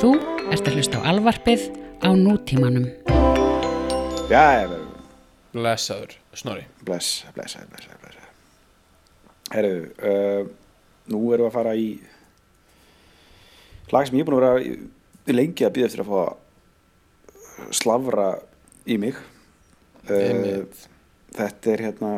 Þú 0.00 0.10
ert 0.52 0.68
að 0.68 0.76
hlusta 0.78 1.00
á 1.00 1.08
alvarpið 1.12 1.66
á 2.00 2.08
nútímanum. 2.16 2.86
Já, 4.30 4.42
ég 4.62 4.70
verður 4.70 4.86
Blessaður, 5.50 6.12
Snorri. 6.38 6.64
Bless, 6.86 7.24
bless, 7.34 7.56
bless, 7.70 7.88
bless 8.00 8.18
Herru, 9.50 9.72
uh, 9.98 10.44
nú 11.10 11.20
erum 11.34 11.42
við 11.42 11.48
að 11.48 11.54
fara 11.56 11.72
í 11.74 11.88
lag 13.90 14.06
sem 14.06 14.20
ég 14.20 14.22
er 14.22 14.28
búin 14.28 14.38
að 14.38 14.44
vera 14.46 14.60
í- 14.62 15.34
lengi 15.34 15.66
að 15.66 15.72
býða 15.74 15.88
eftir 15.90 16.04
að 16.04 16.12
fá 16.12 16.20
að 16.22 17.74
slavra 17.80 18.28
í 18.86 18.96
mig. 19.02 19.18
Uh. 20.06 20.62
Þetta 21.34 21.72
er 21.74 21.82
hérna 21.88 22.12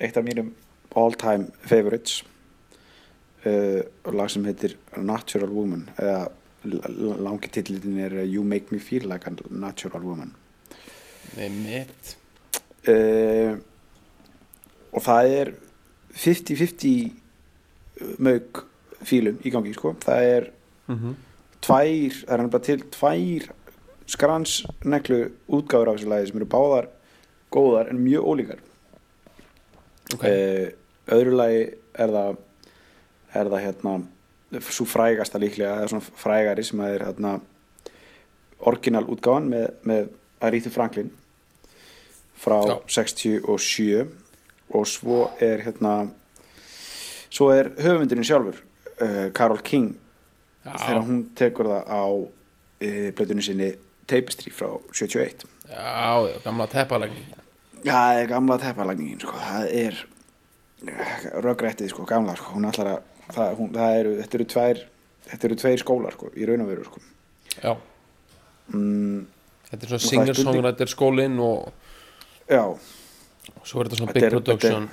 eitt 0.00 0.16
af 0.16 0.24
mínum 0.26 0.50
all 0.96 1.12
time 1.12 1.50
favorites. 1.68 2.22
Uh, 3.46 3.84
lag 4.16 4.32
sem 4.32 4.44
heitir 4.48 4.74
Natural 4.96 5.52
Woman 5.52 5.84
eða 6.00 6.24
langi 6.66 7.48
titlitin 7.52 7.98
er 8.02 8.12
You 8.24 8.44
Make 8.44 8.72
Me 8.74 8.78
Feel 8.82 9.08
Like 9.08 9.30
a 9.30 9.34
Natural 9.50 10.02
Woman. 10.02 10.32
Nei, 11.36 11.48
mitt 11.50 12.16
uh, 12.88 13.56
og 14.94 15.02
það 15.04 15.32
er 15.40 15.52
50-50 16.16 17.10
mög 18.24 18.62
fílum 19.06 19.38
í 19.44 19.52
gangi 19.52 19.74
sko. 19.76 19.94
það 20.00 20.20
er 20.30 20.48
tvær, 20.86 22.14
það 22.22 22.32
er 22.32 22.40
hann 22.40 22.52
bara 22.52 22.64
til 22.64 22.80
tvær 22.94 23.42
skransneklu 24.06 25.20
útgáfur 25.50 25.90
af 25.90 25.98
þessu 25.98 26.10
lagi 26.12 26.30
sem 26.30 26.38
eru 26.40 26.48
báðar 26.48 26.86
góðar 27.52 27.90
en 27.90 28.02
mjög 28.04 28.22
ólíkar. 28.30 28.60
Ok, 30.14 30.22
uh, 30.22 30.66
öðru 31.16 31.32
lagi 31.36 31.62
er 31.98 32.12
það 32.14 32.32
er 33.36 33.50
það 33.52 33.64
hérna 33.66 33.96
svo 34.70 34.86
frægasta 34.88 35.40
líklega, 35.42 35.80
eða 35.80 35.90
svona 35.90 36.18
frægari 36.22 36.64
sem 36.64 36.80
að 36.80 36.94
er 36.94 37.06
hérna 37.08 37.32
orginal 38.66 39.04
útgáfan 39.10 39.48
með, 39.50 39.66
með 39.86 40.08
Aretha 40.46 40.72
Franklin 40.72 41.10
frá 42.36 42.60
Já. 42.68 42.76
67 43.02 44.06
og 44.76 44.88
svo 44.88 45.20
er 45.42 45.64
hérna 45.66 45.94
svo 47.30 47.50
er 47.54 47.72
höfundurinn 47.80 48.26
sjálfur 48.26 48.60
uh, 49.00 49.32
Carol 49.36 49.62
King 49.64 49.94
þegar 50.66 51.00
já, 51.00 51.04
hún 51.06 51.24
tekur 51.38 51.70
það 51.70 51.90
á 51.90 52.04
uh, 52.06 53.08
blöðunni 53.16 53.44
sinni 53.44 53.72
Tapestry 54.06 54.52
frá 54.54 54.70
71 54.92 55.46
já, 55.70 56.38
gamla 56.44 56.68
teppalagning 56.70 57.34
Já, 57.86 58.26
gamla 58.26 58.56
teppalagningin 58.58 59.20
sko. 59.20 59.36
það 59.38 59.66
er 59.78 59.98
röggrættið 61.44 61.92
sko, 61.92 62.06
gamla 62.08 62.34
sko. 62.38 62.56
hún 62.56 62.66
ætlar 62.66 62.96
að 62.96 63.15
það, 63.32 63.54
hún, 63.58 63.70
það 63.74 63.98
eru, 64.00 64.12
þetta 64.22 64.38
eru 64.40 64.44
tvær 64.54 64.82
þetta 65.26 65.48
eru 65.48 65.56
tveir 65.56 65.78
skólar 65.82 66.12
sko, 66.14 66.28
í 66.36 66.46
raun 66.46 66.60
og 66.62 66.68
veru 66.70 66.84
sko. 66.86 67.00
Já, 67.62 67.72
mm, 68.72 69.26
þetta 69.70 69.82
er 69.82 69.88
svona 69.88 69.98
það 69.98 70.04
er 70.04 70.10
singer-songwriter 70.10 70.92
skólinn 70.92 71.38
og 71.42 71.72
já, 72.50 72.62
svo 73.64 73.80
er 73.82 73.88
þetta 73.88 73.98
svona 73.98 74.12
Þetta 74.12 74.20
big 74.20 74.24
er- 74.28 74.36
production 74.36 74.88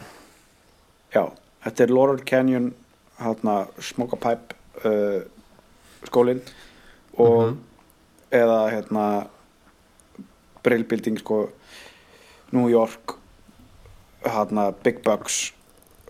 já 1.13 1.23
þetta 1.65 1.83
er 1.85 1.93
Laurel 1.93 2.23
Canyon 2.25 2.73
hátna, 3.19 3.67
Smoke 3.79 4.17
a 4.17 4.21
Pipe 4.23 4.55
uh, 4.85 5.21
skólin 6.09 6.41
og 7.17 7.53
Mhm. 7.53 7.57
eða 8.31 8.59
hérna 8.73 9.27
Brill 10.63 10.83
Building 10.83 11.19
sko, 11.19 11.49
New 12.51 12.67
York 12.71 13.17
hátna, 14.25 14.71
Big 14.83 15.03
Bucks 15.03 15.51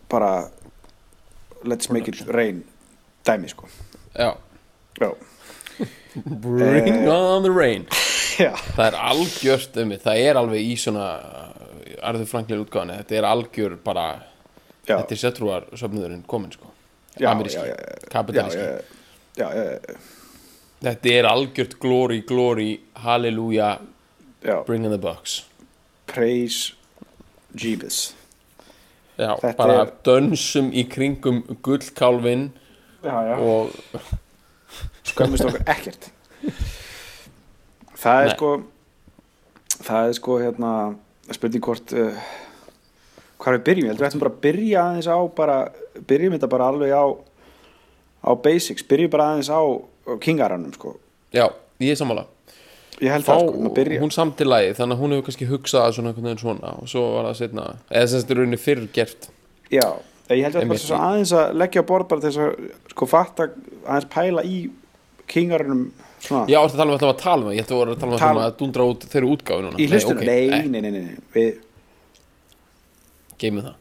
bara 0.09 0.49
Let's 1.63 1.89
Make 1.91 2.11
It 2.11 2.27
Rain 2.27 2.63
dæmi 3.25 3.49
sko 3.49 3.67
Já, 4.19 4.35
já, 5.01 5.11
Bring 6.15 6.87
Eh. 6.87 7.09
on 7.09 7.43
the 7.43 7.49
rain 7.51 7.85
já. 8.37 8.51
Það 8.75 8.85
er 8.87 8.97
algjört 8.99 9.77
um 9.81 9.91
það 10.03 10.17
er 10.27 10.35
alveg 10.37 10.61
í 10.61 10.75
svona 10.77 11.07
Arður 12.03 12.27
Franklin 12.29 12.61
útgáðan 12.65 12.97
þetta 12.99 13.15
er 13.17 13.23
algjör 13.29 13.77
bara 13.83 14.05
Já. 14.87 14.97
þetta 14.99 15.15
er 15.15 15.21
settrúar 15.21 15.63
söfnuðurinn 15.79 16.25
komin 16.27 16.51
sko 16.51 16.69
Já, 17.19 17.29
ameríski, 17.31 17.59
já, 17.61 17.65
já, 17.65 17.77
já. 17.77 18.09
kapitalíski 18.09 18.65
þetta 20.83 21.09
er 21.13 21.27
algjört 21.29 21.75
glory, 21.79 22.21
glory 22.27 22.79
halleluja, 23.03 23.79
já. 24.43 24.63
bring 24.65 24.85
in 24.85 24.91
the 24.91 24.97
bucks 24.97 25.43
Praise 26.07 26.73
Jeebus 27.55 28.13
já, 29.17 29.31
Þetta 29.41 29.57
bara 29.57 29.79
er- 29.83 29.93
dönsum 30.07 30.71
í 30.73 30.83
kringum 30.89 31.41
gullkálfin 31.65 32.47
já, 33.03 33.15
já. 33.29 33.35
og 33.37 33.71
skömmist 35.03 35.45
okkur 35.45 35.63
ekkert. 35.69 36.09
Það 38.03 38.21
er 38.23 38.29
Nei. 38.31 38.35
sko 38.37 38.51
það 39.83 40.07
er 40.09 40.15
sko 40.17 40.37
hérna 40.41 40.71
spurning 41.33 41.63
hvort 41.63 41.93
uh, 41.95 42.17
hvað 43.43 43.57
við 43.57 43.63
byrjum, 43.67 43.85
ég 43.85 43.91
heldur 43.93 44.03
við 44.05 44.09
ættum 44.09 44.23
bara 44.23 44.33
að 44.33 44.41
byrja 44.45 44.83
aðeins 44.87 45.09
á 45.11 45.17
bara, 45.35 45.57
byrjum 46.07 46.35
þetta 46.37 46.49
bara 46.51 46.67
alveg 46.71 46.93
á 46.95 47.05
á 48.23 48.31
basics, 48.39 48.85
byrjum 48.87 49.11
bara 49.11 49.29
aðeins 49.33 49.49
á 49.51 49.61
kingaranum 50.23 50.71
sko. 50.75 50.95
Já, 51.35 51.47
ég 51.83 51.91
er 51.95 51.99
sammála 51.99 52.25
Fá, 52.93 53.19
það 53.25 53.41
sko, 53.73 53.99
hún 54.03 54.11
samt 54.13 54.35
til 54.37 54.47
lagi 54.47 54.73
þannig 54.77 54.95
að 54.97 55.01
hún 55.03 55.11
hefur 55.15 55.25
kannski 55.29 55.47
hugsað 55.49 55.93
svona 55.97 56.11
einhvern 56.11 56.27
veginn 56.29 56.41
svona 56.43 56.73
og 56.81 56.87
svo 56.91 57.03
var 57.15 57.25
það 57.31 57.37
setna 57.41 57.65
eða 57.89 58.03
að 58.03 58.13
þetta 58.13 58.33
er 58.35 58.39
rauninni 58.41 58.59
fyrr 58.61 58.83
gert. 58.93 59.29
Já, 59.73 59.87
ég 60.29 60.43
held 60.45 60.55
að 60.55 60.61
Einmitt. 60.61 60.69
bara 60.75 60.83
svo 60.85 60.99
aðeins 61.01 61.33
að 61.39 61.53
leggja 61.63 61.81
á 61.83 61.89
borð 61.89 62.07
bara 62.13 62.21
til 62.21 62.31
að 62.37 62.71
sko 62.93 63.05
fatta 63.09 63.49
aðeins 63.87 64.09
pæla 64.13 64.43
í 64.45 64.57
kingaranum 65.33 65.85
svona. 66.23 66.45
Já, 66.51 66.59
ertu 66.61 66.75
að 66.75 66.81
tala 66.83 66.89
um 66.91 66.95
að 66.95 67.21
tala 67.23 67.41
um 67.41 67.47
það? 67.49 67.55
Ég 67.57 67.63
ætti 67.65 67.73
að 67.73 67.79
voru 67.81 67.95
að 67.95 67.99
tala 68.03 68.13
um 68.13 68.19
Tala- 68.23 68.47
að, 68.47 68.57
dundra 68.61 68.87
út 68.93 69.07
þeirri 69.11 69.31
útgáfi 69.33 69.63
núna. 69.65 69.79
Í 69.79 69.87
hlustunum, 69.89 70.25
nei, 70.25 70.49
eh, 70.49 70.67
nei, 70.67 70.81
nei, 70.81 70.91
nei, 70.91 71.01
nei. 71.01 71.15
Við, 71.33 71.55
geymum 73.41 73.63
það. 73.67 73.79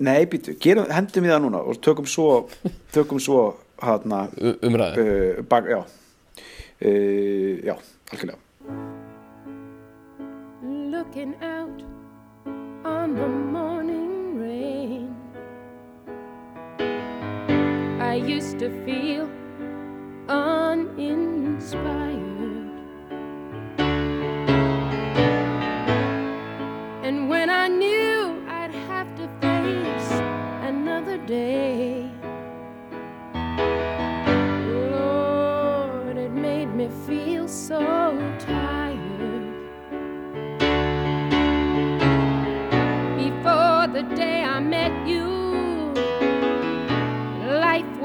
Nei, 0.00 0.24
býtu, 0.32 0.54
hendum 0.88 1.24
við 1.26 1.32
það 1.34 1.42
núna 1.44 1.60
og 1.68 1.80
tökum 1.84 2.06
svo, 2.08 2.28
tökum 2.94 3.20
svo 3.20 3.42
hana, 3.82 4.28
U- 4.40 4.54
umræðu. 4.64 5.02
uh, 5.04 5.42
bak, 5.50 5.64
já, 5.68 5.82
Eh, 6.80 7.60
já, 7.64 7.76
algjörlega. 8.10 8.38
looking 11.10 11.34
out 11.42 11.82
on 12.84 13.14
the 13.14 13.28
morning 13.28 14.38
rain. 14.38 15.16
I 18.00 18.14
used 18.14 18.58
to 18.60 18.70
feel 18.84 19.28
uninspired. 20.28 22.19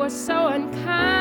so 0.10 0.48
unkind. 0.48 1.15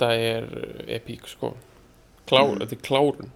Þetta 0.00 0.14
er 0.16 0.44
epík 0.96 1.26
sko. 1.28 1.50
Klár, 2.30 2.54
Þetta 2.62 2.76
er 2.76 2.80
klárun. 2.86 3.30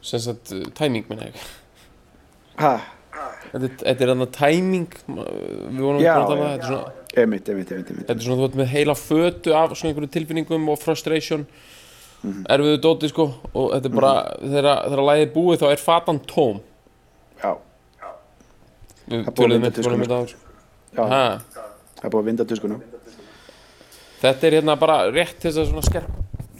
Sem 0.00 0.22
sagt 0.24 0.52
uh, 0.56 0.62
tæming 0.78 1.04
minna 1.10 1.26
ég. 1.28 1.42
Ha, 2.60 2.70
Þetta, 3.50 3.66
er- 3.66 4.12
þannig 4.14 4.30
tæming 4.36 4.86
við 5.10 5.80
vorum 5.82 6.00
Já, 6.00 6.14
bara 6.14 6.22
að 6.22 6.30
tala 6.30 6.40
um 6.40 6.46
já. 6.46 6.54
þetta 6.54 7.20
er 7.20 7.26
emitt, 7.26 7.48
emitt, 7.52 7.72
emitt, 7.74 8.06
Þetta 8.06 8.14
er 8.16 8.24
svona 8.24 8.40
þú 8.40 8.46
ert 8.48 8.56
með 8.60 8.70
heila 8.70 8.94
fötu 8.96 9.54
af 9.58 9.74
svona 9.76 9.90
einhverju 9.90 10.12
tilfinningum 10.16 10.68
og 10.72 10.78
frustration. 10.80 11.44
Mhm. 12.20 12.42
erfiðu 12.52 12.78
dóti 12.84 13.08
sko 13.08 13.24
og 13.56 13.70
þetta 13.72 13.88
er 13.88 13.94
bara 13.96 14.14
þegar, 14.40 14.80
þegar 14.92 15.04
lagið 15.08 15.22
er 15.26 15.30
búið 15.34 15.60
þá 15.62 15.66
er 15.72 15.80
fatan 15.80 16.18
tóm. 16.28 16.58
Já, 17.42 17.52
Við 19.10 19.26
að 19.26 19.36
um 19.56 19.72
tuskuna, 19.72 20.04
þetta 20.04 20.18
áður. 20.20 20.34
já, 20.96 21.04
það 21.96 22.04
er 22.04 22.10
búið 22.12 22.20
að 22.20 22.28
vinda 22.30 22.44
tuskuna 22.44 22.80
Þetta 24.20 24.46
er 24.46 24.58
hérna 24.58 24.76
bara 24.80 24.98
rétt 25.08 25.38
til 25.40 25.48
þess 25.48 25.62
að 25.62 25.70
svona 25.70 25.86
skerp, 25.86 26.10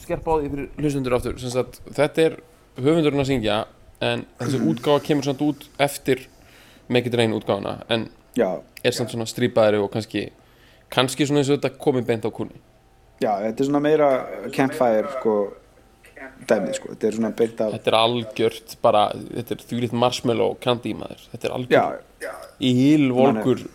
skerpa 0.01 0.33
á 0.33 0.35
því 0.41 0.51
fyrir 0.55 0.69
hlustundur 0.81 1.17
sagt, 1.45 1.81
þetta 1.93 2.25
er 2.25 2.39
höfundurinn 2.81 3.21
að 3.21 3.31
syngja 3.35 3.59
en 4.01 4.25
þessi 4.41 4.63
útgáfa 4.71 5.05
kemur 5.05 5.29
samt 5.29 5.45
út 5.45 5.67
eftir 5.83 6.25
Make 6.89 7.11
It 7.11 7.19
Rain 7.21 7.37
útgáfana 7.37 7.83
en 7.93 8.09
já, 8.39 8.49
er 8.85 8.97
samt 8.97 9.13
svona 9.13 9.29
strípaðari 9.29 9.81
og 9.83 9.93
kannski 9.93 10.31
kannski 10.91 11.29
svona 11.29 11.43
eins 11.43 11.53
og 11.53 11.61
þetta 11.61 11.77
komið 11.85 12.09
beint 12.09 12.27
á 12.27 12.31
kunni 12.33 12.57
já, 13.21 13.33
þetta 13.45 13.63
er 13.63 13.69
svona 13.69 13.85
meira 13.85 14.11
campfire 14.57 15.13
sko 15.19 15.37
dæmið 16.49 16.77
sko, 16.77 16.95
þetta 16.95 17.09
er 17.09 17.17
svona 17.17 17.31
beint 17.37 17.61
af 17.61 17.75
Þetta 17.77 17.91
er 17.93 17.97
algjört 18.01 18.77
bara, 18.85 19.07
þetta 19.37 19.57
er 19.57 19.65
þvílitt 19.69 19.97
marshmallow 19.97 20.57
candy 20.65 20.95
maður, 20.97 21.27
þetta 21.33 21.49
er 21.49 21.53
já, 21.53 21.57
algjört 21.59 22.61
í 22.61 22.73
hílvolkur 22.77 23.67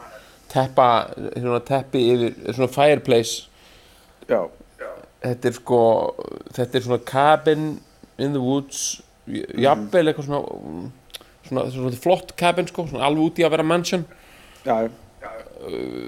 teppa, 0.52 0.90
svona 1.34 1.62
teppi 1.66 2.02
yfir 2.14 2.40
svona 2.56 2.72
fireplace 2.74 3.52
já, 4.30 4.42
þetta 5.25 5.50
er 5.51 5.57
sko 5.60 5.80
þetta 6.56 6.77
er 6.80 6.86
svona 6.86 7.01
cabin 7.06 7.66
in 8.18 8.36
the 8.36 8.42
woods 8.42 9.01
jafnvel 9.27 10.06
eitthvað 10.12 10.27
svona 10.30 10.42
mm, 10.60 10.86
svona, 11.48 11.66
svona 11.74 11.98
flott 12.04 12.36
cabin 12.39 12.68
sko 12.69 12.88
svona 12.89 13.06
alveg 13.07 13.31
út 13.31 13.42
í 13.42 13.45
að 13.48 13.56
vera 13.56 13.66
mansion. 13.68 14.06
Já, 14.66 14.77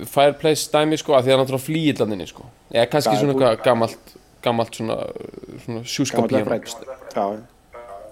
fireplace 0.09 0.69
dæmi 0.73 0.97
sko 0.99 1.15
að 1.17 1.25
því 1.25 1.31
það 1.31 1.35
er 1.35 1.41
náttúrulega 1.43 1.65
flýillandinni 1.65 2.27
sko. 2.29 2.47
Eða 2.73 2.89
kannski 2.91 3.15
Já, 3.15 3.21
svona 3.21 3.33
eitthvað 3.35 3.63
gamalt 3.65 4.15
gamalt 4.47 4.77
svona, 4.77 4.97
svona 5.63 5.81
sjúska 5.87 6.23
piano 6.29 6.57
já, 6.57 7.25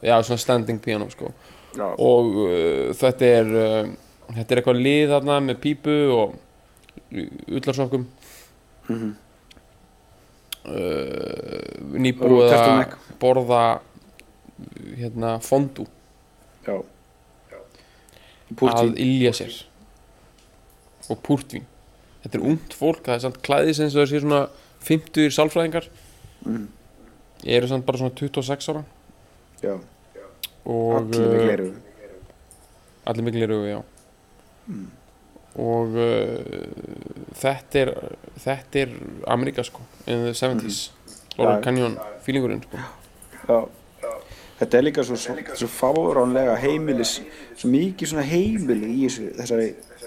já 0.01 0.15
svona 0.25 0.41
standing 0.41 0.81
piano 0.83 1.09
sko. 1.13 1.31
Já, 1.75 1.85
og 1.91 2.31
uh, 2.45 2.93
þetta 2.97 3.29
er 3.41 3.51
uh, 3.51 3.93
þetta 4.31 4.55
er 4.55 4.61
eitthvað 4.61 4.81
lið 4.81 5.13
þarna 5.13 5.39
með 5.49 5.61
pípu 5.65 5.97
og 6.15 6.35
ullarsokkum 7.47 8.07
Mhm. 8.85 9.15
Uh, 10.65 11.99
nýbúið 12.01 12.55
að 12.55 12.95
borða 13.21 13.61
hérna 14.95 15.37
fondú. 15.43 15.87
Já. 16.65 16.77
Að 16.79 18.57
Púrtín, 18.59 18.93
ilja 19.01 19.33
sér. 19.35 19.55
Og 21.09 21.17
púrtvín. 21.25 21.65
Þetta 22.23 22.37
er 22.37 22.45
ungt 22.51 22.75
fólk, 22.77 23.01
það 23.05 23.15
er 23.15 23.23
samt 23.25 23.41
klæðis 23.45 23.81
eins 23.81 23.95
og 23.95 24.03
það 24.03 24.11
sé 24.11 24.21
svona 24.23 24.43
50 24.85 25.33
sálfræðingar. 25.37 25.89
Mhm. 26.45 26.67
ég 27.45 27.57
eru 27.59 27.67
samt 27.69 27.85
bara 27.85 27.97
svona 27.97 28.15
26 28.15 28.69
ára. 28.71 28.85
Já, 29.61 29.75
og 30.65 30.95
allir 30.97 31.19
með 31.19 31.35
uh, 31.35 31.43
gleru 31.45 31.67
allir 33.05 33.25
mikil 33.25 33.45
eru, 33.45 33.59
já. 33.69 33.81
Mm. 34.67 34.87
Og 35.61 35.95
uh, 35.95 36.35
þetta 37.39 37.79
er 37.85 37.91
þetta 38.43 38.81
er 38.83 38.93
Amerika 39.31 39.63
sko 39.63 39.81
in 40.07 40.25
the 40.27 40.33
70s 40.35 40.91
Laurel 41.37 41.57
Já. 41.57 41.63
Canyon 41.63 41.97
feelingurinn 42.25 42.61
sko. 42.63 42.77
Já. 43.47 43.59
Þetta 44.55 44.77
er 44.79 44.85
líka 44.85 45.03
svo, 45.03 45.17
svo, 45.19 45.33
fáránlega 45.67 46.53
heimilis, 46.61 47.17
svo 47.59 47.67
mikið 47.73 48.07
svona 48.07 48.23
heimili 48.23 48.87
í 48.87 49.01
þessu, 49.09 49.25
þessari, 49.35 49.65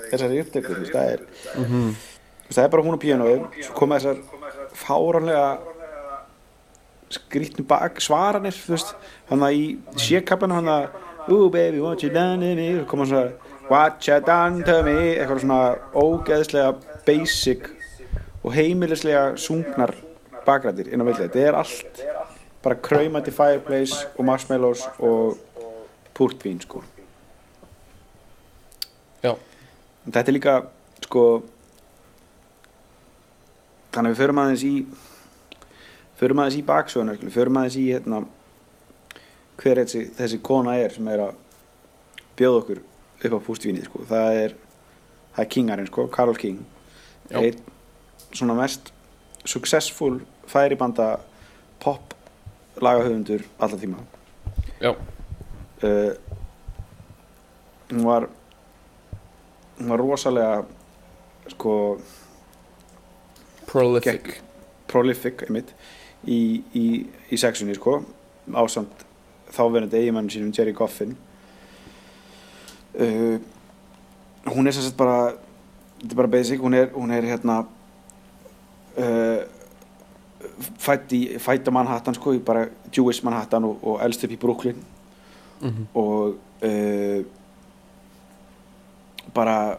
þessari 0.08 0.38
veist, 0.38 0.92
það 0.94 1.10
er, 1.12 1.24
Mhm. 1.58 1.90
þú 1.92 2.48
veist, 2.48 2.56
það 2.56 2.64
er 2.64 2.70
bara 2.72 2.82
hún 2.86 2.96
og 2.96 3.02
píanóið, 3.02 3.42
svo 3.66 3.74
koma 3.76 3.98
þessar 3.98 4.22
fáránlega 4.72 5.58
skrýtnu 7.10 7.66
bak 7.68 8.00
svaranir, 8.00 8.56
hann 9.28 9.44
að 9.44 9.52
í 9.52 9.78
sékappan 10.00 10.52
hann 10.52 10.64
að, 10.72 10.88
ooh 11.28 11.50
baby, 11.50 11.80
what 11.80 12.02
you 12.02 12.08
done 12.12 12.40
to 12.40 12.54
me, 12.56 12.84
koma 12.88 13.04
svona, 13.04 13.32
what 13.68 14.06
you 14.08 14.20
done 14.24 14.64
to 14.64 14.82
me, 14.82 15.14
eitthvað 15.16 15.42
svona 15.44 15.60
ógeðslega 15.94 16.74
basic 17.06 17.68
og 18.42 18.54
heimilislega 18.54 19.36
sungnar 19.36 19.94
bakrættir 20.46 20.88
inn 20.92 21.02
á 21.02 21.04
milli, 21.04 21.26
þetta 21.26 21.44
er 21.44 21.58
allt 21.58 22.02
bara 22.64 22.78
kraumandi 22.82 23.32
fireplace 23.34 24.06
og 24.16 24.24
marshmallows 24.24 24.86
og 24.98 25.38
púrtvín 26.16 26.60
sko. 26.62 26.82
Já, 29.22 29.36
En 30.06 30.12
þetta 30.12 30.30
er 30.30 30.36
líka 30.36 30.56
sko 31.04 31.22
þannig 33.92 34.10
að 34.10 34.14
við 34.14 34.20
förum 34.22 34.40
aðeins 34.42 34.64
í 34.64 34.74
förum 36.18 36.40
aðeins 36.42 36.58
í 36.58 36.66
baksögunar 36.66 37.18
við 37.20 37.34
förum 37.34 37.58
aðeins 37.60 37.76
í 37.78 37.84
hérna 37.90 38.20
hver 39.58 39.82
þessi, 39.82 40.04
þessi 40.16 40.38
kona 40.42 40.76
er 40.78 40.94
sem 40.94 41.08
er 41.12 41.24
að 41.26 41.34
bjóða 42.38 42.62
okkur 42.62 42.80
upp 43.24 43.34
á 43.34 43.40
pústvínið 43.46 43.88
sko. 43.88 44.04
Það 44.08 44.40
er, 44.44 44.54
það 45.34 45.44
er 45.44 45.50
Kingarinn 45.54 45.90
sko, 45.90 46.06
Karol 46.12 46.38
King. 46.38 46.62
Einn 47.30 47.58
svona 48.32 48.54
mest 48.58 48.92
successful 49.48 50.20
færibanda 50.48 51.18
pop 51.80 52.14
lagahöfundur 52.80 53.44
alltaf 53.58 53.80
tíma. 53.80 54.02
Já, 54.80 54.94
uh, 54.94 56.12
hún 57.90 58.04
var 58.04 58.28
hún 59.78 59.88
var 59.88 59.98
rosalega 59.98 60.64
sko 61.48 61.98
prolific. 63.66 64.12
gekk 64.12 64.42
prolific 64.86 65.42
einmitt 65.46 65.74
í, 66.26 66.62
í, 66.74 66.86
í 67.30 67.36
sexunni 67.36 67.74
sko. 67.74 68.02
Ásamt 68.48 69.04
þáverandi 69.52 69.98
eigimann 70.00 70.30
sínum 70.32 70.52
Jerry 70.56 70.72
Goffin 70.72 71.16
uh, 72.98 73.38
hún 74.54 74.66
er 74.66 74.72
sem 74.72 74.82
sagt 74.82 74.96
bara 74.96 75.32
þetta 76.00 76.12
er 76.12 76.16
bara 76.22 76.28
basic, 76.32 76.60
hún 76.60 76.74
er, 76.74 76.90
hún 76.94 77.10
er 77.10 77.22
hérna 77.26 77.60
uh, 78.98 79.40
fætt 80.78 81.12
í 81.12 81.22
fætt 81.42 81.68
á 81.68 81.72
Manhattan 81.74 82.14
sko, 82.14 82.32
í 82.34 82.38
bara 82.44 82.68
Jewish 82.94 83.24
Manhattan 83.26 83.64
og, 83.64 83.78
og 83.82 84.00
elst 84.04 84.24
upp 84.24 84.32
í 84.32 84.40
Brooklyn 84.40 84.84
Mhm. 85.58 85.88
og 85.94 86.36
uh, 86.62 87.24
bara 89.34 89.76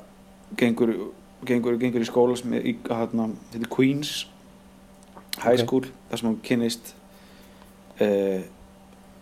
gengur 0.57 0.89
gengur, 1.47 1.77
gengur 1.79 2.03
í 2.03 2.07
skóla 2.07 2.35
sem 2.37 2.53
er 2.57 2.65
í 2.67 2.73
hérna, 2.83 3.29
er 3.55 3.67
Queens 3.71 4.25
High. 5.39 5.61
School, 5.63 5.85
þar 6.09 6.19
sem 6.19 6.27
hún 6.27 6.39
kynnist 6.43 6.89
uh, 8.01 8.41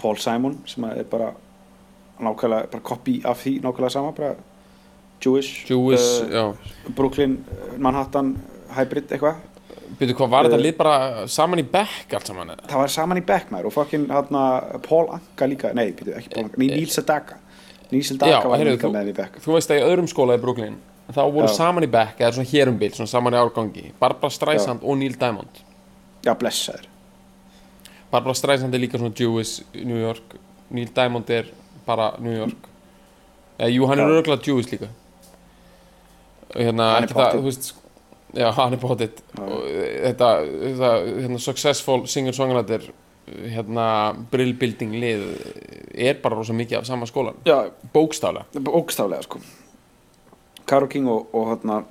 Paul 0.01 0.17
Simon 0.17 0.57
sem 0.65 0.83
er 0.89 1.03
bara 1.11 1.29
nákvæmlega, 2.19 2.67
bara 2.71 2.83
copy 2.83 3.21
af 3.25 3.37
því 3.45 3.61
nákvæmlega 3.61 3.89
sama, 3.91 4.11
bara 4.11 4.35
Jewish, 5.25 5.65
Jewish, 5.69 6.23
uh, 6.23 6.29
já. 6.31 6.55
Brooklyn, 6.95 7.37
uh, 7.51 7.77
Manhattan 7.79 8.37
hybrid 8.77 9.09
eitthvað, 9.11 9.35
Byrju, 9.99 10.13
hvað 10.19 10.29
var 10.29 10.45
þetta 10.45 10.57
Eh, 10.59 10.61
lið 10.65 10.75
bara 10.77 11.27
saman 11.27 11.59
í 11.59 11.63
bekk 11.63 12.13
allt 12.13 12.27
saman? 12.27 12.49
eða? 12.49 12.67
það 12.67 12.77
var 12.77 12.87
saman 12.87 13.17
í 13.17 13.21
Beckmær 13.25 13.65
og 13.65 13.73
fokkin 13.73 14.07
hérna 14.11 14.41
Paul 14.83 15.07
Anka 15.15 15.45
líka, 15.47 15.73
nei, 15.73 15.91
byrju, 15.93 16.13
ekki 16.17 16.29
Paul 16.35 16.43
Anka, 16.45 16.57
Neil 16.57 16.87
Sedaka 16.91 17.35
Neil 17.91 18.01
Já, 18.03 18.07
Sedaka 18.11 18.49
var 18.49 18.57
heyrðu, 18.59 18.75
líka 18.77 18.87
þú- 18.87 18.93
með 18.93 19.09
í 19.09 19.15
Beck 19.15 19.39
Þú 19.41 19.53
veist 19.55 19.71
að 19.71 19.79
í 19.79 19.85
öðrum 19.87 20.07
skóla 20.11 20.35
í 20.37 20.41
Brooklyn 20.41 20.75
þá 21.07 21.21
voru 21.31 21.47
Já. 21.47 21.53
saman 21.55 21.83
í 21.83 21.87
bekk, 21.87 22.19
eða 22.19 22.33
svona 22.35 22.51
hér 22.51 22.67
um 22.67 22.77
bil 22.77 22.91
svona 22.91 23.07
saman 23.07 23.33
í 23.33 23.37
árgangi, 23.39 23.91
Barbara 23.99 24.29
Streisand 24.29 24.83
og 24.83 24.97
Neil 24.97 25.13
Diamond. 25.15 25.47
Já, 26.25 26.33
blessaður. 26.35 26.83
Barbara 28.11 28.33
Streisand 28.35 28.75
er 28.75 28.79
líka 28.79 28.99
svona 28.99 29.15
Jewish 29.15 29.61
New 29.73 29.97
York, 30.01 30.35
Neil 30.69 30.89
Diamond 30.93 31.29
er 31.29 31.45
bara 31.87 32.11
New 32.19 32.35
York. 32.35 32.67
Eða 33.57 33.71
jú, 33.73 33.87
hann 33.89 33.99
er 34.03 34.11
örgulega 34.19 34.43
Jewish 34.45 34.69
líka. 34.75 34.89
Og 36.53 36.61
hérna, 36.61 36.91
Hann 36.97 37.03
er 37.07 37.11
pottþétt. 37.11 37.35
þú 37.39 37.43
veist 37.47 37.73
já, 38.37 38.47
hann 38.55 38.73
er 38.75 38.79
potið 38.81 39.19
og 39.39 39.65
þetta, 40.05 40.29
þetta 40.45 40.91
hérna, 41.23 41.39
successful 41.43 42.05
singer-songwriter 42.07 42.85
hérna, 43.51 43.87
brillbuilding 44.31 44.93
lið 45.01 45.25
er 46.07 46.19
bara 46.23 46.37
rosa 46.39 46.53
mikið 46.55 46.79
af 46.79 46.85
sama 46.87 47.07
skólan 47.09 47.35
já, 47.47 47.71
bókstaflega. 47.93 48.45
Ógstaflega 48.67 49.25
sko. 49.25 49.41
Karo 50.67 50.87
King 50.91 51.07
og, 51.11 51.27
og 51.35 51.49
hérna 51.51 51.81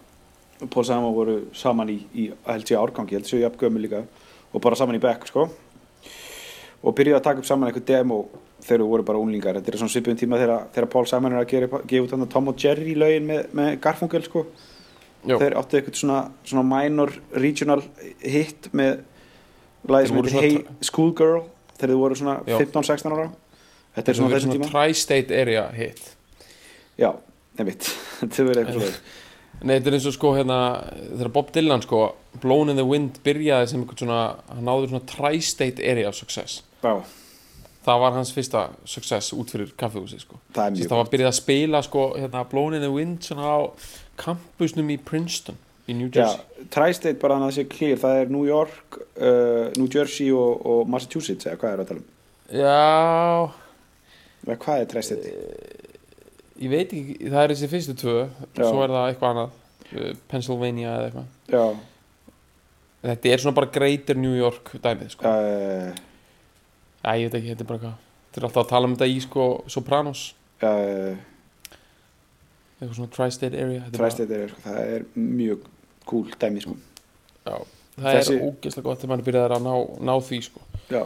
Paul 0.72 0.84
Simon 0.88 1.12
voru 1.16 1.36
saman 1.52 1.90
í, 1.92 1.98
í 2.16 2.30
held 2.46 2.70
ég 2.72 2.80
árgangi, 2.80 3.18
held 3.18 3.28
séu 3.28 3.42
jafn 3.42 3.58
gömur 3.60 3.82
líka. 3.84 4.04
Og 4.54 4.62
bara 4.64 4.76
saman 4.78 4.96
í 4.96 5.00
Beck 5.02 5.26
sko. 5.28 5.50
Og 6.80 6.94
byrjuðu 6.96 7.18
að 7.18 7.24
taka 7.26 7.42
upp 7.42 7.48
saman 7.48 7.68
eitthvað 7.68 7.88
demo 7.90 8.22
þegar 8.66 8.82
þau 8.82 8.90
voru 8.90 9.06
bara 9.06 9.20
unglingar, 9.22 9.58
þetta 9.60 9.72
er 9.72 9.80
svona 9.80 9.94
svipum 9.94 10.16
tíma 10.18 10.38
þegar, 10.40 10.64
þegar 10.74 10.88
Paul 10.92 11.04
Simon 11.10 11.36
er 11.36 11.42
að 11.42 11.50
gera, 11.52 11.82
gefa 11.86 12.18
út 12.18 12.30
Tom 12.32 12.50
og 12.50 12.62
Jerry 12.62 12.94
lögin 12.98 13.28
með, 13.28 13.44
með 13.56 13.76
Garfunkel 13.84 14.24
sko. 14.26 14.46
Þeir 15.26 15.56
áttu 15.58 15.78
eitthvað 15.78 15.98
svona, 15.98 16.18
svona 16.46 16.62
minor 16.66 17.10
regional 17.34 17.80
hit 18.22 18.68
með 18.76 19.00
lagi 19.90 20.10
sem 20.10 20.18
heitir 20.20 20.36
Hey 20.42 20.58
Schoolgirl 20.86 21.44
þegar 21.76 21.92
þau 21.94 22.00
voru 22.02 22.18
svona 22.18 22.36
Já. 22.46 22.58
15-16 22.62 23.14
ára. 23.16 23.28
Þetta 23.96 24.12
er 24.12 24.18
Svona, 24.18 24.34
þessum 24.36 24.54
tíma. 24.54 24.68
tri-state 24.70 25.38
area 25.40 25.64
hit. 25.74 26.02
Já, 27.00 27.10
nefnitt, 27.58 27.88
þetta 28.20 28.48
verður 28.50 28.62
eitthvað 28.64 28.82
svona 28.82 29.24
Nei, 29.56 29.78
þetta 29.78 29.88
er 29.88 29.94
eins 29.96 30.06
og 30.10 30.12
sko 30.12 30.30
hérna 30.36 30.56
þegar 31.16 31.30
Bob 31.32 31.52
Dylan 31.54 31.80
sko 31.80 32.00
Blown 32.42 32.68
in 32.68 32.76
the 32.76 32.84
Wind 32.84 33.22
byrjaði 33.24 33.70
sem 33.70 33.80
eitthvað 33.80 34.02
svona 34.02 34.18
hann 34.50 34.66
náður 34.68 34.90
svona 34.92 35.06
tri-state 35.08 35.80
area 35.80 36.10
success. 36.12 36.58
Já, 36.84 36.92
það 37.86 38.00
var 38.02 38.16
hans 38.16 38.32
fyrsta 38.34 38.64
success 38.88 39.32
út 39.36 39.52
fyrir 39.54 39.70
kaffehúsi 39.78 40.18
sko. 40.22 40.40
Það 40.56 40.64
er 40.66 40.74
mjög 40.76 40.90
það 40.90 41.00
var 41.02 41.12
byrjað 41.12 41.30
að 41.32 41.38
spila 41.38 41.82
sko 41.86 42.06
hérna 42.18 42.42
Blown 42.50 42.74
in 42.78 42.82
the 42.84 42.90
Wind 42.92 43.22
svona 43.26 43.46
á 43.46 43.58
campusnum 44.20 44.90
í 44.90 44.98
Princeton 44.98 45.58
í 45.86 45.94
New 45.94 46.10
Jersey. 46.10 46.42
Tri-State 46.74 47.20
bara 47.22 47.36
þannig 47.36 47.46
að 47.46 47.52
það 47.52 47.58
sé 47.60 47.64
clear, 47.76 47.98
það 48.02 48.20
er 48.24 48.32
New 48.34 48.46
York, 48.48 48.96
uh, 49.20 49.68
New 49.78 49.86
Jersey 49.92 50.32
og, 50.34 50.64
og 50.66 50.88
Massachusetts 50.90 51.46
eða 51.46 51.60
hvað 51.60 51.72
er 51.76 51.76
það 51.76 51.84
að 51.84 51.90
tala 51.92 52.02
um? 52.02 52.08
Já, 52.56 53.66
Eða 54.46 54.56
hvað 54.62 54.80
er 54.82 54.88
Tri-State? 54.90 55.34
ég 56.56 56.70
veit 56.72 56.92
ekki 56.96 57.14
það 57.28 57.42
er 57.42 57.52
þessi 57.52 57.68
fyrstu 57.68 57.94
tvö 58.00 58.16
Já. 58.24 58.64
svo 58.64 58.82
er 58.84 58.92
það 58.94 59.06
eitthvað 59.10 59.30
annað 59.34 59.50
uh, 60.00 60.10
Pennsylvania 60.32 60.92
eða 60.96 61.06
eitthvað. 61.10 61.30
Já, 61.52 61.64
þetta 63.06 63.32
er 63.34 63.42
svona 63.44 63.56
bara 63.60 63.72
Greater 63.78 64.18
New 64.18 64.34
York 64.38 64.72
dæmið 64.82 65.12
sko. 65.14 65.30
Uh, 65.30 66.04
Æ, 67.06 67.10
ég 67.22 67.28
veit 67.30 67.38
ekki, 67.38 67.52
þetta 67.54 67.64
er 67.64 67.70
bara 67.70 67.78
eitthvað 67.78 68.02
Þetta 68.26 68.40
er 68.42 68.46
alltaf 68.48 68.62
að 68.64 68.70
tala 68.74 68.88
um 68.90 68.94
þetta 68.96 69.08
í 69.12 69.20
sko 69.24 69.44
Sopranos 69.72 70.22
uh, 70.66 71.14
eitthvað 72.76 72.96
svona 72.98 73.12
tri-state 73.16 73.56
area 73.62 73.80
er 73.80 73.90
bara- 73.92 73.98
Tri-State 74.00 74.40
er, 74.42 74.50
sko, 74.52 74.64
það 74.66 74.80
er 74.96 75.04
mjög 75.16 75.68
cool 76.06 76.26
dæmi 76.42 76.60
sko. 76.62 76.74
Já, 77.46 77.54
það 77.96 78.10
Þessi- 78.18 78.34
er 78.36 78.42
ógeðslega 78.50 78.84
gott 78.90 79.00
þegar 79.00 79.12
maður 79.14 79.28
byrjaði 79.30 79.56
að 79.56 79.64
ná, 79.66 79.74
ná 80.10 80.14
því 80.26 80.40
sko. 80.50 80.60
Já 80.92 81.04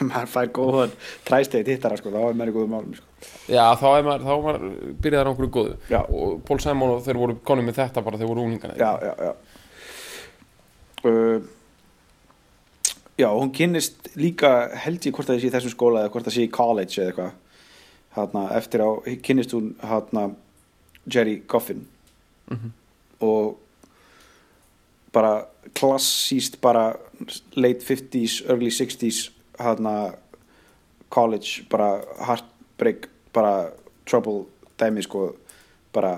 maður 0.00 0.30
fær 0.32 0.48
góðan 0.56 0.92
Tri-State 1.28 1.68
hittara 1.74 1.96
sko, 2.00 2.08
þá 2.12 2.20
er 2.30 2.36
maður 2.38 2.52
í 2.52 2.56
góðum 2.56 2.70
málum 2.74 2.94
sko. 2.96 3.06
Já, 3.52 3.64
þá 3.76 3.86
er 3.98 4.04
maður, 4.06 4.22
þá 4.24 4.30
er 4.34 4.44
maður 4.46 4.62
byrjaði 5.04 5.24
á 5.24 5.30
einhverju 5.30 5.50
góðu 5.56 5.74
Já. 5.92 5.98
og 6.08 6.36
Paul 6.48 6.60
Simon 6.64 6.92
og 6.94 7.02
þeir 7.04 7.18
voru 7.20 7.34
konum 7.50 7.66
með 7.68 7.80
þetta 7.82 8.04
bara 8.06 8.20
þeir 8.20 8.30
voru 8.30 8.44
unglingar 8.46 8.76
Já, 8.80 8.92
já, 9.04 9.12
já 9.26 9.32
uh, 11.10 11.40
Já, 13.18 13.28
hún 13.28 13.52
kynnist 13.52 14.10
líka 14.16 14.70
held 14.84 15.04
ég 15.04 15.12
hvort 15.14 15.28
það 15.28 15.40
sé 15.40 15.48
í 15.48 15.54
þessum 15.54 15.74
skóla 15.74 16.04
eða 16.04 16.12
hvort 16.14 16.28
það 16.28 16.36
sé 16.36 16.44
í 16.46 16.52
college 16.52 17.02
eða 17.02 17.10
eitthvað. 17.10 18.52
Eftir 18.56 18.84
á, 18.84 18.88
kynnist 19.22 19.52
hún 19.56 19.74
hérna, 19.82 20.34
Jerry 21.06 21.42
Goffin. 21.46 21.86
Mhm. 22.50 22.70
og 23.20 23.58
bara 25.12 25.44
klassíst 25.74 26.60
bara 26.60 26.96
late 27.54 27.84
50s, 27.84 28.42
early 28.48 28.70
60s 28.70 29.30
hérna 29.58 30.14
college, 31.10 31.64
bara 31.70 32.00
heartbreak 32.18 33.08
bara 33.32 33.70
trouble 34.06 34.46
dæmi 34.78 35.02
sko 35.02 35.36
bara 35.92 36.14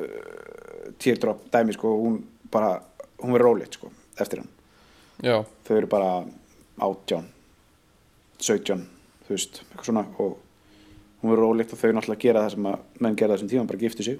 uh, 0.00 0.92
teardrop 0.98 1.46
dæmi 1.52 1.72
sko 1.72 1.94
hún 2.02 2.18
bara, 2.50 2.80
hún 3.22 3.32
verður 3.32 3.46
róleitt 3.48 3.78
sko 3.78 3.90
eftir 4.18 4.42
hann, 4.42 4.50
Já, 5.24 5.38
þau 5.64 5.76
eru 5.78 5.88
bara 5.88 6.08
átján 6.84 7.30
17, 8.44 8.82
þú 9.24 9.32
veist, 9.32 9.62
eitthvað 9.70 9.86
svona 9.88 10.02
og 10.20 10.34
hún 11.22 11.32
verður 11.32 11.46
róleitt 11.46 11.72
og 11.72 11.80
þau 11.80 11.94
náttúrulega 11.96 12.24
gera 12.26 12.42
það 12.44 12.52
sem 12.52 12.68
að 12.68 13.00
menn 13.06 13.16
gera 13.16 13.38
þessum 13.38 13.50
tíma, 13.54 13.64
bara 13.70 13.80
giftu 13.80 14.04
sig. 14.04 14.18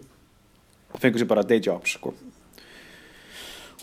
Og 0.94 1.02
fengur 1.02 1.20
sér 1.20 1.28
bara 1.28 1.44
day 1.44 1.60
jobs 1.60 1.98
sko. 1.98 2.14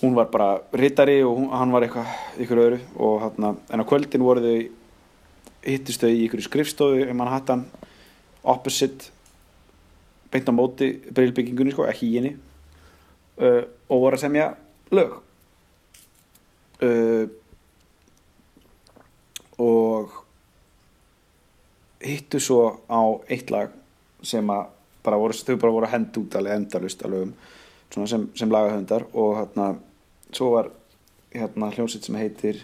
Hún 0.02 0.18
var 0.18 0.34
bara 0.34 0.50
rittari 0.74 1.20
og 1.22 1.38
hún, 1.38 1.48
hann 1.54 1.78
var 1.78 1.86
eitthvað 1.86 2.42
ykkur 2.42 2.66
öðru 2.66 2.84
og 2.98 3.26
hann 3.28 3.50
en 3.70 3.86
á 3.86 3.90
kvöldin 3.94 4.26
voru 4.26 4.42
þau 4.42 4.58
hittist 5.70 6.02
þau 6.02 6.10
í 6.10 6.26
ykkur 6.26 6.42
skrifstofu 6.50 7.06
í 7.06 7.14
Manhattan 7.14 7.68
opposite 8.42 9.14
beint 10.34 10.50
á 10.50 10.54
móti 10.58 10.96
brillbyggingunni 11.14 11.78
sko, 11.78 11.86
ekki 11.86 12.10
í 12.10 12.16
henni 12.18 12.34
uh, 12.34 13.62
og 13.92 14.08
voru 14.08 14.18
að 14.18 14.26
semja 14.26 14.56
lög 14.90 15.20
uh, 16.86 17.30
og 19.62 20.18
hittu 22.02 22.40
svo 22.42 22.62
á 22.90 23.02
eitt 23.30 23.52
lag 23.54 23.74
sem 24.26 24.50
að 24.50 24.70
bara 25.02 25.18
voru, 25.18 25.34
þau 25.34 25.58
bara 25.58 25.74
voru 25.74 25.88
að 25.88 25.96
henda 25.96 26.22
út 26.22 26.36
alveg 26.38 26.60
endalust 26.60 27.06
lögum 27.06 27.34
svona 27.92 28.08
sem, 28.08 28.28
sem 28.38 28.52
lagahöndar 28.52 29.06
og 29.14 29.34
hérna 29.40 29.72
svo 30.32 30.52
var 30.56 30.70
hérna 31.34 31.72
hljómsveit 31.74 32.08
sem 32.08 32.20
heitir 32.20 32.62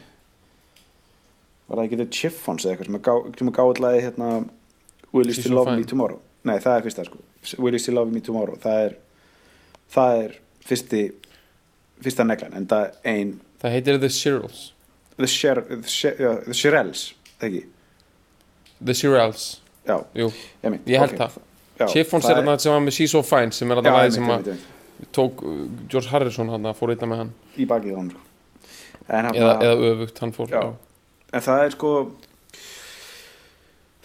var 1.68 1.80
það 1.80 1.86
ekki 1.86 2.00
The 2.02 2.08
Chiffons 2.20 2.66
eða 2.66 2.78
eitthvað 2.78 3.40
sem 3.40 3.52
að 3.52 3.58
gáði 3.58 3.84
lagi 3.84 4.06
hérna 4.06 4.30
Will 5.14 5.30
You 5.30 5.36
Still 5.36 5.58
Love 5.58 5.76
Me. 5.76 5.88
Tomorrow 5.88 6.22
nei 6.48 6.58
það 6.64 6.78
er 6.78 6.86
fyrsta 6.88 7.08
sko 7.08 7.24
Will 7.64 7.76
You 7.76 7.84
Still 7.84 7.98
Love 8.00 8.14
Me 8.14 8.24
Tomorrow 8.24 8.60
það 8.64 8.84
er 8.86 8.98
það 9.94 10.22
er 10.24 10.38
fyrsti 10.68 11.04
fyrsta 12.06 12.28
neglan 12.28 12.58
en 12.58 12.70
það 12.70 12.88
er 12.88 13.14
ein 13.14 13.36
það 13.62 13.76
heitir 13.78 14.00
The 14.02 14.10
Shirelles 14.14 14.64
The, 15.18 15.28
Shirelles 16.54 17.04
ekki? 17.42 17.64
The 18.86 18.94
Shirelles, 18.94 19.46
já, 19.88 19.96
ég, 20.20 20.36
held 20.94 21.16
það. 21.18 21.40
Chiffons 21.92 22.26
það 22.26 22.32
er 22.34 22.40
þarna 22.42 22.58
sem 22.62 22.74
var 22.74 22.84
með 22.86 22.96
She's 22.98 23.14
So 23.14 23.24
Fine 23.26 23.54
sem 23.54 23.72
er 23.74 23.80
þarna 23.82 24.04
einmitt, 24.04 24.18
sem 24.18 24.30
að 24.34 25.10
tók 25.14 25.42
uh, 25.46 25.58
George 25.90 26.10
Harrison 26.10 26.50
hann 26.54 26.66
að 26.70 26.78
fór 26.80 26.94
eitthvað 26.94 27.12
með 27.12 27.20
hann. 27.24 27.34
Í 27.58 27.68
bakið 27.70 27.98
hann 28.00 28.08
sko. 28.14 28.24
eða, 29.08 29.52
eða 29.66 29.92
öfugt, 29.92 30.22
hann 30.24 30.34
fór 30.36 30.54
Já. 30.54 30.64
en 31.34 31.46
það 31.46 31.64
er 31.66 31.76
sko 31.78 31.92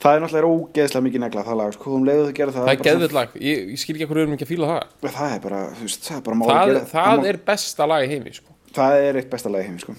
það 0.02 0.16
er 0.16 0.24
náttúrulega 0.24 0.50
ógeðslega 0.56 1.04
mikið 1.06 1.22
negla 1.22 1.44
það 1.46 1.58
lag 1.60 1.74
sko, 1.76 1.92
um 1.96 2.06
leiðu 2.06 2.24
þau 2.28 2.34
gera 2.38 2.54
það 2.54 2.66
Það 2.66 2.72
er 2.74 2.86
geðvill 2.88 3.16
lag, 3.16 3.36
ég, 3.38 3.60
ég 3.72 3.82
skil 3.82 3.94
ekki 3.96 4.08
hvað 4.08 4.18
við 4.18 4.24
erum 4.24 4.36
ekki 4.36 4.46
að 4.46 4.52
fíla 4.52 4.70
það. 4.72 5.12
Það 5.18 5.34
er 5.36 5.42
bara, 5.44 5.60
þú 5.76 5.86
veist, 5.86 6.08
það 6.08 6.16
er 6.18 6.24
bara 6.28 6.38
máli 6.40 6.52
Það, 6.52 6.72
gera, 6.72 6.82
það 6.92 7.12
má- 7.22 7.28
er 7.32 7.38
besta 7.52 7.88
lag 7.92 8.06
í 8.06 8.10
heimi 8.12 8.34
sko. 8.34 8.56
Það 8.74 8.98
er 9.06 9.20
eitt 9.20 9.30
besta 9.32 9.52
lag 9.52 9.64
í 9.64 9.68
heim 9.68 9.78
sko. 9.82 9.94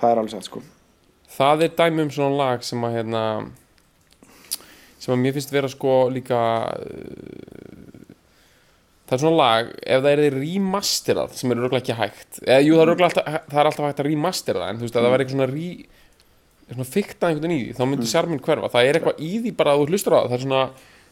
það 0.00 0.10
er 0.10 0.22
alveg 0.22 0.34
satt 0.34 0.48
sko. 0.48 0.62
Það 1.34 1.66
er 1.66 1.76
dæmi 1.78 2.04
um 2.04 2.12
svona 2.14 2.38
lag 2.38 2.64
sem 2.66 2.84
að 2.86 2.96
hérna, 2.98 3.22
sem 5.02 5.14
að 5.14 5.22
mér 5.22 5.34
finnst 5.36 5.54
vera 5.54 5.70
sko 5.72 5.96
líka 6.14 6.40
uh, 6.78 8.04
það 9.04 9.16
er 9.16 9.22
svona 9.24 9.40
lag 9.40 9.72
ef 9.82 10.04
það 10.04 10.10
er 10.12 10.22
þið 10.24 10.38
remasterað 10.38 11.34
sem 11.40 11.52
er 11.52 11.60
röglega 11.60 11.82
ekki 11.82 11.98
hægt 11.98 12.40
eða 12.44 12.62
jú 12.64 12.78
það 12.78 12.84
er 12.84 12.90
röglega 12.92 13.10
alltaf, 13.10 13.42
það 13.50 13.60
er 13.60 13.70
alltaf 13.70 13.88
hægt 13.88 14.00
að 14.04 14.08
remastera 14.08 14.62
það 14.62 14.72
en 14.72 14.80
þú 14.80 14.86
veist 14.86 14.96
að 14.96 15.06
það 15.06 15.14
var 15.14 15.24
eitthvað 15.24 15.38
svona 15.38 15.50
re 15.52 15.68
svona 16.64 16.88
fiktað 16.88 17.28
einhvern 17.30 17.44
veginn 17.44 17.58
í 17.58 17.64
því 17.68 17.76
þá 17.76 17.84
myndi 17.90 18.06
sjarminn 18.08 18.40
hverfa. 18.40 18.70
Það 18.72 18.86
er 18.88 18.98
eitthvað 18.98 19.18
í 19.20 19.32
því 19.44 19.50
bara 19.58 19.74
að 19.74 19.82
þú 19.82 19.88
hlustur 19.92 20.14
á 20.16 20.18
það 20.18 20.30
það 20.30 20.36
er 20.38 20.44
svona 20.46 20.62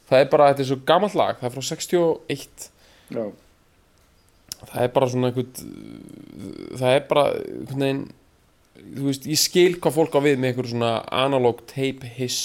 það 0.08 0.22
er 0.22 0.30
bara 0.32 0.46
þetta 0.50 0.64
er 0.64 0.68
svo 0.70 0.78
gamalt 0.88 1.16
lag 1.18 1.40
það 1.40 1.48
er 1.48 1.54
frá 1.56 1.66
61 1.68 2.64
já, 3.12 3.24
það 4.70 4.82
er 4.86 4.92
bara 4.94 5.08
svona 5.12 5.30
einhvern 5.30 6.76
það 6.80 6.96
er 6.96 7.06
bara 7.10 7.24
einhvern 7.38 7.82
veginn 7.86 8.04
þú 8.92 9.08
veist, 9.08 9.26
ég 9.30 9.38
skil 9.40 9.74
hvað 9.78 9.96
fólk 9.98 10.14
á 10.18 10.20
við 10.24 10.38
með 10.42 10.52
einhver 10.52 10.70
svona 10.72 10.92
analog 11.14 11.60
tape 11.70 12.08
hiss 12.16 12.38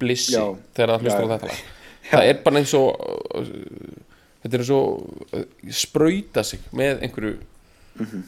blissi 0.00 0.34
Já. 0.36 0.44
þegar 0.76 0.94
það 0.94 1.04
hlustar 1.04 1.22
á 1.22 1.26
Já. 1.26 1.32
þetta 1.34 1.50
lag 1.50 1.60
það 2.12 2.30
er 2.32 2.40
bara 2.46 2.62
eins 2.62 2.74
og 2.78 2.88
þetta 4.42 4.54
er 4.54 4.62
eins 4.64 4.72
og 4.74 4.88
uh, 5.34 5.44
sprauta 5.82 6.44
sig 6.46 6.64
með 6.72 7.04
einhverju 7.08 7.36
Mhm. 7.98 8.20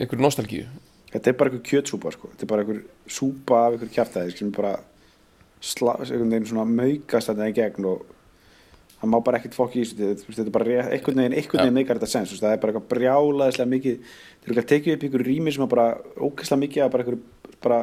einhverju 0.00 0.22
nostalgíu 0.24 0.64
þetta 1.12 1.30
er 1.30 1.36
bara 1.38 1.50
einhver 1.52 1.62
kjötsúpa 1.68 2.10
sko. 2.10 2.28
þetta 2.34 2.42
er 2.42 2.48
bara 2.50 2.62
einhver 2.64 2.80
súpa 3.06 3.60
af 3.68 3.76
einhver 3.76 3.92
kjaftaði 3.94 4.32
sem 4.36 4.50
bara 4.50 4.72
sla, 5.62 5.92
einhvern 6.02 6.30
veginn 6.32 6.48
svona 6.50 6.64
maukast 6.66 7.30
þetta 7.30 7.46
í 7.46 7.54
gegn 7.54 7.86
og 7.86 8.02
það 9.00 9.10
má 9.12 9.18
bara 9.24 9.38
ekkert 9.38 9.54
fokk 9.54 9.76
í 9.78 9.84
þessu 9.84 9.96
þetta, 10.26 10.44
er 10.46 10.50
bara 10.54 10.76
einhvern 10.90 11.20
veginn, 11.22 11.36
einhvern 11.38 11.62
veginn 11.62 11.76
meikar 11.78 11.98
þetta 12.00 12.10
sens 12.10 12.32
það 12.40 12.52
er 12.56 12.60
bara 12.62 12.72
eitthvað 12.74 12.88
brjálaðislega 12.92 13.70
mikið 13.72 13.98
þeir 14.42 14.52
eru 14.54 14.62
að 14.64 14.68
tekið 14.72 14.94
upp 14.96 15.06
einhver 15.08 15.26
rými 15.28 15.54
sem 15.54 15.64
er 15.66 15.70
bara 15.74 15.86
ókvæslega 16.28 16.62
mikið 16.64 16.84
að 16.86 16.92
bara 16.94 17.04
einhver 17.04 17.18
bara 17.62 17.80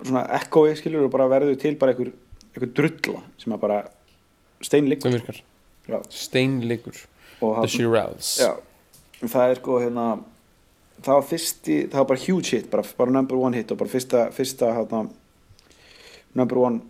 svona 0.00 0.22
ekkói 0.38 0.74
skilur 0.78 1.06
og 1.08 1.12
bara 1.14 1.26
verður 1.32 1.58
til 1.60 1.74
bara 1.80 1.92
einhver, 1.94 2.12
einhver 2.54 2.72
drulla 2.78 3.22
sem 3.42 3.52
er 3.56 3.62
bara 3.66 3.80
steinleikur 4.62 5.10
steinleikur 6.14 7.00
hann- 7.56 7.64
það 9.20 9.50
er 9.50 9.58
sko 9.60 9.78
hérna 9.82 10.06
það 11.00 11.14
var 11.16 11.26
fyrsti, 11.32 11.76
það 11.88 11.98
var 12.02 12.08
bara 12.12 12.22
huge 12.26 12.50
hit 12.56 12.70
bara, 12.70 12.84
bara 12.98 13.10
number 13.10 13.36
one 13.40 13.56
hit 13.56 13.70
og 13.72 13.78
bara 13.80 13.88
fyrsta, 13.90 14.26
fyrsta 14.36 14.70
hérna, 14.76 15.02
number 16.36 16.58
one 16.60 16.80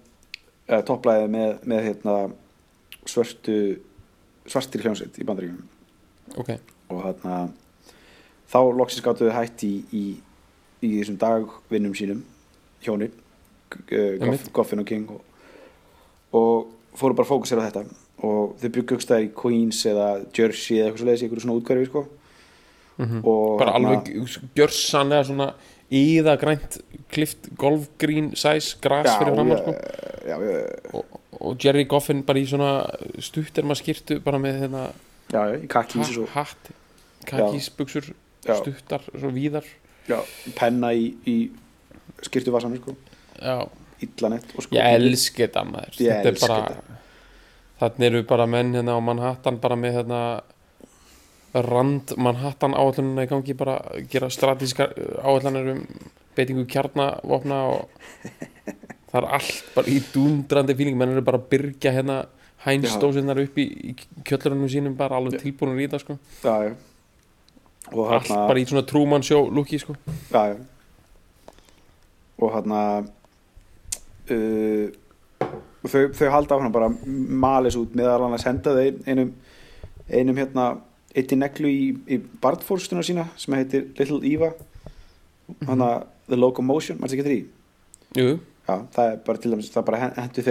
uh, 0.69 0.81
topplæði 0.83 1.29
með, 1.31 1.53
með 1.71 1.85
hérna 1.89 2.15
svörtu 3.09 3.57
svartir 4.51 4.83
hljómsveit 4.85 5.19
í 5.21 5.27
bandaríkjum 5.29 6.41
ok, 6.41 6.53
og 6.91 7.03
hérna 7.05 7.39
þá 8.51 8.61
loksins 8.77 9.05
gáttu 9.05 9.29
við 9.29 9.37
hætt 9.37 9.65
í, 9.67 9.73
í, 9.95 10.05
í 10.83 10.93
þessum 10.99 11.19
dagvinnum 11.21 11.97
sínum 11.97 12.23
hjónin 12.85 13.13
uh, 13.13 14.15
Goff. 14.21 14.47
Goffin 14.53 14.83
og 14.83 14.89
King 14.89 15.11
og, 15.15 15.21
og 16.37 16.97
fóru 16.99 17.17
bara 17.17 17.29
að 17.29 17.33
fókusera 17.35 17.67
á 17.67 17.69
þetta 17.71 17.85
og 18.27 18.57
þau 18.61 18.71
byggust 18.77 19.11
það 19.11 19.27
í 19.27 19.35
Queens 19.37 19.85
eða 19.89 20.09
Jersey 20.37 20.81
eða 20.81 20.91
eitthvað 20.91 21.01
svo 21.01 21.09
leiðis 21.09 21.23
í 21.23 21.27
eitthvað 21.29 21.45
svona 21.47 21.61
útkværi 21.61 21.87
sko. 21.89 22.07
Mhm. 23.01 23.21
og 23.25 23.59
bara 23.59 23.73
hérna- 23.73 23.95
alveg 23.97 24.51
gjörsanlega 24.59 25.25
svona 25.25 25.55
íða 25.91 26.35
grænt 26.39 26.81
klift 27.11 27.49
golfgrín 27.57 28.35
sæs 28.37 28.75
gras 28.83 29.07
já, 29.07 29.19
fyrir 29.19 29.35
framann 29.35 29.59
sko. 29.59 29.75
og, 30.93 31.20
og 31.41 31.57
Jerry 31.65 31.87
Goffin 31.89 32.23
bara 32.27 32.41
í 32.41 32.47
svona 32.49 32.73
stutterma 33.23 33.77
skirtu 33.79 34.21
bara 34.25 34.41
með 34.43 34.65
hérna 34.65 34.85
já, 35.33 35.43
kakkís 35.73 36.13
og 36.21 36.29
ha 36.35 36.45
hatt 36.45 36.73
kakísbuxur 37.27 38.13
Já. 38.47 38.57
stuttar, 38.57 39.05
svo 39.13 39.31
víðar. 39.35 39.67
Já, 40.09 40.21
penna 40.57 40.95
í, 40.97 41.11
í 41.29 41.37
skirtu 42.25 42.53
vasanir 42.55 42.81
sko. 42.81 42.95
illanett 44.01 44.55
og 44.57 44.65
sko 44.65 44.77
ég 44.77 44.97
elski 44.97 45.45
þetta 45.45 45.65
maður. 45.69 45.99
Þetta 45.99 46.31
er 46.31 46.39
bara 46.41 46.81
þannig 47.81 48.07
eru 48.09 48.23
bara 48.29 48.47
menn 48.49 48.73
hérna 48.77 48.97
á 48.97 49.01
Manhattan 49.05 49.61
bara 49.61 49.77
með 49.77 50.01
hérna 50.01 50.21
rand 51.55 52.15
Manhattan 52.17 52.77
áallunina 52.77 53.27
í 53.27 53.31
gangi 53.31 53.57
bara 53.59 53.77
gera 54.09 54.31
stratískar 54.33 54.95
áallanir 55.21 55.75
um 55.75 55.85
beitingu 56.37 56.65
kjarnavopna 56.71 57.61
og 57.75 57.89
það 59.11 59.23
er 59.23 59.29
allt 59.39 59.73
bara 59.75 59.91
í 59.91 59.99
dúndrandi 60.15 60.77
fíling. 60.79 60.99
Menn 60.99 61.15
eru 61.15 61.25
bara 61.27 61.41
að 61.41 61.49
byrgja 61.53 61.95
hérna 61.95 62.21
hænstósinnar 62.65 63.41
upp 63.41 63.59
í, 63.61 63.67
í 63.91 64.25
kjöllurunum 64.27 64.69
sínum 64.71 64.97
bara 64.99 65.19
alveg 65.21 65.41
tilbúinur 65.41 65.81
í 65.81 65.87
þetta 65.89 66.03
sko. 66.03 66.19
Já, 66.45 66.69
já. 66.69 66.75
og 67.95 68.03
allt 68.05 68.29
hérna 68.29 68.49
bara 68.51 68.61
í 68.61 68.67
svona 68.69 68.85
Truman 68.89 69.25
Show 69.27 69.49
lúki 69.55 69.81
sko. 69.81 69.97
Já, 70.33 70.59
og 72.41 72.53
hérna 72.57 72.83
uh, 74.31 74.87
þau, 75.89 76.05
þau 76.17 76.29
halda 76.35 76.57
áfram 76.59 76.75
bara 76.75 76.93
malis 77.47 77.79
út 77.81 77.97
meðal 77.97 78.27
annars 78.29 78.47
henda 78.49 78.77
þau 78.77 79.09
einum, 79.09 79.35
einum 80.09 80.41
hérna 80.41 80.71
eitt 81.17 81.33
í 81.35 81.39
neglu 81.39 81.71
í, 81.71 81.87
í 82.07 82.21
barnfórstuna 82.43 83.03
sína 83.07 83.27
sem 83.41 83.57
heitir 83.57 83.89
Little 83.99 84.21
Eva. 84.29 84.53
Hann 85.67 85.83
að 85.83 86.05
The 86.31 86.39
Locomotion, 86.39 87.01
maður 87.01 87.17
ekki 87.17 87.27
því? 87.27 87.39
Jú, 88.21 88.35
já, 88.69 88.75
það 88.95 89.05
er 89.07 89.17
bara 89.27 89.43
til 89.43 89.55
dæmis, 89.55 89.71
það 89.75 89.87
bara 89.91 90.03
hendur 90.19 90.51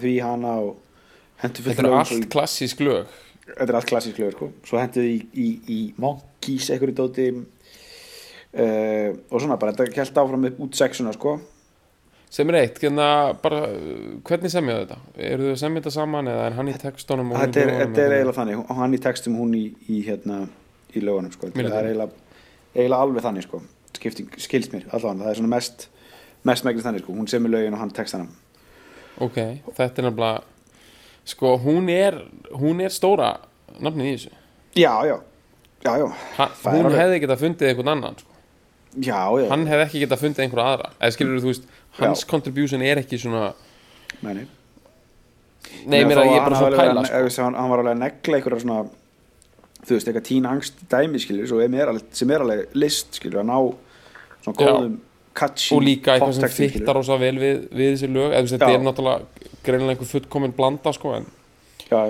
því 0.00 0.14
hana 0.24 0.56
og 0.64 0.72
hendur 1.42 1.66
fullt 1.66 1.80
þetta 1.80 1.88
er 1.90 1.98
allt 2.00 2.28
klassísk 2.32 2.82
lög 2.86 3.14
þetta 3.50 3.68
er 3.68 3.78
allt 3.80 3.90
klassísk 3.90 4.20
lögur 4.22 4.36
sko. 4.36 4.50
svo 4.66 4.80
hendur 4.80 5.06
þið 5.06 5.14
í, 5.14 5.22
í, 5.32 5.48
í 5.76 5.80
Monkeys 6.00 6.70
einhverju 6.70 6.98
dóti 7.00 7.30
uh, 7.36 9.08
og 9.30 9.38
svona 9.38 9.58
bara, 9.60 9.74
þetta 9.74 9.96
kælt 9.96 10.20
áfram 10.22 10.50
upp 10.50 10.62
út 10.66 10.78
sexuna 10.78 11.14
sko 11.16 11.38
sem 12.30 12.46
er 12.52 12.60
eitt, 12.60 12.78
hérna 12.78 13.34
bara 13.42 13.64
hvernig 14.26 14.52
semjaðu 14.52 14.86
þetta? 14.86 14.98
eru 15.32 15.48
þau 15.48 15.54
að 15.56 15.62
semja 15.64 15.82
þetta 15.82 15.94
saman 15.96 16.30
eða 16.30 16.46
er 16.46 16.58
hann 16.60 16.70
í 16.70 16.74
textunum 16.78 17.32
og 17.32 17.40
hún 17.40 17.42
í 17.42 17.46
þetta 17.48 17.60
er, 17.60 17.70
lögunum 17.70 17.80
þetta 17.82 18.04
er 18.04 18.16
eiginlega 18.16 18.36
þannig 18.38 18.74
hann 18.80 18.94
í 18.94 19.00
textum 19.06 19.38
hún 19.40 19.56
í, 19.58 19.64
í 19.90 20.02
hérna 20.06 20.36
í 20.94 21.02
lögunum 21.04 21.32
sko. 21.34 21.50
Það 21.54 21.76
er 21.80 21.88
eiginlega, 21.90 23.00
alveg 23.00 23.24
þannig 23.26 23.46
sko. 23.46 23.62
Skilst 24.00 24.72
mér 24.74 24.86
allavega, 24.88 25.24
það 25.24 25.32
er 25.32 25.40
svona 25.40 25.52
mest 25.52 25.88
mest 26.44 26.64
megnir 26.64 26.84
þannig, 26.84 27.02
sko. 27.04 27.12
hún 27.16 27.28
semur 27.28 27.50
lögin 27.52 27.74
og 27.76 27.80
hann 27.82 27.90
textana 27.94 28.26
ok, 29.20 29.36
þetta 29.76 30.02
er 30.02 30.06
nefnilega 30.08 30.42
sko, 31.24 31.56
hún 31.60 31.88
er 31.92 32.20
hún 32.56 32.80
er 32.84 32.94
stóra 32.94 33.34
nafnið 33.80 34.06
í 34.08 34.14
þessu 34.16 34.30
já, 34.80 34.92
já, 35.08 35.16
já, 35.84 35.92
já, 36.00 36.06
ha, 36.38 36.46
hún 36.70 36.86
alveg- 36.86 37.00
hefði 37.02 37.20
getað 37.24 37.42
fundið 37.44 37.72
einhvern 37.72 37.92
annan 37.94 38.16
sko. 38.20 38.30
já, 38.96 39.20
já. 39.42 39.48
hann 39.50 39.66
hefði 39.68 39.84
ekki 39.88 40.04
getað 40.06 40.22
fundið 40.24 40.44
einhverja 40.46 40.70
aðra 40.76 40.90
eða 41.00 41.16
skilur 41.16 41.42
þú 41.44 41.52
veist, 41.52 41.68
hans 41.98 42.24
Já. 42.24 42.30
contribution 42.30 42.82
er 42.82 43.02
ekki 43.02 43.18
svona 43.20 43.52
Nei, 44.20 44.34
nei. 44.34 44.46
mér 45.86 46.18
að 46.18 46.30
ég 46.30 46.38
er 46.40 46.48
bara 46.48 46.58
svona 46.58 46.76
pæla 46.80 47.04
sko. 47.06 47.28
sko. 47.28 47.44
hann, 47.44 47.54
hann 47.60 47.70
var 47.70 47.82
alveg 47.84 47.94
að 47.94 48.02
negla 48.06 48.40
einhverja 48.40 48.64
svona 48.64 48.80
þú 49.80 49.94
veist, 49.96 50.08
eitthvað 50.08 50.26
tín 50.28 50.48
angst 50.48 50.82
dæmi 50.90 51.20
skilur, 51.22 51.62
er 51.74 51.88
alveg, 51.92 52.08
sem 52.12 52.30
er 52.30 52.44
alveg 52.44 52.74
list 52.76 53.16
skilur, 53.20 53.40
að 53.40 53.48
ná 53.48 53.56
svona 54.44 54.66
Já. 54.66 54.90
Catchy 55.34 55.74
og 55.76 55.82
líka 55.86 56.14
eitthvað 56.16 56.32
sem 56.40 56.70
fittar 56.72 56.94
rosa 56.98 57.16
vel 57.20 57.36
við, 57.38 57.68
við 57.70 57.92
þessi 57.94 58.08
lög 58.12 58.32
eða 58.34 58.48
þetta 58.54 58.70
er 58.74 58.82
náttúrulega 58.84 59.20
greinilega 59.64 59.94
einhver 59.94 60.10
fullkomin 60.10 60.52
blanda 60.56 60.92
sko, 60.92 61.12
en, 61.14 61.26
já, 61.90 62.00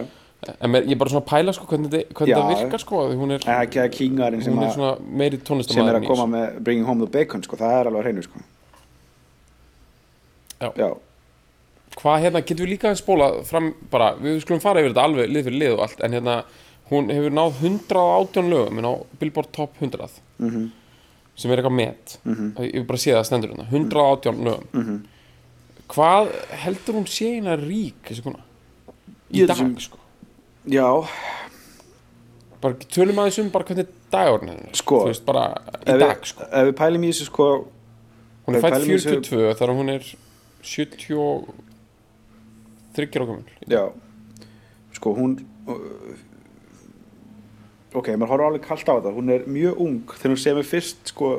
en 0.61 0.73
ég 0.79 0.93
er 0.95 1.01
bara 1.03 1.11
svona 1.13 1.25
að 1.25 1.29
pæla 1.33 1.53
sko, 1.53 1.67
hvernig, 1.67 1.91
þetta- 1.93 2.15
hvernig 2.15 2.33
Já. 2.33 2.39
þetta 2.41 2.63
virkar 2.65 2.81
sko, 2.85 3.03
því 3.11 3.19
hún 3.21 3.35
er, 3.37 3.45
En 3.47 3.61
ekki 3.67 3.83
að 3.83 3.91
kingarinn 3.99 4.43
sem, 4.45 4.55
hún 4.55 4.63
er 4.63 4.69
að- 4.71 4.75
svona 4.79 4.93
meiri 5.21 5.37
sem 5.37 5.41
er 5.41 5.47
tónlistamæður 5.51 5.99
að 6.01 6.07
koma 6.07 6.27
með 6.37 6.61
Bringing 6.65 6.87
Home 6.87 7.05
the 7.07 7.11
Bacon 7.19 7.43
sko, 7.43 7.57
það 7.57 7.77
er 7.81 7.87
alveg 7.91 8.01
að 8.01 8.07
hreinu 8.09 8.23
sko. 8.25 8.41
Já. 10.61 10.73
já, 10.77 10.91
hvað 11.97 12.21
hérna, 12.25 12.43
getum 12.45 12.67
við 12.67 12.73
líka 12.75 12.91
að 12.93 12.99
spóla 13.01 13.29
fram 13.49 13.71
bara, 13.91 14.11
við 14.21 14.43
skulum 14.45 14.61
fara 14.61 14.81
yfir 14.83 14.93
þetta 14.93 15.05
alveg 15.09 15.31
lið 15.33 15.47
fyrir 15.49 15.59
lið 15.63 15.73
og 15.77 15.85
allt, 15.87 16.03
en 16.05 16.13
hérna 16.19 16.35
hún 16.91 17.09
hefur 17.15 17.33
náð 17.33 17.63
118 17.65 18.51
lögum 18.53 18.79
en 18.83 18.85
á 18.85 18.93
Billboard 19.21 19.53
Top 19.57 19.79
100 19.81 20.21
Mhm. 20.41 20.71
Sem 21.41 21.51
er 21.55 21.59
eitthvað 21.63 21.73
met. 21.77 22.19
Mhm. 22.25 22.51
ég 22.67 22.73
vil 22.77 22.85
bara 22.91 22.99
sé 23.01 23.15
það 23.17 23.25
stendur 23.31 23.51
hérna. 23.55 23.65
118 23.71 24.45
lögum 24.45 24.67
Mhm. 24.77 24.99
hvað 25.89 26.29
heldur 26.65 26.95
hún 27.01 27.07
sé 27.09 27.31
hérna 27.41 27.57
rík 27.57 28.05
þessi 28.11 28.23
kona? 28.23 28.41
Í 29.33 29.41
Ég 29.43 29.47
dag? 29.49 29.57
sem- 29.57 29.79
sko. 29.79 29.97
Já. 30.69 31.07
Bara 32.61 32.75
tölum 32.75 33.17
aðeins 33.23 33.39
um 33.41 33.49
bara 33.51 33.65
hvernig 33.65 33.87
dagurinn 34.13 34.51
er. 34.51 34.69
Sko, 34.77 35.05
veist 35.07 35.25
bara 35.25 35.55
í 35.87 35.99
dag 35.99 36.27
sko. 36.27 36.43
ef 36.45 36.67
við 36.69 36.73
pælum 36.77 37.03
í 37.07 37.09
þessu 37.09 37.25
sko 37.31 37.47
hún 38.47 38.57
er 38.57 38.61
fætt 38.61 38.73
pælum 38.75 38.91
í 38.91 38.95
þessu- 38.99 39.23
42 39.23 39.55
þegar 39.55 39.75
hún 39.79 39.89
er 39.95 40.03
73 40.63 41.47
ára 43.17 43.27
gömul. 43.27 43.45
Já, 43.69 43.93
sko 44.93 45.15
hún 45.17 45.39
ok, 47.95 48.13
maður 48.15 48.33
horfður 48.35 48.47
alveg 48.49 48.67
kallt 48.67 48.91
á 48.91 48.95
þetta. 48.97 49.15
Hún 49.17 49.33
er 49.35 49.47
mjög 49.51 49.81
ung. 49.85 49.99
Þegar 50.17 50.35
hún 50.35 50.43
semur 50.45 50.69
fyrst 50.69 51.13
sko 51.13 51.31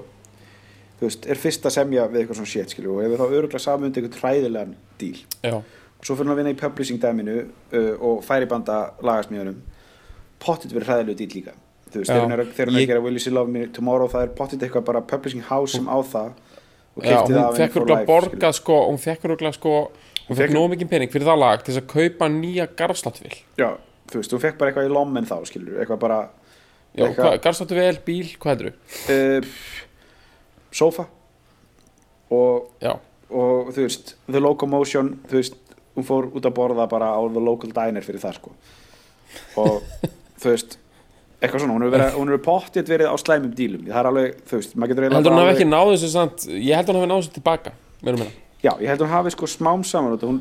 þú 1.00 1.08
veist, 1.08 1.26
er 1.34 1.40
fyrst 1.42 1.66
að 1.66 1.76
semja 1.78 2.06
við 2.12 2.22
eitthvað 2.22 2.40
svona 2.42 2.52
shit 2.54 2.74
skilur, 2.76 2.98
og 2.98 3.06
hefur 3.06 3.24
þá 3.24 3.38
öruglega 3.40 3.64
samundi 3.64 4.02
eitthvað 4.02 4.18
træðilegan 4.20 4.76
díl 5.02 5.18
já, 5.42 5.56
og 5.58 6.06
svo 6.06 6.14
fyrir 6.14 6.28
hún 6.30 6.36
að 6.36 6.42
vinna 6.44 6.54
í 6.54 6.60
publishing 6.60 7.02
dæminu 7.02 7.38
uh, 7.42 7.96
og 7.98 8.22
færi 8.28 8.50
banda 8.52 8.78
lagasmíðunum. 9.02 9.58
Pottit 10.42 10.76
verið 10.76 10.92
hræðilegu 10.92 11.18
dýl 11.24 11.36
líka. 11.40 11.56
Þú 11.92 12.04
veist, 12.04 12.12
þegar 12.12 12.24
hún 12.28 12.36
er, 12.36 12.44
þegar 12.54 12.70
hún 12.70 12.78
er 12.78 12.82
Ég- 12.82 12.86
að 12.88 12.94
gera 12.94 13.04
Will 13.06 13.18
You 13.18 13.24
Still 13.24 13.38
Love 13.40 13.52
Me 13.52 13.66
Tomorrow 13.74 14.12
það 14.12 14.28
er 14.28 14.34
pottit 14.38 14.64
eitthvað 14.64 14.86
bara 14.92 15.02
publishing 15.02 15.44
house 15.50 15.76
sem 15.76 15.90
á 15.90 15.98
það 16.00 16.32
og 16.96 17.04
já 17.04 17.16
keypti 17.18 17.34
það 17.34 17.36
hún 17.36 17.42
af 17.42 17.58
henni 17.58 17.74
fekk 17.74 18.08
borgað 18.08 18.56
sko 18.60 18.78
hún 18.88 19.02
fekk 19.02 19.54
sko 19.58 19.76
Hún 20.30 20.38
fekk 20.38 20.54
nóg 20.56 20.70
mikið 20.72 20.88
pening 20.88 21.12
fyrir 21.12 21.28
það 21.28 21.40
lag 21.42 21.64
til 21.64 21.74
þess 21.74 21.82
að 21.82 21.88
kaupa 21.92 22.28
nýja 22.32 22.68
garðsláttuvél 22.80 23.34
já, 23.60 23.70
þú 24.08 24.20
veist, 24.22 24.32
hún 24.32 24.44
fekk 24.46 24.60
bara 24.60 24.72
eitthvað 24.72 24.88
í 24.88 24.94
lommen 24.94 25.28
þá 25.28 25.36
skilur, 25.50 25.80
eitthvað 25.82 26.00
bara 26.00 26.20
Eitthvað- 26.96 27.40
garðsláttuvél, 27.46 27.98
bíl, 28.06 28.28
hvað 28.42 28.52
heldur 28.52 28.74
uh, 29.16 29.52
sofa 30.76 31.06
og, 32.32 32.70
og 33.32 33.72
þú 33.76 33.86
veist 33.86 34.14
The 34.32 34.42
Locomotion, 34.44 35.14
þú 35.30 35.40
veist 35.40 35.58
hún 35.96 36.08
fór 36.08 36.30
út 36.36 36.46
að 36.48 36.56
borða 36.56 36.86
bara 36.92 37.10
á 37.16 37.22
The 37.32 37.44
Local 37.44 37.72
Diner 37.76 38.04
fyrir 38.06 38.22
það 38.24 38.38
sko. 38.40 38.54
Og 39.60 39.82
þú 40.42 40.54
veist 40.54 40.78
eitthvað 41.42 41.64
svona, 41.64 41.74
hún 41.76 41.84
hefur 41.88 41.96
verið, 41.98 42.14
hefur 42.20 42.44
pottið 42.46 42.92
verið 42.94 43.10
á 43.12 43.16
slæmum 43.20 43.54
dílum, 43.58 43.88
það 43.90 44.00
er 44.04 44.10
alveg, 44.12 44.40
þú 44.48 44.60
veist 44.60 44.76
maður 44.78 44.92
getur 44.94 45.06
eiginlega 45.08 45.20
heldur 45.22 45.34
hún 45.36 45.42
hafi 45.42 45.54
ekki 45.56 45.66
alveg- 45.66 45.74
náð 45.76 45.92
þessu 45.96 46.12
samt 46.14 46.46
Ég 46.54 46.76
heldur 46.78 46.96
hún 46.98 47.02
hafi 47.06 47.12
náð 47.12 47.22
þessu 47.24 47.36
tilbaka 47.40 47.74
meira 48.06 48.20
meina 48.22 48.36
já, 48.62 48.72
ég 48.78 48.92
held 48.92 49.02
hún 49.02 49.10
hafi 49.16 49.34
sko 49.34 49.50
smám 49.50 49.82
saman 49.90 50.20
hún, 50.22 50.38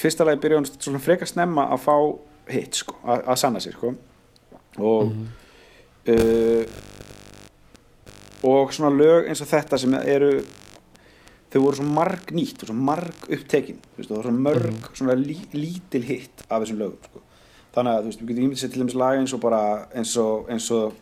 fyrsta 0.00 0.26
lagi 0.26 0.40
byrja 0.42 0.58
hún 0.58 0.66
svona 0.74 1.00
frekar 1.04 1.30
snemma 1.30 1.68
að 1.70 1.84
fá 1.84 1.94
hitt 2.50 2.80
sko, 2.82 2.96
að, 3.06 3.22
að 3.30 3.38
sanna 3.44 3.60
sig 3.62 3.76
sko. 3.76 3.92
Og 4.82 5.12
uh, 6.08 6.64
og 8.46 8.72
svona 8.72 8.92
lög 8.94 9.28
eins 9.28 9.42
og 9.44 9.50
þetta 9.50 9.78
sem 9.80 9.94
eru 10.00 10.32
þau 11.50 11.62
voru 11.64 11.80
svo 11.80 11.86
marg 11.90 12.30
nýtt 12.34 12.62
og 12.62 12.70
svo 12.70 12.76
marg 12.76 13.26
upptekin 13.26 13.80
þú 13.82 13.98
veist, 13.98 14.10
það 14.10 14.16
voru 14.16 14.30
svo 14.30 14.44
mörg 14.46 14.90
svona 14.94 15.16
lí, 15.18 15.36
lítil 15.52 16.04
hitt 16.06 16.44
af 16.46 16.62
þessum 16.62 16.80
lögum 16.80 17.08
sko. 17.08 17.22
þannig 17.74 17.92
að 17.92 18.00
þú 18.00 18.10
veist, 18.10 18.22
við 18.22 18.30
getum 18.30 18.44
ímyndið 18.46 18.62
sér 18.62 18.72
til 18.72 18.82
dæmis 18.84 18.98
lag 19.02 19.18
eins 19.18 19.34
og 19.34 19.42
bara 19.42 19.62
eins 19.92 20.14
og, 20.20 20.50
eins 20.52 20.70
og 20.74 20.94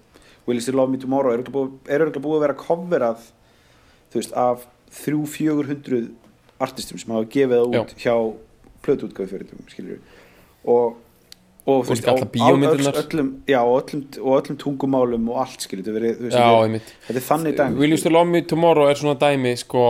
Will 0.49 0.59
You 0.59 0.65
Still 0.65 0.81
Love 0.81 0.93
Me 0.93 1.01
Tomorrow 1.01 1.35
er 1.35 1.43
örugglega 1.43 1.55
búið, 1.55 1.75
er 1.93 2.07
að 2.09 2.47
vera 2.47 2.59
coverað 2.59 3.27
þú 4.09 4.23
veist, 4.23 4.33
af 4.33 4.65
þrjú, 4.99 5.25
fjögur 5.29 5.69
hundruð 5.69 6.09
artistum 6.59 6.99
sem 6.99 7.13
hafa 7.13 7.29
gefið 7.35 7.61
það 7.61 7.77
út 7.83 7.95
hjá 8.01 8.15
plötuútgáfi 8.87 9.31
fyrir 9.35 9.69
skilur 9.69 10.01
og 10.69 10.97
og, 11.69 11.83
þú 11.85 11.93
Og 11.93 11.93
veist, 11.93 12.07
öll- 12.89 13.01
öllum, 13.03 13.29
já, 13.51 13.59
og 13.61 13.75
öllum, 13.83 14.03
og 14.23 14.37
öllum 14.39 14.57
tungumálum 14.63 15.27
og 15.35 15.41
allt 15.43 15.67
skilur, 15.67 15.85
verið, 15.93 16.23
veist, 16.25 16.37
Já, 16.39 16.47
einmitt 16.65 16.93
þetta 17.05 17.21
er 17.21 17.27
þannig 17.27 17.57
dæmi 17.59 17.83
Will 17.83 17.93
You 17.93 18.01
Still 18.01 18.17
Love 18.17 18.31
Me 18.33 18.41
Tomorrow 18.49 18.89
er 18.89 18.97
svona 19.01 19.19
dæmi 19.21 19.53
sko, 19.61 19.83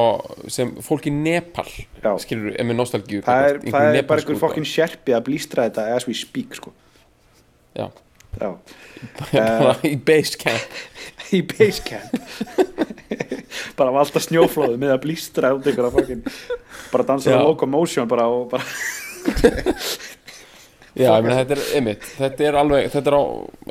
sem 0.50 0.72
fólk 0.82 1.06
í 1.06 1.12
Nepal 1.14 1.68
Já. 2.02 2.10
skilur, 2.24 2.50
er 2.58 2.66
með 2.66 2.80
nostalgíu 2.80 3.22
það 3.28 3.46
er, 3.52 3.60
það 3.70 4.00
er 4.00 4.08
bara 4.10 4.24
einhver 4.24 4.40
fokkin 4.42 4.66
sjerpi 4.66 5.14
að 5.14 5.24
blístra 5.30 5.68
þetta 5.68 5.86
as 5.94 6.08
we 6.10 6.16
speak 6.18 6.58
sko. 6.58 6.74
Já, 7.78 7.86
já. 8.40 8.50
bara 9.38 9.76
í 9.86 9.94
basecamp 10.02 10.80
í 11.38 11.44
basecamp 11.46 12.18
bara 13.78 13.94
valda 13.94 14.18
snjóflóðu 14.24 14.74
með 14.82 14.96
að 14.96 15.02
blístra 15.06 15.54
út 15.54 15.66
einhverja 15.70 15.94
fokkin 15.94 16.24
bara 16.90 17.06
dansa 17.12 17.30
Já. 17.30 17.38
á 17.38 17.46
locomotion 17.46 18.10
bara 18.10 18.26
og 18.26 18.50
bara 18.50 18.66
Já, 20.98 21.12
meina 21.22 21.36
þetta 21.42 21.56
er 21.56 21.62
einmitt 21.78 22.08
Þetta 22.18 22.44
er 22.48 22.58
alveg, 22.62 22.88
þetta 22.94 23.12
er 23.12 23.16
á 23.18 23.22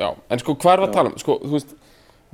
Já, 0.02 0.08
en 0.34 0.42
sko 0.42 0.54
hvað 0.56 0.72
er 0.74 0.82
að 0.86 0.94
tala 0.96 1.12
um? 1.12 1.18
Sko, 1.20 1.36
þú 1.44 1.52
veist, 1.58 1.74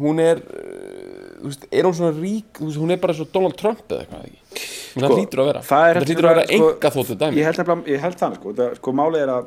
hún 0.04 0.22
er 0.22 0.40
uh, 0.44 1.34
Þú 1.40 1.50
veist, 1.50 1.66
er 1.72 1.88
hún 1.88 1.96
svona 1.98 2.12
rík 2.20 2.60
veist, 2.62 2.78
hún 2.80 2.94
er 2.94 3.00
bara 3.02 3.16
svo 3.18 3.26
Donald 3.34 3.58
Trump 3.60 3.82
eða 3.90 4.04
eitthvað 4.06 4.62
Sko, 4.94 5.02
það 5.02 5.16
hlýtur 5.18 5.42
að 5.42 5.48
vera. 5.50 5.60
það 5.66 6.00
hlýtur 6.04 6.28
að 6.28 6.34
vera 6.34 6.46
sko, 6.46 6.70
enga 6.70 6.90
þóttu 6.94 7.14
dæmi. 7.18 7.38
ég 7.40 7.48
held, 7.48 7.58
nefnilega- 7.58 7.90
ég 7.90 8.02
held 8.04 8.18
þannig 8.20 8.38
sko, 8.38 8.52
það, 8.60 8.74
sko 8.78 8.92
málið 8.94 9.22
er 9.24 9.32
að 9.34 9.46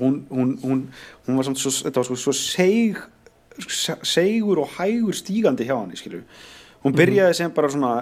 hún, 0.00 0.16
hún, 0.32 0.48
hún, 0.64 0.80
hún 1.28 1.38
var 1.38 1.46
samt 1.46 1.60
svo, 1.62 1.70
þetta 1.86 2.02
var 2.02 2.08
sko 2.08 2.16
svo 2.18 2.34
seig 2.34 2.98
segur 4.02 4.62
og 4.64 4.74
hægur 4.78 5.14
stígandi 5.14 5.66
hjá 5.68 5.76
hann 5.76 5.94
skilur. 5.96 6.24
hún 6.82 6.96
byrjaði 6.96 7.34
sem 7.38 7.50
bara 7.54 7.68
svona 7.70 7.92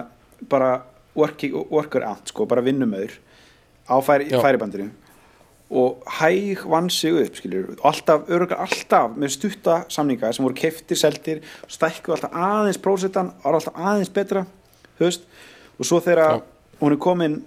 bara 0.49 0.71
worker 1.15 2.03
ant 2.07 2.31
sko, 2.31 2.45
bara 2.49 2.63
vinnumöður 2.65 3.17
á 3.85 3.95
færi, 4.01 4.29
færibandinu 4.31 4.89
og 5.71 6.03
hæg 6.19 6.65
vann 6.67 6.89
sig 6.91 7.15
upp 7.15 7.37
skilur, 7.39 7.75
alltaf, 7.87 8.25
örgulega 8.27 8.59
alltaf 8.59 9.13
með 9.15 9.35
stutta 9.37 9.77
samninga 9.91 10.33
sem 10.35 10.43
voru 10.43 10.57
keftir, 10.57 10.99
seldir 10.99 11.39
stækku 11.71 12.11
alltaf 12.11 12.33
aðeins 12.35 12.79
prósetan 12.81 13.31
var 13.43 13.55
alltaf 13.55 13.77
aðeins 13.79 14.11
betra 14.11 14.43
höfst, 14.99 15.23
og 15.79 15.87
svo 15.87 16.01
þegar 16.03 16.41
hún 16.81 16.95
er 16.95 16.99
komin 17.01 17.37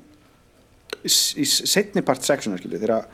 í, 1.05 1.11
í 1.13 1.45
setni 1.45 2.05
part 2.07 2.25
sexunar 2.25 2.63
skilur, 2.63 2.81
þegar, 2.81 3.05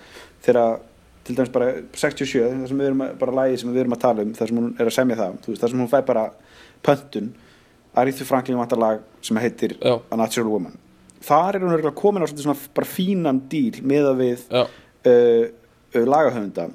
þegar 0.47 0.79
til 1.27 1.37
dæmis 1.37 1.53
bara 1.55 1.73
67, 1.95 2.45
það 2.45 2.69
sem 2.71 2.81
við 2.81 2.91
erum 2.91 3.03
að, 3.05 3.17
bara 3.21 3.35
lagi 3.41 3.59
sem 3.61 3.73
við 3.73 3.83
erum 3.85 3.97
að 3.97 4.03
tala 4.05 4.27
um, 4.27 4.35
þar 4.37 4.53
sem 4.53 4.61
hún 4.61 4.69
er 4.77 4.91
að 4.91 4.97
semja 4.97 5.19
það 5.19 5.35
veist, 5.47 5.63
þar 5.63 5.73
sem 5.73 5.83
hún 5.83 5.91
fær 5.91 6.07
bara 6.09 6.27
pöntun 6.87 7.33
Aretha 8.01 8.27
Franklin 8.27 8.61
vantar 8.61 8.79
lag 8.79 9.03
sem 9.27 9.39
heitir 9.43 9.75
Já. 9.81 9.97
A 9.99 10.17
Natural 10.17 10.47
Woman. 10.47 10.77
Þar 11.27 11.57
er 11.57 11.65
hún 11.65 11.75
örugglega 11.75 11.99
komin 11.99 12.23
á 12.23 12.31
svona 12.31 12.55
bara 12.75 12.87
fínan 12.87 13.43
díl 13.51 13.83
meða 13.83 14.15
við 14.19 14.45
Já, 14.47 14.63
uh, 15.07 16.05
lagahöfunda. 16.07 16.69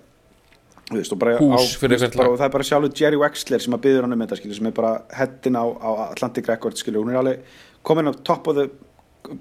Veist, 0.91 1.11
og 1.11 1.17
bara 1.19 1.37
Hús 1.39 1.73
á, 1.81 1.87
veist, 1.89 2.13
bara, 2.15 2.29
og 2.29 2.37
það 2.37 2.45
er 2.45 2.51
bara 2.53 2.63
sjálfur 2.67 2.91
Jerry 2.93 3.17
Wexler 3.17 3.59
sem 3.63 3.73
að 3.73 3.81
byður 3.87 4.03
hann 4.05 4.13
um 4.13 4.19
þetta 4.21 4.37
skilur, 4.37 4.55
sem 4.59 4.67
er 4.69 4.75
bara 4.77 4.91
headin 5.17 5.55
á, 5.57 5.65
á 5.65 5.89
Atlantic 6.11 6.45
Records 6.47 6.83
skilur, 6.83 7.01
hún 7.01 7.09
er 7.15 7.17
alveg 7.23 7.39
komin 7.85 8.05
á 8.05 8.13
top 8.23 8.47
of 8.51 8.55
the 8.59 8.67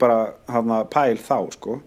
bara 0.01 0.33
hana 0.49 0.85
pæl 0.89 1.19
þá 1.21 1.37
sko. 1.53 1.83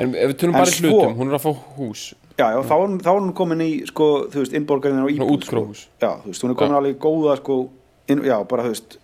En 0.00 0.14
ef 0.16 0.30
við 0.32 0.38
tölum 0.40 0.54
En 0.56 0.62
bara 0.62 0.72
í 0.72 0.80
hlutum 0.80 1.18
Hún 1.18 1.28
er 1.28 1.36
að 1.36 1.44
fá 1.44 1.52
hús. 1.76 2.06
Já, 2.38 2.46
já, 2.54 2.62
þá, 2.62 2.72
er 2.72 2.82
hún- 2.86 3.00
þá 3.02 3.10
hún 3.18 3.32
komin 3.34 3.60
í 3.66 3.70
sko, 3.90 4.06
þú 4.32 4.40
veist, 4.44 4.54
innborgarinn 4.56 5.02
Svona 5.02 5.12
íbúð 5.26 5.44
sko. 5.44 5.62
já, 6.00 6.10
þú 6.22 6.32
veist, 6.32 6.42
hún 6.46 6.50
er 6.50 6.58
komin 6.62 6.76
alveg 6.78 6.96
í 6.96 6.98
góða 7.02 7.36
sko, 7.42 7.56
inn, 8.08 8.22
já, 8.24 8.36
bara 8.48 8.62
þú 8.64 8.72
veist. 8.72 8.98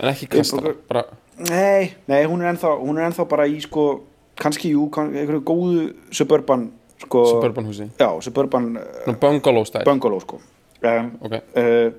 En 0.00 0.08
ekki 0.10 0.26
Innborgar- 0.32 0.76
Bara, 0.88 1.04
nei, 1.38 1.94
nei, 2.08 2.24
hún 2.26 2.40
er 2.42 2.50
ennþá 2.54 2.74
hún 2.80 2.98
er 2.98 3.10
ennþá 3.10 3.28
bara 3.28 3.46
í 3.46 3.60
sko, 3.62 4.00
kannski, 4.40 4.74
jú, 4.74 4.88
kann, 4.94 5.12
einhverju 5.14 5.44
góðu 5.46 5.86
suburban 6.14 6.68
sko, 7.04 7.24
suburban 7.34 7.70
húsi. 7.70 7.88
Já, 8.00 8.08
suburban 8.24 8.72
uh, 8.80 9.14
bungalow 9.20 9.66
stæl 9.68 9.86
bungalow 9.88 10.20
sko. 10.24 10.40
Um, 10.80 11.10
Ok, 11.20 11.34
uh, 11.60 11.90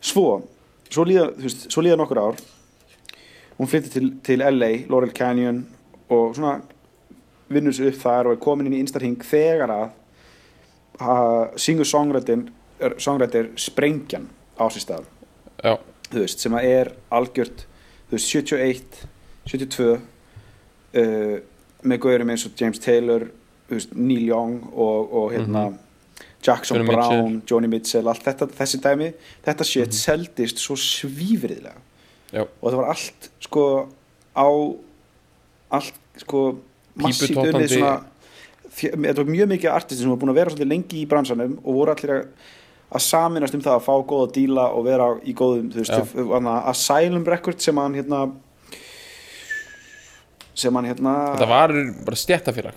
svo 0.00 0.42
svo 0.90 1.04
líða, 1.06 1.30
þú 1.36 1.48
veist, 1.48 1.66
svo 1.72 1.84
líða 1.84 1.98
nokkur 2.00 2.22
ár. 2.22 2.40
Hún 3.56 3.70
flytti 3.70 3.92
til, 3.92 4.08
til 4.24 4.44
LA 4.44 4.72
Laurel 4.90 5.14
Canyon 5.16 5.62
og 6.12 6.36
svona 6.36 6.58
vinnur 7.50 7.74
sér 7.74 7.90
upp 7.92 8.00
þar 8.02 8.28
og 8.28 8.36
er 8.36 8.42
komin 8.42 8.68
inn 8.68 8.76
í 8.76 8.82
instarhing 8.84 9.22
þegar 9.24 9.72
að, 9.72 9.86
að 11.00 11.58
syngur 11.62 11.88
songwriter, 11.88 12.46
songwriter 13.00 13.52
sprengjan 13.60 14.28
á 14.60 14.64
sér 14.68 14.84
stað. 14.84 15.08
Þú 16.10 16.22
veist, 16.22 16.42
sem 16.42 16.54
að 16.54 16.68
er 16.70 16.92
algjört 17.14 17.64
þú 18.10 18.18
veist, 18.18 18.30
71 18.30 19.06
72 19.46 19.88
uh, 19.96 21.38
með 21.82 22.00
gauðurum 22.04 22.30
eins 22.34 22.46
og 22.48 22.54
James 22.60 22.78
Taylor 22.82 23.26
veist, 23.70 23.92
Neil 23.94 24.28
Young 24.30 24.60
og, 24.72 25.12
og 25.12 25.32
hérna 25.34 25.66
Jackson 26.46 26.78
Johnny 26.78 26.92
Brown, 26.94 27.10
Mitchell. 27.10 27.42
Johnny 27.50 27.68
Mitchell 27.72 28.08
allt 28.08 28.22
þetta, 28.24 28.46
þessi 28.54 28.80
dæmi, 28.84 29.10
þetta 29.44 29.66
shit 29.66 29.94
seldist 29.96 30.62
svo 30.62 30.76
svífriðlega 30.78 31.76
og 32.46 32.70
það 32.70 32.76
var 32.80 32.90
allt 32.92 33.30
sko 33.44 33.64
á 34.36 34.48
allt 35.76 35.98
sko 36.22 36.42
Píputóttandi- 36.96 37.54
unnið 37.54 37.72
svona 37.74 37.96
þetta 38.76 39.16
var 39.22 39.30
mjög 39.32 39.48
mikið 39.54 39.72
artisti 39.72 40.02
sem 40.02 40.12
var 40.12 40.20
búin 40.20 40.32
að 40.34 40.38
vera 40.40 40.52
svolítið 40.52 40.70
lengi 40.72 41.00
í 41.02 41.08
bransanum 41.08 41.58
og 41.62 41.76
voru 41.78 41.92
allir 41.94 42.12
að, 42.14 42.24
að 42.96 43.04
saminast 43.06 43.56
um 43.56 43.62
það 43.64 43.78
að 43.78 43.84
fá 43.86 43.94
góða 44.10 44.32
díla 44.36 44.66
og 44.76 44.84
vera 44.86 45.06
í 45.24 45.34
góðum 45.36 45.70
þú 45.72 45.80
veist, 45.82 46.12
þarna 46.16 46.56
Asylum 46.72 47.24
Record 47.26 47.60
sem 47.64 47.80
hann 47.80 47.96
hérna 47.96 48.20
sem 50.56 50.76
hann 50.78 50.88
hérna 50.88 51.14
Þetta 51.36 51.48
var 51.50 51.74
bara 52.06 52.18
stjættafélag 52.20 52.76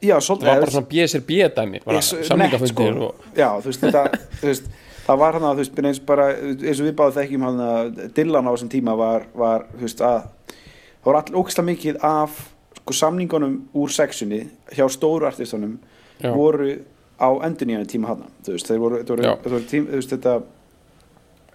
já, 0.00 0.14
Það 0.16 0.26
svolítið 0.28 0.50
var 0.50 0.64
bara 0.64 0.74
svona 0.74 0.90
BSRB 0.92 1.30
dæmi 1.56 1.80
Bara 1.84 2.00
Eins- 2.02 2.26
samlingafundir 2.28 2.98
og 3.06 3.30
já, 3.36 3.48
þú 3.60 3.70
veist, 3.70 3.84
þetta, 3.86 4.02
þú 4.40 4.50
veist, 4.50 4.68
það 5.06 5.22
var 5.22 5.38
hann 5.38 5.46
að, 5.48 5.54
þú 5.54 5.64
veist, 5.64 5.80
eins, 5.90 6.02
bara, 6.10 6.26
eins 6.36 6.82
og 6.82 6.88
við 6.88 6.96
báðum 6.98 7.16
þekkjum 7.20 7.46
hann 7.48 7.62
að 7.66 8.02
Dylan 8.16 8.50
á 8.50 8.52
þessum 8.54 8.72
tíma 8.76 8.96
var, 8.98 9.26
var 9.34 9.66
þú 9.74 9.86
veist, 9.86 10.04
að 10.04 10.18
það 10.56 11.10
var 11.10 11.20
allir 11.22 11.40
ógæslega 11.40 11.70
mikið 11.70 12.00
af 12.06 12.42
sko, 12.80 12.96
samningunum 13.02 13.56
úr 13.74 13.94
sexunni 13.94 14.42
hjá 14.74 14.86
stóru 14.92 15.26
artistunum 15.28 15.78
Já. 16.22 16.30
voru 16.32 16.70
á 17.16 17.28
endurnýjana 17.48 17.88
tíma 17.88 18.12
hann 18.12 18.26
þú 18.44 18.54
veist, 18.56 18.68
þeir 18.70 18.82
voru, 18.82 19.00
þetta 19.02 19.14
voru, 19.14 19.26
þetta 19.30 19.54
voru 19.56 19.68
tím, 19.70 19.86
þú 19.90 20.00
veist, 20.00 20.14
þetta 20.16 20.34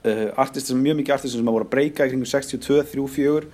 uh, 0.06 0.30
artistur 0.42 0.74
sem 0.76 0.82
mjög 0.84 1.02
mikið 1.02 1.16
artistur 1.18 1.42
sem 1.42 1.52
voru 1.52 1.68
að 1.68 1.74
breyka 1.76 2.08
í 2.08 2.14
kringum 2.14 2.30
62, 2.30 2.82
3, 2.94 3.06
4 3.16 3.52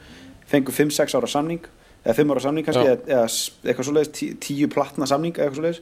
fengu 0.47 0.71
5-6 0.75 1.17
ára 1.19 1.29
samning 1.31 1.65
eða 2.07 2.15
5 2.21 2.31
ára 2.33 2.43
samning 2.47 2.65
kannski 2.67 2.87
eða, 2.87 2.99
eða 3.11 3.27
eitthvað 3.67 3.87
svoleiðis, 3.89 4.39
10 4.47 4.71
platna 4.73 5.07
samning 5.11 5.35
eða 5.35 5.45
eitthvað 5.49 5.59
svoleiðis. 5.61 5.81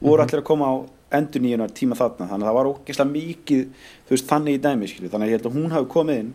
Voru 0.00 0.22
allir 0.24 0.40
að 0.42 0.46
koma 0.48 0.66
á 0.72 0.74
endur 1.16 1.40
nýjunar 1.44 1.70
tíma 1.76 1.96
þarna 1.96 2.26
þannig 2.28 2.44
að 2.44 2.50
það 2.50 2.56
var 2.58 2.68
ógeðslega 2.72 3.12
mikið 3.12 3.62
veist 4.10 4.26
þannig 4.28 4.56
í 4.58 4.62
dæmi 4.66 4.88
skilju 4.90 5.10
þannig 5.12 5.26
að 5.26 5.30
ég 5.32 5.38
held 5.38 5.46
að 5.50 5.56
hún 5.56 5.70
hafi 5.76 5.88
komið 5.94 6.18
inn 6.22 6.32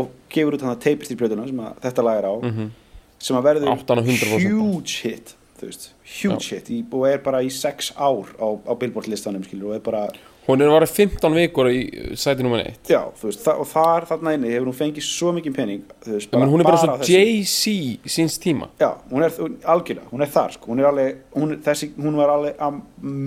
og 0.00 0.12
gefur 0.32 0.56
út 0.56 0.62
hann 0.64 0.72
að 0.76 0.82
teipist 0.86 1.12
í 1.12 1.16
plötuna 1.18 1.44
sem 1.48 1.60
að 1.64 1.80
þetta 1.84 2.04
lag 2.06 2.18
er 2.20 2.28
á 2.30 2.34
Mhm. 2.44 2.70
sem 3.18 3.36
að 3.36 3.44
verður 3.48 3.68
800%. 3.74 4.46
huge 4.46 4.94
hit 5.04 5.34
þú 5.58 5.70
veist, 5.70 5.88
huge 6.20 6.54
hit 6.54 6.70
í, 6.74 6.82
og 6.90 7.08
er 7.08 7.20
bara 7.24 7.42
í 7.44 7.50
sex 7.52 7.92
ár 7.96 8.30
á, 8.40 8.48
á 8.66 8.72
Billboard 8.78 9.08
listanum 9.10 9.44
skilur 9.46 9.72
og 9.72 9.78
er 9.78 9.84
bara, 9.84 10.06
Hún 10.44 10.60
er 10.60 10.68
varðið 10.68 10.90
15 10.92 11.36
vikur 11.38 11.70
í 11.72 11.78
sæti 12.20 12.44
nummer 12.44 12.60
1 12.60 12.90
já, 12.92 12.98
þú 13.16 13.30
veist 13.30 13.44
það, 13.46 13.60
og 13.62 13.68
þar 13.70 14.06
þarna 14.10 14.34
inni 14.36 14.50
hefur 14.52 14.68
hún 14.68 14.76
fengið 14.76 15.06
svo 15.06 15.32
mikið 15.38 15.54
pening 15.56 15.94
þú 16.04 16.16
veist, 16.18 16.34
Men 16.34 16.52
hún 16.52 16.60
er 16.60 16.68
bara 16.68 16.80
á 16.82 16.84
svo. 16.84 17.06
Jay-Z 17.08 18.10
síns 18.12 18.36
tíma. 18.42 18.68
Já, 18.82 18.90
hún 19.08 19.24
er 19.24 19.38
algjörlega, 19.72 20.10
hún 20.10 20.26
er 20.26 20.32
þar 20.34 20.56
sko, 20.58 20.72
hún 20.74 20.82
er 20.82 20.90
alveg, 20.90 21.22
hún, 21.32 21.56
þessi, 21.64 21.90
hún 21.96 22.20
var 22.20 22.34
alveg 22.34 22.60
að 22.60 22.82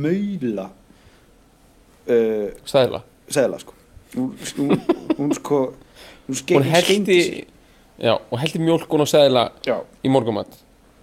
maula 0.05 0.67
uh, 2.05 2.47
Stæðila 2.61 3.01
seðla 3.33 3.63
sko. 3.65 3.73
Hún, 4.13 4.31
hún, 4.59 4.77
hún 5.17 5.35
sko 5.39 5.61
hún, 6.29 6.69
heldi 6.75 7.19
Já, 7.97 8.13
heldi 8.37 8.61
mjólkun 8.61 9.01
og 9.01 9.09
já, 9.09 9.77
í 10.05 10.09
morgumat 10.13 10.53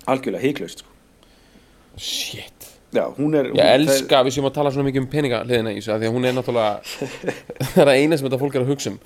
algjörlega 0.06 0.44
heiklaust 0.44 0.84
sko. 0.84 0.93
Shit. 1.96 2.70
Já, 2.94 3.08
hún 3.16 3.34
er 3.34 3.48
hún, 3.50 3.58
Ég 3.58 3.72
elska 3.74 4.20
að 4.20 4.28
við 4.28 4.36
séum 4.36 4.46
að 4.46 4.54
tala 4.54 4.70
svona 4.70 4.86
mikið 4.86 5.02
um 5.02 5.06
peninga 5.10 5.40
hliðina 5.42 5.72
í 5.74 5.80
þessu 5.80 5.92
af 5.96 5.98
Því 6.02 6.06
að 6.08 6.14
hún 6.14 6.26
er 6.28 6.34
náttúrulega 6.36 6.74
Það 7.74 7.80
er 7.82 7.90
að 7.90 7.98
eina 8.02 8.18
sem 8.18 8.28
þetta 8.28 8.38
fólk 8.44 8.54
er 8.54 8.62
að 8.62 8.70
hugsa 8.70 8.92
um. 8.92 8.98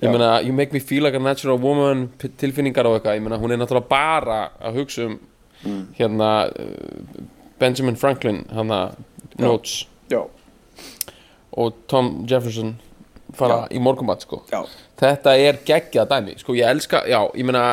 Ég 0.00 0.06
Já. 0.06 0.12
meina, 0.14 0.30
you 0.46 0.54
make 0.56 0.72
me 0.72 0.80
feel 0.80 1.04
like 1.04 1.18
a 1.18 1.20
natural 1.20 1.58
woman 1.60 2.06
Tilfinningar 2.22 2.88
og 2.88 2.96
eitthvað. 2.96 3.18
Ég 3.18 3.26
meina, 3.26 3.40
hún 3.42 3.52
er 3.52 3.60
náttúrulega 3.60 3.90
bara 3.92 4.38
að 4.60 4.80
hugsa 4.82 5.08
um 5.10 5.18
Mm. 5.64 5.86
Hérna 5.96 6.50
uh, 6.52 7.24
Benjamin 7.58 7.96
Franklin 7.96 8.42
Hanna 8.52 8.90
Notes. 9.38 9.86
Já, 10.10 10.20
Og 11.56 11.72
Tom 11.88 12.26
Jefferson 12.28 12.74
Fara 13.34 13.64
í 13.72 13.80
morgumat 13.82 14.22
sko. 14.22 14.42
Já, 14.52 14.60
Þetta 15.00 15.32
er 15.40 15.58
geggjað 15.66 16.10
dæmi 16.12 16.36
Sko, 16.38 16.54
ég 16.54 16.68
elska, 16.68 17.02
já, 17.08 17.18
ég 17.34 17.48
meina 17.48 17.64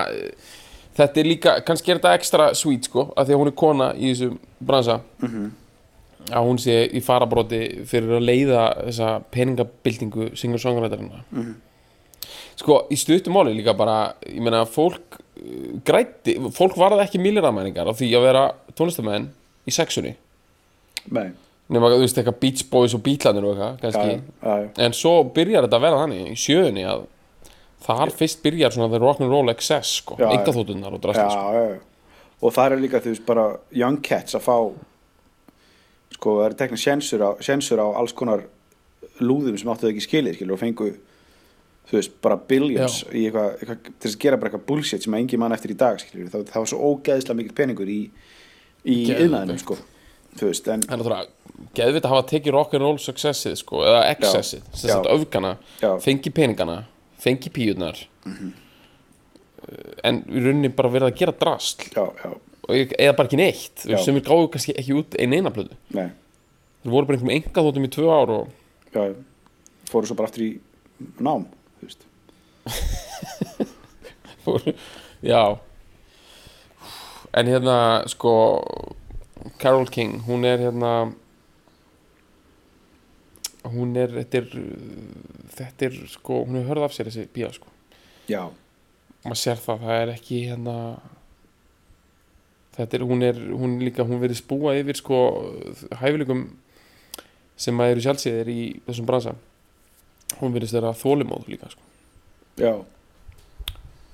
Þetta 0.93 1.19
er 1.19 1.27
líka, 1.27 1.57
kannski 1.65 1.91
er 1.91 1.99
þetta 1.99 2.15
ekstra 2.19 2.47
sweet 2.53 2.85
sko 2.89 3.07
af 3.17 3.25
Því 3.25 3.35
að 3.35 3.39
hún 3.41 3.49
er 3.49 3.55
kona 3.57 3.91
í 3.97 4.11
þessum 4.11 4.39
bransa. 4.61 4.99
Að 6.29 6.47
hún 6.47 6.59
sé 6.61 6.75
í 6.93 7.01
farabróti 7.03 7.61
fyrir 7.89 8.19
að 8.19 8.27
leiða 8.29 8.65
þessa 8.85 9.13
peningabildingu 9.33 10.31
singer-songwriterina 10.39 11.23
sko, 12.59 12.83
í 12.91 12.97
stuttum 12.99 13.35
máli 13.37 13.55
líka 13.57 13.75
bara 13.77 14.13
ég 14.27 14.41
meina, 14.43 14.63
fólk 14.69 15.17
uh, 15.19 15.79
grætti, 15.85 16.37
fólk 16.55 16.77
varði 16.79 17.05
ekki 17.05 17.21
milliraðmæningar 17.21 17.89
á 17.89 17.93
því 17.97 18.11
að 18.17 18.27
vera 18.27 18.43
tónlistamenn 18.77 19.31
í 19.65 19.73
sexunni. 19.73 20.13
Nei. 21.13 21.31
Nema, 21.73 21.89
þú 21.93 22.03
veist, 22.03 22.17
eitthvað 22.19 22.39
Beach 22.41 22.65
Boys 22.71 22.93
og 22.95 23.01
Beatlandir 23.05 23.47
og 23.47 23.53
eitthvað, 23.53 23.77
kannski. 23.81 24.17
Já, 24.43 24.53
já, 24.61 24.69
en 24.85 24.95
svo 24.97 25.13
byrjar 25.35 25.65
þetta 25.65 25.79
að 25.79 25.85
vera 25.87 26.01
þannig 26.03 26.33
í 26.33 26.39
sjöunni 26.39 26.83
að 26.87 27.05
þar 27.83 28.13
fyrst 28.15 28.41
byrjar 28.43 28.75
svona 28.75 28.89
the 28.93 29.01
rock'n'roll 29.01 29.51
excess 29.53 29.99
sko, 30.01 30.17
já. 30.19 30.29
engaþóttunar 30.31 30.95
og 30.95 30.99
já, 30.99 31.03
drastir 31.05 31.31
sko. 31.31 31.53
já. 31.53 31.79
og 32.41 32.57
það 32.57 32.75
er 32.75 32.83
líka 32.83 33.03
þú 33.03 33.13
veist 33.13 33.25
bara 33.27 33.45
young 33.71 34.01
cats 34.03 34.37
að 34.39 34.45
fá 34.47 34.57
sko 36.13 36.37
það 36.39 36.45
er 36.49 36.59
tekna 36.61 36.81
sjensur 36.81 37.79
á, 37.81 37.85
á 37.85 37.87
alls 37.99 38.15
konar 38.15 38.45
lúðum 39.21 39.57
sem 39.59 39.69
áttu 39.69 39.87
þau 39.87 39.93
ekki 39.93 40.07
skilið 40.07 40.37
skilur 40.39 40.57
og 40.57 40.61
fengu 40.63 40.91
þú 41.89 41.99
veist 41.99 42.13
bara 42.23 42.39
billions 42.39 43.01
eitthvað, 43.11 43.57
eitthvað 43.59 43.79
til 43.87 44.07
þess 44.07 44.15
að 44.15 44.21
gera 44.25 44.39
bara 44.39 44.51
eitthvað 44.51 44.67
bullshit 44.69 45.03
sem 45.03 45.15
að 45.15 45.25
engi 45.25 45.39
mann 45.41 45.55
eftir 45.55 45.73
í 45.73 45.79
dag 45.79 45.99
skilur 46.01 46.31
það, 46.31 46.45
það 46.51 46.63
var 46.63 46.71
svo 46.71 46.91
ógeðslega 46.93 47.39
mikill 47.39 47.57
peningur 47.57 47.91
í 47.91 47.99
yðnaðinum 48.83 49.59
sko 49.61 49.77
þú 50.39 50.49
veist 50.49 50.69
en 50.71 50.83
Það 50.85 50.95
er 50.95 51.01
náttúrulega 51.01 51.69
geðvitt 51.77 52.07
að 52.07 52.13
hafa 52.13 52.25
tekið 52.31 52.55
rock'n'roll 52.55 52.99
successið 53.01 53.55
sko, 53.59 53.83
eða 53.85 54.01
excessið, 54.11 54.63
Já. 54.73 54.79
sagt 54.81 55.09
öfgana 55.13 55.53
fengi 56.03 56.33
peningana, 56.33 56.79
fengi 57.23 57.49
píurnar. 57.55 57.99
En 60.03 60.23
í 60.27 60.41
rauninni 60.43 60.69
bara 60.75 60.91
verið 60.91 61.07
að 61.09 61.17
gera 61.21 61.33
ég- 62.75 62.95
eða 62.99 63.15
bara 63.15 63.27
ekki 63.29 63.39
neitt. 63.39 63.85
Já. 63.87 63.97
sem 64.03 64.15
við 64.15 64.25
gáðu 64.27 64.49
kannski 64.51 64.75
ekki 64.79 64.93
út 64.99 65.15
einn 65.19 65.33
eina 65.37 65.51
plötu. 65.55 65.75
Nei. 65.95 66.09
Þeir 66.83 66.91
voru 66.91 67.07
bara 67.07 67.17
einhverjum 67.17 67.35
enga 67.37 67.63
þóttum 67.63 67.87
í 67.87 67.91
tvö 67.95 68.09
ár 68.11 68.29
og 68.35 68.47
já, 68.93 69.15
fóru 69.89 70.05
svo 70.09 70.15
bara 70.19 70.27
aftur 70.27 70.43
í 70.43 70.59
nám 71.23 71.45
þú 71.79 71.87
veist. 71.87 72.03
Fóru, 74.43 74.73
já. 75.23 75.59
En 77.33 77.47
hérna 77.47 77.77
sko 78.11 78.33
Carole 79.59 79.87
King, 79.91 80.19
hún 80.27 80.43
er 80.45 80.59
hérna 80.59 81.13
hún 83.71 83.95
er 83.99 84.11
þetta 84.19 84.41
er, 84.41 84.47
þetta 85.57 85.87
er 85.87 85.97
sko, 86.11 86.43
hún 86.47 86.59
er 86.59 86.67
hörð 86.67 86.87
af 86.87 86.95
sér 86.95 87.09
þessi 87.09 87.27
bíða 87.33 87.53
sko. 87.55 87.71
Já, 88.31 88.43
maður 89.23 89.39
sér 89.39 89.61
það, 89.63 89.85
það 89.87 90.01
er 90.01 90.13
ekki 90.13 90.41
hérna 90.49 90.77
þetta 92.77 92.97
er, 92.97 93.05
hún 93.07 93.25
er 93.27 93.39
hún 93.53 93.77
líka, 93.83 94.05
hún 94.07 94.21
verið 94.23 94.41
spúa 94.41 94.75
yfir 94.79 94.99
sko 94.99 95.19
hæfileikum 96.01 96.47
sem 97.63 97.79
að 97.79 97.93
eru 97.93 98.05
sjálfsýðir 98.07 98.49
í 98.49 98.61
þessum 98.87 99.07
bransa. 99.07 99.35
Hún 100.39 100.55
verið 100.55 100.73
þeirra 100.73 100.95
þólimóð 100.97 101.49
líka 101.53 101.69
sko. 101.69 101.83
já, 102.57 102.73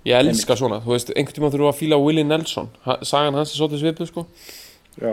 ég 0.08 0.16
elska 0.20 0.56
svona, 0.56 0.80
þú 0.84 0.94
veist, 0.96 1.12
einhvern 1.12 1.36
tímann 1.36 1.52
þurfum 1.52 1.68
við 1.68 1.74
að 1.74 1.80
fíla 1.80 2.00
Willie 2.00 2.28
Nelson, 2.28 2.70
ha, 2.86 2.96
sagan 3.04 3.36
hans 3.36 3.52
er 3.52 3.60
svolítið 3.60 3.82
svipuð 3.84 4.10
sko, 4.12 4.24
já, 5.00 5.12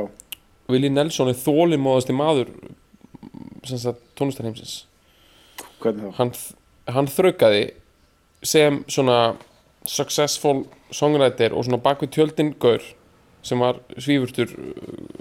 Willie 0.70 0.92
Nelson 0.92 1.30
er 1.30 1.38
þólimóðasti 1.40 2.14
maður 2.14 2.52
tónlistarheimsins 4.16 4.84
hann, 6.16 6.32
hann 6.90 7.10
þraukaði 7.10 7.64
sem 8.46 8.82
svona 8.90 9.36
successful 9.86 10.64
songwriter 10.94 11.54
og 11.54 11.66
svona 11.66 11.82
bakvið 11.82 12.12
tjöldin 12.16 12.54
gaur 12.62 12.82
sem 13.46 13.60
var 13.62 13.78
svífurtur 14.02 14.50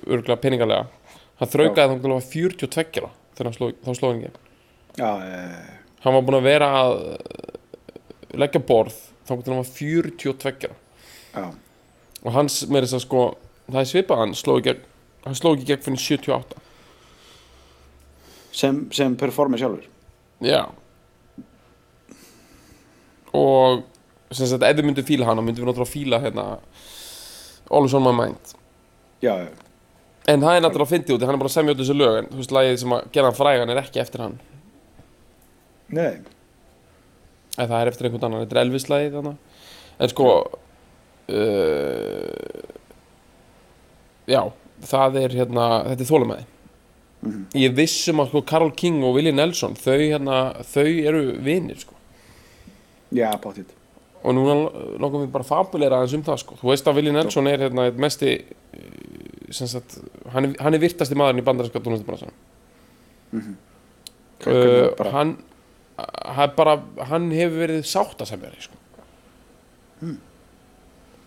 örgulega 0.08 0.40
peningalega. 0.42 0.88
Hann 1.40 1.52
þraukaði 1.52 2.00
þá 2.02 2.08
var 2.10 2.26
42 2.26 3.02
ára 3.02 3.12
þegar 3.36 3.50
hann 3.50 3.58
sló, 3.58 3.70
þá 3.86 3.92
sló 4.00 4.12
já, 4.96 5.10
eh, 5.28 5.74
hann 6.06 6.16
var 6.16 6.24
búinn 6.24 6.40
að 6.40 6.48
vera 6.48 6.70
að 6.80 6.94
leggja 8.40 8.62
borð 8.64 8.98
þá 9.28 9.34
var 9.36 9.44
hann 9.46 9.62
var 9.62 9.72
42 9.76 10.70
ára. 10.70 10.78
Já, 11.36 11.46
og 12.24 12.34
hans 12.34 12.62
með 12.72 12.86
þess 12.86 13.00
að 13.00 13.06
sko 13.06 13.24
það 13.68 13.82
er 13.82 13.90
svipað 13.92 14.22
hann 14.24 14.38
sló 14.38 14.58
ekki 14.62 14.78
hann 15.26 15.38
sló 15.38 15.54
ekki 15.56 15.68
gegn 15.72 15.84
fyrir 15.90 16.04
78 16.06 16.65
sem, 18.56 18.80
sem 18.96 19.16
performi 19.20 19.60
sjálfur 19.60 19.86
Já. 20.44 20.66
Og 23.36 23.84
sem 24.36 24.48
sagt, 24.50 24.64
ef 24.64 24.76
við 24.78 24.88
myndum 24.90 25.06
fíla 25.08 25.28
hana 25.30 25.44
myndum 25.44 25.64
við 25.64 25.72
náttúrulega 25.72 25.92
fíla 25.92 26.20
hérna 26.24 26.46
Always 27.72 27.96
on 27.98 28.04
my 28.06 28.12
mind. 28.14 28.52
Já, 29.24 29.34
já, 29.42 29.48
En 30.30 30.42
það 30.42 30.56
er 30.58 30.62
náttúrulega 30.62 30.86
að 30.86 30.92
fyndi 30.92 31.16
út, 31.16 31.24
hann 31.26 31.34
er 31.34 31.42
bara 31.42 31.50
að 31.50 31.56
semja 31.56 31.74
út 31.74 31.80
þessu 31.82 31.96
lög 31.98 32.20
en 32.20 32.28
þú 32.30 32.38
veist, 32.42 32.54
lagið 32.54 32.78
sem 32.82 32.94
að 32.98 33.08
gera 33.16 33.30
hann 33.30 33.38
frægan 33.38 33.72
er 33.74 33.82
ekki 33.82 34.02
eftir 34.04 34.24
hann. 34.26 34.38
Nei. 35.94 36.14
Eða 37.56 37.68
það 37.72 37.80
er 37.80 37.92
eftir 37.92 38.08
einhvern 38.10 38.28
annan, 38.28 38.44
þetta 38.44 38.58
er 38.58 38.62
Elvis 38.66 38.88
lagið 38.92 39.18
þannig 39.20 39.38
en 39.96 40.12
sko 40.12 40.28
uh, 41.32 42.64
Já, 44.28 44.42
það 44.90 45.20
er 45.22 45.38
hérna 45.40 45.68
þetta 45.92 46.04
er 46.04 46.10
þólumæði 46.10 46.48
Ég 47.56 47.72
er 47.72 47.76
viss 47.78 48.08
um 48.12 48.20
að 48.22 48.28
sko 48.34 48.42
Karol 48.46 48.72
King 48.78 49.00
og 49.04 49.16
Willie 49.18 49.34
Nelson 49.34 49.74
þau 49.80 49.96
hérna, 49.98 50.36
þau 50.68 50.86
eru 50.86 51.24
vinir 51.42 51.80
sko. 51.82 51.96
Já, 53.16 53.32
báttið 53.42 53.72
og 54.26 54.34
núna 54.34 54.54
langar 54.98 55.22
við 55.22 55.32
bara 55.36 55.46
að 55.46 55.50
fabulera 55.52 55.98
aðeins 56.02 56.16
um 56.18 56.24
það 56.26 56.40
sko. 56.42 56.56
þú 56.58 56.70
veist 56.72 56.88
að 56.90 56.96
Willi 56.98 57.12
Nelson 57.14 57.48
er 57.48 57.62
hérna 57.62 57.84
eitt 57.86 58.00
mesti 58.02 58.32
eh, 58.34 59.76
hann, 60.34 60.48
er, 60.58 60.74
er 60.74 60.82
virtasti 60.82 61.18
maðurinn 61.18 61.44
í 61.44 61.46
bandarinska 61.46 61.82
tónlistabransan 61.86 62.34
Hvernig 64.42 64.72
uh, 64.90 64.96
bara- 64.98 65.12
hann, 65.14 65.36
hann 66.36 66.56
bara 66.58 66.74
hann 67.12 67.30
hefur 67.32 67.62
verið 67.68 67.86
sáttasemjari 67.88 68.66
sko. 68.66 68.78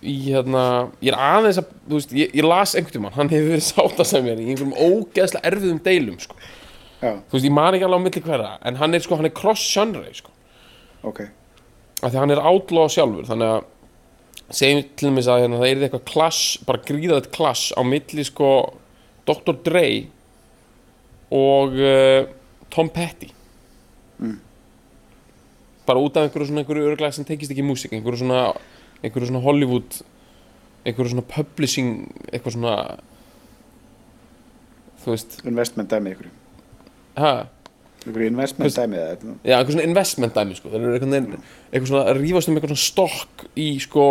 Í 0.03 0.15
hérna 0.29 0.65
ég 1.03 1.11
er 1.13 1.19
aðeins 1.19 1.61
að, 1.63 1.73
þú 1.89 1.99
veist, 1.99 2.15
ég, 2.15 2.35
ég 2.39 2.47
las 2.47 2.75
einhvern 2.79 2.95
tímann 2.95 3.17
hann 3.17 3.33
hefur 3.33 3.53
verið 3.55 3.67
sáttasemjari 3.67 4.45
í 4.45 4.53
einhverjum 4.53 4.77
ógeðslega 4.77 5.51
erfiðum 5.51 5.81
deilum 5.85 6.21
sko. 6.23 6.37
já, 7.01 7.11
þú 7.17 7.35
veist, 7.35 7.49
ég 7.49 7.57
man 7.57 7.75
ekki 7.75 7.89
alveg 7.89 7.99
á 7.99 8.07
milli 8.07 8.23
hverja 8.29 8.53
en 8.71 8.79
hann 8.83 8.95
er 8.95 9.05
sko, 9.05 9.19
hann 9.19 9.31
er 9.31 9.35
cross-genre 9.39 10.15
sko 10.19 10.35
ok 11.09 11.25
af 11.99 12.13
því 12.13 12.15
að 12.15 12.21
hann 12.23 12.35
er 12.37 12.45
outlaw 12.53 12.91
sjálfur 12.93 13.27
þannig 13.27 13.57
að 13.57 14.55
segjum 14.59 14.85
til 14.97 15.09
dæmis 15.11 15.29
að 15.29 15.43
hérna, 15.43 15.59
það 15.61 15.71
er 15.71 15.83
eitthvað 15.87 16.07
klass, 16.09 16.43
bara 16.69 16.85
gríðað 16.89 17.33
klass 17.35 17.73
á 17.75 17.83
milli 17.85 18.25
sko 18.25 18.53
Dr. 19.29 19.59
Dre 19.67 19.89
og 21.35 21.75
uh, 21.77 22.23
Tom 22.73 22.89
Petty 22.93 23.35
bara 25.89 26.01
út 26.01 26.17
af 26.17 26.27
einhverju 26.27 26.49
svona 26.49 26.63
einhverju 26.63 26.91
örglega 26.93 27.17
sem 27.17 27.27
tekist 27.29 27.53
ekki 27.53 27.65
í 27.65 27.69
músík 27.69 27.95
einhverju 27.97 28.23
svona, 28.23 28.53
einhverju 29.03 29.31
svona 29.31 29.45
Hollywood 29.45 30.01
einhverju 30.87 31.13
svona 31.15 31.27
publishing 31.29 32.09
eitthvað 32.33 32.57
svona 32.57 32.75
þú 35.03 35.15
veist. 35.15 35.39
Investment 35.49 35.91
dæmi 35.93 36.15
ha, 37.19 37.33
ykkur 38.05 38.25
investment 38.27 38.77
dæmi 38.77 38.99
eða 38.99 39.17
Já, 39.45 39.59
einhver 39.59 39.75
svona 39.75 39.89
investment 39.89 40.35
dæmi 40.37 40.57
sko. 40.59 40.71
Það 40.71 40.87
einhvern 40.93 41.17
veginn 41.17 41.43
eitthvað 41.73 41.91
svona 41.93 42.05
að 42.13 42.23
rífast 42.23 42.51
um 42.51 42.59
eitthvað 42.59 42.75
svona 42.75 42.87
stokk 42.87 43.47
í 43.59 43.69
sko 43.83 44.07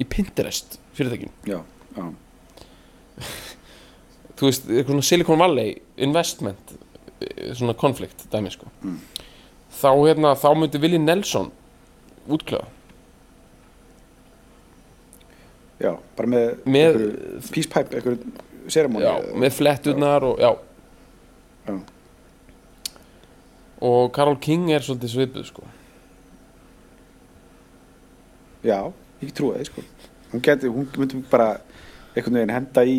í 0.00 0.06
Pinterest 0.08 0.78
fyrirtækin 0.96 1.32
já, 1.48 1.60
já, 1.96 2.04
þú 4.40 4.48
veist, 4.48 4.68
eitthvað 4.68 4.94
svona 4.94 5.08
Silicon 5.10 5.40
Valley 5.40 5.74
investment 6.00 6.74
eh, 7.20 7.50
svona 7.54 7.76
konflikt 7.78 8.26
dæmi 8.32 8.52
sko. 8.54 8.70
Þá 9.80 9.90
hérna, 10.02 10.34
þá 10.36 10.50
myndi 10.58 10.80
Willi 10.82 11.00
Nelson 11.00 11.50
útklöða 12.28 12.68
já, 15.80 15.92
bara 16.16 16.28
með, 16.28 16.50
Með- 16.66 16.98
peace 17.50 17.68
pipe, 17.70 17.96
einhverju 17.96 18.70
ceremony 18.70 19.04
já, 19.06 19.14
með 19.44 19.56
fletturnar 19.56 20.26
og 20.28 20.40
já. 20.42 20.50
Já. 21.66 21.78
og 23.80 24.10
Karol 24.12 24.36
King 24.40 24.70
er 24.74 24.84
svolítið 24.84 25.14
svipuð 25.14 25.46
sko. 25.48 25.64
Já, 28.64 28.78
ég 29.24 29.32
trúi 29.32 29.54
það 29.56 29.68
sko. 29.70 29.84
Hún 30.30 30.42
geti, 30.44 30.68
hún 30.70 30.88
myndi 31.00 31.22
bara 31.30 31.54
einhvern 32.14 32.36
veginn 32.36 32.52
henda 32.54 32.84
í 32.84 32.98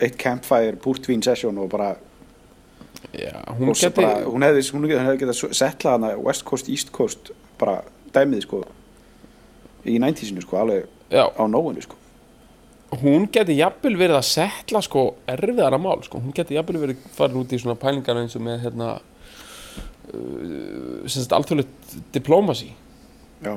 eitt 0.00 0.16
campfire 0.20 0.78
púrtvín 0.80 1.22
session 1.24 1.58
og 1.60 1.68
bara 1.72 1.90
já, 3.12 3.34
hún 3.58 3.72
geti 3.74 3.90
bara, 3.98 4.22
hún 4.28 4.44
hefði, 4.46 4.62
hefði 4.94 5.18
getað 5.24 5.40
settlað 5.58 5.96
hana 5.98 6.12
West 6.20 6.44
Coast, 6.48 6.70
East 6.72 6.92
Coast 6.94 7.32
bara 7.60 7.80
dæmið 8.14 8.46
sko 8.46 8.62
í 9.88 9.98
90-sinu 10.00 10.44
sko, 10.44 10.60
alveg 10.60 10.99
já, 11.10 11.24
á 11.26 11.42
nóinu 11.50 11.82
sko. 11.84 11.96
Hún 13.00 13.28
geti 13.30 13.54
jafnvel 13.54 13.94
verið 14.00 14.16
að 14.18 14.26
setla 14.26 14.80
sko 14.82 15.02
erfiðara 15.30 15.78
mál 15.78 16.00
sko, 16.02 16.18
hún 16.18 16.32
geti 16.34 16.56
jafnvel 16.56 16.80
verið 16.82 17.04
farin 17.14 17.38
út 17.38 17.52
í 17.54 17.58
svona 17.62 17.76
pælingar 17.78 18.18
eins 18.18 18.34
og 18.34 18.42
með 18.42 18.64
hérna 18.64 18.88
uh, 20.14 21.36
alþjóðlegt 21.38 21.94
diplomasi 22.16 22.72
já, 23.44 23.54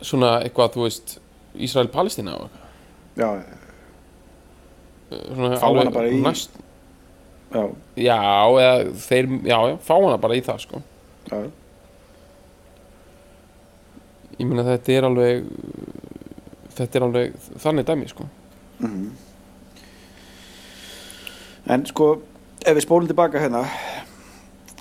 svona 0.00 0.38
eitthvað, 0.46 0.72
þú 0.76 0.86
veist 0.86 1.16
Ísrael-Palestína 1.58 2.32
og 2.38 2.46
eitthvað. 2.46 2.64
Já, 3.18 3.28
svona 5.34 5.58
Fá 5.60 5.68
hana 5.68 5.92
bara 5.94 6.08
í- 6.12 6.20
næst, 6.22 6.50
já, 7.52 7.62
já, 8.08 8.18
eða 8.62 8.74
þeir, 9.04 9.30
já, 9.48 9.58
já, 9.72 9.76
fá 9.84 9.94
hana 9.98 10.18
bara 10.22 10.36
í 10.38 10.42
það 10.48 10.64
sko. 10.64 10.82
Já 11.28 11.40
ég 14.38 14.46
meina 14.46 14.64
þetta 14.66 14.94
er 14.94 15.06
alveg 15.08 15.48
þetta 16.78 16.98
er 16.98 17.06
alveg 17.08 17.38
þannig 17.58 17.88
dæmi 17.88 18.10
sko. 18.10 18.28
En 21.68 21.84
sko, 21.88 22.06
ef 22.62 22.76
við 22.78 22.84
spólum 22.86 23.08
tilbaka 23.10 23.42
hérna 23.42 23.64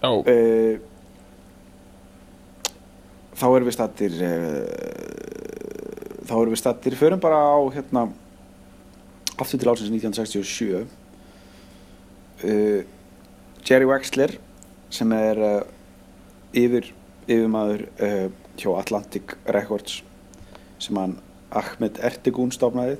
uh, 0.05 0.77
þá 3.37 3.47
erum 3.49 3.67
við 3.67 3.75
stattir 3.75 4.13
uh, 4.21 4.67
þá 6.27 6.35
erum 6.37 6.53
við 6.53 6.61
stattir 6.61 6.97
förum 6.99 7.23
bara 7.23 7.41
á 7.41 7.57
hérna 7.73 8.05
aftur 9.37 9.59
til 9.61 9.71
ásins 9.73 9.91
1967 9.91 10.85
uh, 12.45 12.81
Jerry 13.67 13.89
Wexler 13.89 14.37
sem 14.93 15.11
er 15.17 15.41
uh, 15.41 15.63
yfir 16.55 16.93
yfirmaður 17.27 17.89
hjá 18.61 18.71
Atlantic 18.79 19.37
Records 19.45 20.01
sem 20.79 20.97
hann 20.99 21.17
Ahmed 21.51 21.99
Ertegun 22.03 22.51
stofnaði. 22.51 22.97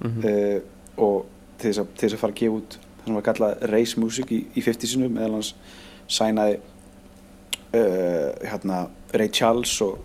Mhm, 0.00 0.24
uh, 0.24 0.60
og 1.04 1.26
til 1.58 1.70
þess, 1.70 1.80
að, 1.82 1.88
til 1.94 2.08
þess 2.08 2.16
að 2.16 2.22
fara 2.22 2.34
að 2.34 2.40
gefa 2.40 2.58
út 2.58 2.76
það 2.78 3.06
sem 3.06 3.16
var 3.18 3.26
kallað 3.26 3.64
race 3.70 4.00
music 4.00 4.32
í, 4.32 4.40
í 4.54 4.62
50 4.64 4.90
sinum 4.90 5.14
meðal 5.14 5.38
hans 5.38 5.54
sænaði 6.10 6.58
uh, 7.74 8.30
hérna 8.44 8.84
Ray 9.14 9.30
Charles 9.34 9.74
og, 9.84 9.98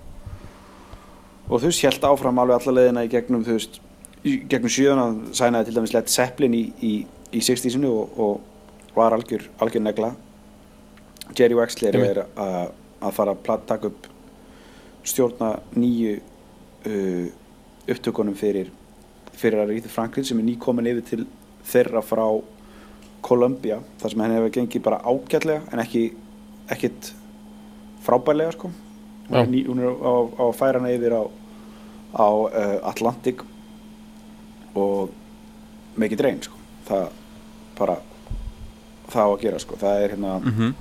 og 1.50 1.62
þú 1.62 1.70
veist 1.70 1.86
held 1.86 2.08
áfram 2.10 2.42
alveg 2.42 2.60
alla 2.60 2.76
leiðina 2.80 3.06
í 3.06 3.12
gegnum 3.12 3.46
þú 3.46 3.58
veist 3.58 3.80
í 4.28 4.36
gegnum 4.52 4.74
sjöðuna 4.74 5.34
sænaði 5.38 5.70
til 5.70 5.78
dæmis 5.78 5.96
Led 5.96 6.12
Zeppelin 6.12 6.58
í, 6.58 6.64
í, 6.84 6.94
í 7.32 7.44
60 7.46 7.76
sinu 7.78 7.92
og, 8.02 8.20
og 8.20 8.96
var 8.98 9.16
algjör, 9.16 9.46
algjör 9.64 9.86
negla. 9.86 10.14
Jerry 11.38 11.56
Wexler 11.56 11.96
Einmitt. 11.96 12.18
er 12.18 12.24
að, 12.42 12.72
að 13.00 13.16
fara 13.16 13.36
að 13.38 13.68
taka 13.70 13.92
upp 13.92 14.09
stjórna 15.08 15.56
nýju 15.76 16.20
uh, 16.20 17.28
upptökunum 17.90 18.38
fyrir 18.38 18.72
fyrir 19.40 19.62
að 19.62 19.70
Aretha 19.70 19.92
Franklin 19.92 20.26
sem 20.28 20.40
er 20.42 20.48
nýkomin 20.50 20.90
yfir 20.92 21.06
til 21.08 21.28
þeirra 21.70 22.02
frá 22.04 22.26
Columbia 23.26 23.80
þar 24.02 24.14
sem 24.14 24.24
henni 24.24 24.40
hefur 24.40 24.56
gengið 24.58 24.84
bara 24.86 25.02
ágætlega 25.04 25.62
en 25.72 25.84
ekki 25.84 26.04
ekkit 26.70 27.14
frábærlega 28.06 28.56
sko. 28.56 28.72
Er, 29.30 29.46
ný, 29.50 29.64
hún 29.68 29.82
er 29.84 29.92
á, 29.94 30.14
að 30.42 30.56
færa 30.58 30.80
hana 30.82 30.92
yfir 30.96 31.14
á, 31.14 31.24
á 32.18 32.28
uh, 32.30 32.78
Atlantic 32.90 33.44
og 34.78 35.12
it 36.00 36.22
rain 36.22 36.42
sko. 36.42 36.58
Það 36.88 37.06
bara 37.78 37.98
það 39.10 39.22
á 39.22 39.30
að 39.30 39.42
gera 39.44 39.62
sko. 39.62 39.78
Það 39.80 40.04
er 40.04 40.16
hérna 40.16 40.36
mhm, 40.40 40.74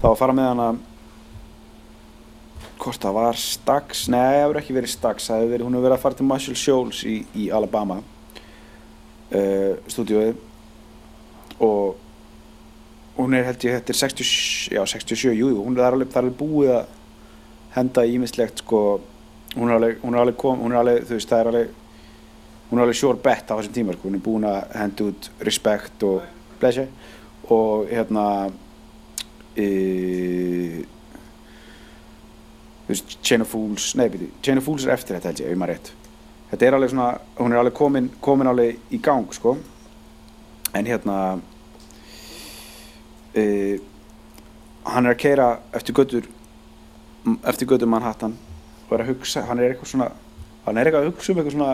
það 0.00 0.06
var 0.06 0.14
að 0.14 0.20
fara 0.22 0.36
með 0.38 0.50
hana 0.52 0.68
hvort 2.84 3.00
það 3.02 3.16
var 3.16 3.38
Stax 3.40 4.06
nei, 4.12 4.20
það 4.20 4.40
hefur 4.42 4.60
ekki 4.60 4.76
verið 4.76 4.92
Stax 4.92 5.28
það 5.30 5.42
hefur 5.42 5.54
verið, 5.54 5.66
hún 5.66 5.76
hefur 5.78 5.86
verið 5.88 5.96
að 5.96 6.04
fara 6.04 6.18
til 6.18 6.28
Marshall 6.28 6.58
Shoals 6.60 7.04
í, 7.08 7.16
í 7.34 7.46
Alabama 7.54 8.00
uh, 9.34 9.72
stúdíóið. 9.90 10.40
Og 11.64 13.16
hún 13.16 13.34
er 13.38 13.46
held 13.48 13.64
ég, 13.64 13.78
þetta 13.78 13.94
er 13.94 14.00
60, 14.00 14.34
já, 14.74 14.82
67, 14.90 15.32
jú, 15.38 15.50
hún 15.62 15.78
er 15.78 15.86
alveg, 15.86 16.10
það 16.10 16.20
er 16.20 16.28
alveg 16.28 16.38
búið 16.40 16.74
að 16.74 16.92
henda 17.74 18.04
ímislegt 18.10 18.62
sko, 18.62 18.82
hún 19.54 19.70
er 19.70 19.78
alveg, 19.78 19.98
hún 20.02 20.16
er 20.16 20.24
alveg 20.24 20.38
kom, 20.40 20.60
hún 20.62 20.74
er 20.74 20.82
alveg, 20.82 21.06
þú 21.08 21.18
veist, 21.18 21.30
það 21.30 21.42
er 21.42 21.50
alveg 21.52 21.72
hún 22.70 22.80
er 22.80 22.86
alveg 22.86 22.98
sure 22.98 23.20
bet 23.22 23.50
á 23.52 23.54
þessum 23.54 23.74
tíma 23.76 23.94
sko, 23.94 24.08
hún 24.08 24.18
er 24.18 24.24
búin 24.24 24.46
að 24.48 24.74
henda 24.74 25.08
út 25.10 25.30
respect 25.46 26.06
og 26.08 26.24
blessi 26.58 26.86
og 27.54 27.90
hérna 27.90 28.24
e, 29.54 29.66
þú 32.84 32.92
veist, 32.92 33.16
Chain 33.22 33.44
of 33.44 33.52
Fools 33.52 33.92
nei, 33.98 34.08
byrju, 34.12 34.30
Chain 34.44 34.60
of 34.60 34.68
Fools 34.68 34.86
er 34.86 34.94
eftir 34.96 35.16
þetta 35.16 35.32
held 35.32 35.42
ég, 35.42 35.48
ef 35.48 35.54
ég 35.54 35.60
maður 35.60 35.74
rétt. 35.74 35.92
Þetta 36.50 36.66
er 36.66 36.76
alveg 36.76 36.92
svona, 36.92 37.08
hún 37.40 37.54
er 37.54 37.62
alveg 37.62 37.76
komin 37.78 38.10
komin 38.22 38.50
alveg 38.50 38.94
í 38.94 39.00
gang, 39.02 39.26
sko. 39.34 39.56
En 40.74 40.86
hérna 40.90 41.18
e, 43.34 43.44
hann 44.84 45.06
er 45.06 45.14
að 45.14 45.22
keira 45.22 45.48
eftir 45.74 45.96
göttur 45.96 46.28
eftir 47.48 47.68
göttur 47.68 47.88
Manhattan 47.88 48.36
og 48.88 48.92
er 48.96 49.04
að 49.04 49.14
hugsa, 49.14 49.44
hann 49.48 49.60
er 49.60 49.72
eitthvað 49.72 49.94
svona 49.94 50.10
hann 50.66 50.78
er 50.78 50.88
eitthvað 50.88 51.06
að 51.06 51.10
hugsa 51.12 51.32
um 51.32 51.40
eitthvað 51.40 51.56
svona 51.56 51.72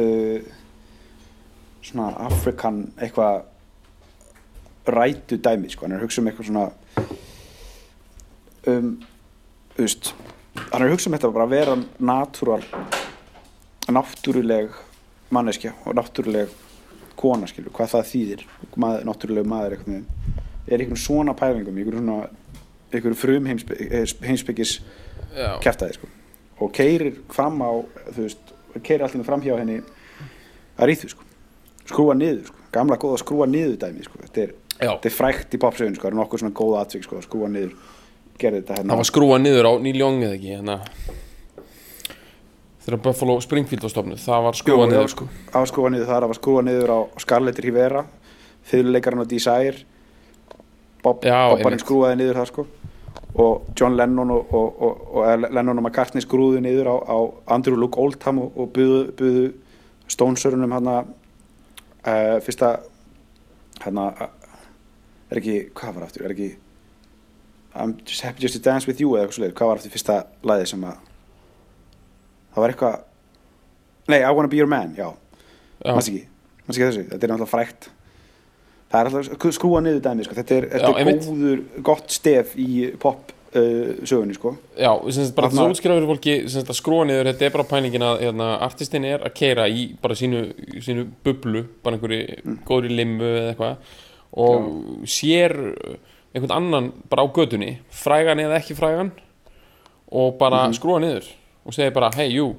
uh, 0.00 0.40
svona 1.86 2.08
Afrikan 2.26 2.80
eitthvað 2.96 3.44
rætu 4.96 5.38
dæmi 5.42 5.70
sko, 5.72 5.84
hann 5.84 5.96
er 5.96 6.00
að 6.00 6.06
hugsa 6.06 6.22
um 6.22 6.30
eitthvað 6.30 6.50
svona 6.50 6.66
um, 8.72 8.90
veist 9.78 10.12
hann 10.72 10.82
er 10.82 10.88
að 10.88 10.94
hugsa 10.94 11.10
um 11.10 11.16
þetta 11.16 11.32
bara 11.34 11.46
að 11.46 11.54
vera 11.56 11.76
natúral 11.98 12.62
náttúruleg 13.92 14.72
manneskja 15.34 15.74
og 15.84 15.96
náttúruleg 15.98 16.52
kona 17.16 17.48
skilur, 17.48 17.72
hvað 17.74 17.94
það 17.94 18.10
þýðir 18.10 18.42
maður, 18.76 19.06
náttúruleg 19.08 19.48
maður 19.48 19.76
eitthvað 19.76 20.66
er 20.66 20.82
einhvern 20.82 21.00
svona 21.00 21.34
pælingum, 21.38 21.78
einhvern 21.78 22.02
svona 22.02 22.28
einhverju 22.92 23.18
frum 23.18 23.48
heimsbyggis 24.26 24.80
já, 25.36 25.48
kæftæði 25.62 25.98
sko. 25.98 26.10
og 26.60 26.72
keirir 26.72 27.20
fram 27.32 27.60
á 27.62 27.70
þú 28.10 28.26
veist, 28.26 28.52
keirir 28.82 29.06
allir 29.06 29.26
fram 29.26 29.42
hjá 29.44 29.56
henni 29.58 29.80
að 30.76 30.90
ríðu 30.90 31.12
sko. 31.14 31.26
skrúa 31.86 32.16
niður, 32.18 32.46
sko. 32.50 32.68
gamla 32.72 32.98
góða 33.00 33.20
skrúa 33.22 33.48
niður 33.50 33.76
dæmi 33.82 34.06
sko. 34.06 34.20
þetta, 34.24 34.46
er, 34.46 34.54
er 34.96 35.14
frækt 35.14 35.54
í 35.54 35.62
popsögun 35.62 35.96
sko. 35.96 36.08
það 36.08 36.14
er 36.14 36.20
nokkuð 36.20 36.44
svona 36.44 36.58
góða 36.62 36.84
atvik 36.84 37.06
sko. 37.06 37.22
skrúa 37.24 37.50
niður 37.52 37.76
gerði 38.40 38.62
þetta 38.62 38.78
hérna. 38.78 38.92
Það 38.92 39.00
var 39.02 39.08
skrúað 39.10 39.42
niður 39.44 39.68
á 39.68 39.72
eða 40.26 40.36
ekki 40.36 40.52
hérna. 40.54 40.76
Þegar 42.86 43.02
Buffalo 43.02 43.36
Springfield 43.42 43.82
var 43.82 43.92
stofnuð 43.92 44.22
það 44.22 44.44
var 44.46 44.58
skrúað 44.60 44.90
niður. 44.92 45.10
skrú- 45.10 45.28
það 45.50 45.60
var 45.62 45.70
skrúa 45.72 45.90
niður 45.90 46.06
þar, 46.06 46.22
það 46.22 46.32
var 46.32 46.38
skrúa 46.40 46.64
niður 46.66 46.92
á 46.94 46.98
Scarlett 47.24 47.58
Rivera 47.64 48.02
fyrirleikarinn 48.66 49.22
á 49.22 49.26
Desire. 49.30 49.78
Bob, 51.02 51.22
Bobbarinn 51.22 51.82
skrúaði 51.82 52.18
niður 52.20 52.40
það 52.40 52.50
sko. 52.52 52.66
Og 53.36 53.66
John 53.78 53.96
Lennon 53.98 54.30
og, 54.32 54.52
og, 54.54 54.82
og, 54.82 55.00
og 55.16 55.42
Lennon 55.52 55.78
og 55.78 55.84
McCartney 55.84 56.24
skrúðu 56.24 56.62
niður 56.64 56.88
á, 56.88 56.96
á 57.04 57.18
Andrew 57.54 57.76
Luke 57.76 58.00
Oldham 58.00 58.38
og, 58.40 58.52
og 58.56 58.70
buðu, 58.72 59.00
buðu 59.18 59.46
Stonesörunum 60.08 60.72
hérna 60.72 60.96
uh, 61.04 62.38
fyrsta 62.46 62.76
hérna 63.82 64.06
uh, 64.14 64.30
er 65.30 65.42
ekki, 65.42 65.58
hvað 65.76 65.98
var 65.98 66.06
aftur, 66.06 66.24
er 66.26 66.34
ekki 66.36 66.48
I'm 67.82 67.96
just 68.06 68.22
happy 68.24 68.40
just 68.44 68.56
to 68.58 68.62
dance 68.70 68.86
with 68.88 69.00
you 69.00 69.12
eða 69.16 69.26
eitthvað 69.26 69.38
svoleiðis, 69.38 69.56
hvað 69.58 69.70
var 69.72 69.80
aftur 69.82 69.94
fyrsta 69.96 70.16
lagið 70.50 70.72
sem 70.72 70.86
að 70.88 70.96
það 72.54 72.64
var 72.64 72.74
eitthvað 72.74 72.96
nei, 74.12 74.20
I 74.22 74.30
wanna 74.30 74.48
be 74.52 74.56
your 74.60 74.70
man, 74.70 74.94
já. 74.96 75.10
Já, 75.84 75.92
Manst 75.92 76.08
ekki, 76.12 76.24
manst 76.64 76.78
ekki 76.78 76.88
þessu, 76.88 77.06
þetta 77.12 77.22
er 77.26 77.32
náttúrulega 77.34 77.52
frækt 77.52 77.90
Það 78.86 79.00
er 79.00 79.08
alltaf 79.10 79.54
skrúa 79.56 79.80
niður 79.82 80.02
dæmi 80.04 80.24
sko. 80.26 80.36
Þetta 80.38 80.54
er, 80.56 80.66
Já, 80.70 80.90
er 81.02 81.08
góður, 81.10 81.62
gott 81.88 82.12
stef 82.14 82.52
í 82.54 82.68
pop 83.02 83.32
uh, 83.58 83.96
sögunni 84.06 84.36
sko. 84.36 84.52
Já, 84.78 84.92
sem 85.10 85.26
sagt 85.26 85.34
bara 85.36 85.50
þess 85.50 85.80
að 85.80 85.80
fyrir 85.88 86.06
fólki 86.06 86.36
sem 86.44 86.60
sagt 86.60 86.70
að 86.70 86.78
skrúa 86.78 87.06
niður, 87.08 87.30
þetta 87.32 87.48
er 87.48 87.54
bara 87.56 87.66
pælingin 87.72 88.06
að 88.06 88.22
hérna, 88.22 88.50
artistin 88.66 89.08
er 89.08 89.26
að 89.26 89.34
keira 89.40 89.66
í 89.66 89.88
bara 90.02 90.18
sínu, 90.18 90.44
sínu 90.86 91.08
bublu, 91.26 91.64
bara 91.82 91.98
einhverju 91.98 92.38
Mm. 92.46 92.60
góðri 92.68 92.94
limmu 92.94 93.32
eða 93.32 93.48
eitthvað. 93.50 93.76
Og 94.46 94.70
sér 95.10 95.56
einhvern 96.36 96.52
annan 96.52 96.92
bara 97.10 97.24
á 97.24 97.26
götunni, 97.32 97.78
frægan 97.90 98.38
eða 98.44 98.58
ekki 98.60 98.76
frægan 98.76 99.10
og 100.12 100.36
bara 100.38 100.66
Mhm. 100.68 100.74
skrúa 100.76 101.00
niður 101.00 101.24
og 101.66 101.72
segir 101.74 101.92
bara, 101.94 102.10
hey 102.14 102.28
you, 102.30 102.54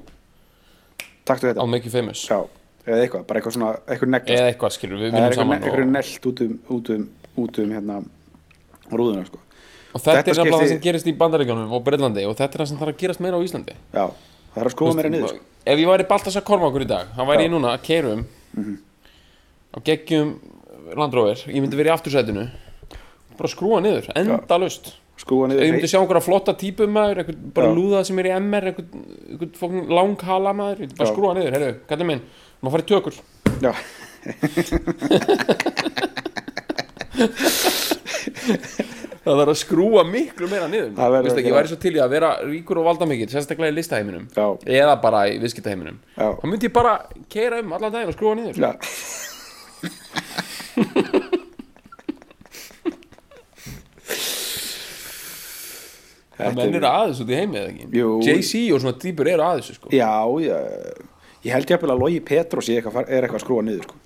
I'll 1.28 1.66
make 1.68 1.84
you 1.84 1.90
famous. 1.92 2.26
Já, 2.28 2.40
eða 2.86 3.02
eitthvað, 3.06 3.26
bara 3.26 3.40
eitthvað 3.40 3.52
svona, 3.56 3.72
eitthvað 3.86 4.08
negla. 4.14 4.34
Eða 4.34 4.48
eitthvað 4.52 4.72
skilur, 4.76 4.98
við 4.98 5.12
vinnum 5.12 5.34
saman 5.36 5.58
eitthvað 5.60 5.82
og, 5.82 5.92
nelt 5.92 6.26
út 6.26 6.40
um, 6.40 6.58
út 6.70 6.90
um, 6.94 7.08
út 7.38 7.58
um 7.58 7.70
hérna 7.76 7.98
rúðuna 8.90 9.26
sko. 9.28 9.38
Og 9.94 10.00
þetta, 10.00 10.16
Þetta 10.22 10.30
er 10.30 10.34
skipti- 10.34 10.52
það 10.60 10.68
sem 10.68 10.80
gerist 10.80 11.06
í 11.06 11.16
Bandaríkjónum 11.16 11.72
og 11.72 11.84
Breitlandi 11.84 12.24
og 12.28 12.36
þetta 12.36 12.54
er 12.54 12.64
það 12.64 12.68
sem 12.68 12.78
þarf 12.78 12.92
að 12.94 12.98
gerast 13.02 13.20
meira 13.20 13.36
á 13.36 13.40
Íslandi. 13.44 13.74
Já, 13.94 14.04
það 14.54 14.60
er 14.62 14.68
að 14.68 14.74
skrúa 14.74 14.94
meira 14.94 15.08
niður 15.12 15.28
sko. 15.28 15.38
ef 15.66 15.78
ég 15.78 15.86
væri 15.88 16.08
Baltasar 16.08 16.42
Kormákur 16.42 16.82
í 16.84 16.88
dag 16.88 17.06
hann 17.16 17.26
væri 17.28 17.44
Já. 17.44 17.48
ég 17.48 17.50
núna 17.52 17.72
að 17.76 17.82
keira 17.82 18.12
um 18.12 18.26
á 19.74 19.78
geggjum 19.84 20.34
landrófir 20.96 21.44
ég 21.52 21.60
myndi 21.60 21.76
verið 21.76 21.92
í 21.92 21.96
aftursætinu 21.96 22.48
bara 23.38 23.50
skrúa 23.52 23.78
niður, 23.84 24.04
endalaust. 24.18 24.84
Skrúa 25.18 25.44
niður 25.50 25.62
myndi 25.72 25.88
sjá 25.90 25.98
einhverja 26.00 26.28
flotta 26.28 26.52
típu 26.58 26.84
maður 26.90 27.16
einhver, 27.24 27.38
bara 27.56 27.70
lúða 27.74 28.00
sem 28.06 28.16
er 28.22 28.26
í 28.30 28.32
MR 28.38 28.64
einhvern, 28.70 28.90
einhvern 29.34 29.78
langhala 29.98 30.52
maður 30.56 30.78
bara 30.98 31.10
skrúa 31.10 31.32
niður, 31.38 31.52
heyrðu, 31.56 31.72
kallið 31.90 32.08
minn 32.12 32.22
maður 32.62 32.74
farið 32.76 32.88
tökur. 32.92 33.14
Já, 33.58 33.72
það 39.28 39.40
þarf 39.42 39.52
að 39.52 39.58
skrúa 39.60 40.02
miklu 40.08 40.48
meira 40.50 40.66
niður 40.70 41.00
að 41.04 41.16
ekki, 41.32 41.42
ég 41.48 41.56
væri 41.56 41.70
svo 41.70 41.78
til 41.82 41.94
í 41.96 42.00
að 42.02 42.12
vera 42.14 42.30
ríkur 42.44 42.80
og 42.80 42.86
valda 42.88 43.04
mikill 43.08 43.30
sérstaklega 43.32 43.72
í 43.72 43.76
listaheiminum. 43.76 44.24
Eða 44.64 44.94
bara 45.02 45.20
í 45.30 45.32
viðskiptaheiminum. 45.42 45.96
Þá 46.16 46.44
myndi 46.48 46.66
ég 46.70 46.76
bara 46.76 46.94
keira 47.32 47.56
um 47.62 47.70
allan 47.76 47.94
daginn 47.94 48.12
og 48.12 48.16
skrúa 48.16 48.34
niður. 48.38 48.56
Já. 48.62 48.70
það 56.38 56.48
Þetta 56.48 56.64
menn 56.64 56.78
eru 56.78 56.90
aðeins 56.92 57.22
út 57.24 57.30
í 57.30 57.38
heimi 57.38 57.58
eða 57.58 57.70
ekki. 57.74 58.02
Jay-Z 58.28 58.64
og 58.74 58.82
svona 58.84 58.98
dýpur 59.04 59.30
eru 59.34 59.46
aðeins 59.46 59.70
sko. 59.74 59.90
Já, 59.94 60.10
já, 60.44 60.58
ég 61.44 61.54
held 61.54 61.72
ég 61.72 61.84
að 61.88 61.98
Logi 61.98 62.20
Petros 62.24 62.68
er 62.70 62.80
eitthvað, 62.82 63.34
að 63.34 63.42
skrúa 63.42 63.64
niður 63.66 63.88
sko. 63.88 63.98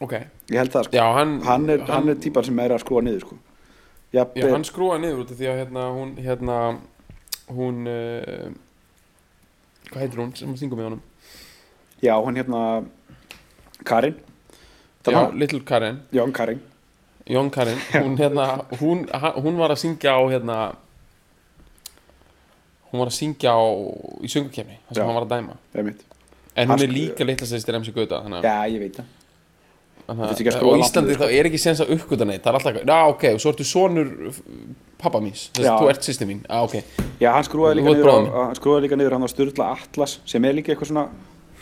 ok, 0.00 0.14
Ég 0.52 0.60
held 0.60 0.72
það 0.74 0.86
sko. 0.88 0.96
já 0.96 1.04
hann 1.16 1.40
hann, 1.46 1.68
er, 1.72 1.84
hann 1.88 2.08
er 2.12 2.20
típan 2.20 2.44
sem 2.44 2.58
er 2.60 2.74
að 2.76 2.84
skrúa 2.84 3.02
niður 3.04 3.24
sko. 3.26 3.38
já, 4.12 4.20
Jafnvel, 4.20 4.52
hann 4.52 4.64
skrúa 4.68 4.98
niður 5.00 5.24
út 5.24 5.32
af 5.32 5.40
því 5.40 5.50
að 5.50 5.58
hérna 5.62 5.88
hún 5.96 6.14
hérna 6.20 6.58
hún 7.56 7.82
uh, 7.90 8.46
hvað 9.90 10.00
heitir 10.02 10.22
hún 10.22 10.32
sem 10.36 10.56
syngum 10.56 10.80
með 10.80 10.88
honum 10.90 11.02
já, 12.02 12.14
hann 12.16 12.40
hérna 12.40 12.62
Karin 13.84 14.16
já, 14.16 15.12
Þannig, 15.12 15.36
Little 15.38 15.62
Karen, 15.64 16.00
Jón 16.12 16.32
Karin 16.34 16.60
Jón 17.26 17.50
Karen 17.50 17.78
hún 18.04 18.16
hérna, 18.18 18.48
hún, 18.80 19.06
hún 19.42 19.60
var 19.60 19.74
að 19.74 19.82
syngja 19.84 20.16
á 20.16 20.22
hérna 20.30 20.58
hún 22.92 23.00
var 23.02 23.08
að 23.10 23.16
syngja 23.18 23.50
á 23.56 23.60
í 24.22 24.28
söngukefni, 24.30 24.76
þar 24.88 24.94
sem 24.94 25.02
Já. 25.02 25.06
hann 25.06 25.18
var 25.18 25.26
að 25.26 25.32
dæma 25.36 25.56
það 25.72 25.80
er 25.82 25.86
mitt 25.90 26.02
en 26.56 26.68
Hann 26.68 26.78
hún 26.78 26.82
er 26.84 26.88
sk- 26.88 26.96
líka 26.96 27.26
litla 27.28 27.46
sýstir 27.50 27.74
MC 27.80 27.92
Gauta 27.96 28.22
þannig 28.24 28.40
að 28.40 28.48
Já, 28.48 28.58
ég 28.74 28.80
veit 28.86 28.96
það 29.00 29.12
Þannig 30.06 30.22
Þetta 30.22 30.30
er 30.30 30.38
ekki 30.38 30.46
að 30.46 30.52
að- 30.52 30.56
skrúa 30.60 30.70
og 30.70 30.76
langt 30.78 30.86
Íslandi 30.86 31.14
sko. 31.16 31.24
þá 31.26 31.32
er 31.40 31.46
ekki 31.48 31.58
sens 31.58 31.80
að 31.82 31.88
uppgöta 31.96 32.26
neitt 32.30 32.42
það 32.44 32.50
er 32.52 32.56
alltaf 32.58 32.70
eitthvað, 32.76 32.90
já 32.94 33.08
ok, 33.10 33.24
og 33.34 33.40
svo 33.42 33.50
ertu 33.52 33.64
sonur 33.66 34.10
pappa 35.02 35.18
míns, 35.20 35.40
þess 35.52 35.66
Já. 35.66 35.72
að 35.74 35.80
þú 35.82 35.88
ert 35.90 36.06
sýsti 36.06 36.28
mín 36.30 36.40
já 36.46 36.60
ok, 36.62 36.76
Já, 37.20 37.30
hann 37.34 37.44
skrúaði 37.48 37.74
Þú 37.74 37.80
líka 37.80 37.90
ert 37.90 37.96
niður 37.98 38.06
bróðir 38.06 38.30
á, 38.30 38.40
hann 38.46 38.54
skrúaði 38.60 38.82
líka 38.86 38.96
niður 39.00 39.16
hann 39.16 39.26
á 39.26 39.30
Sturla 39.34 39.66
Atlas 39.74 40.14
sem 40.24 40.44
er 40.46 40.54
líka 40.54 40.70
eitthvað 40.76 40.90
svona 40.92 41.04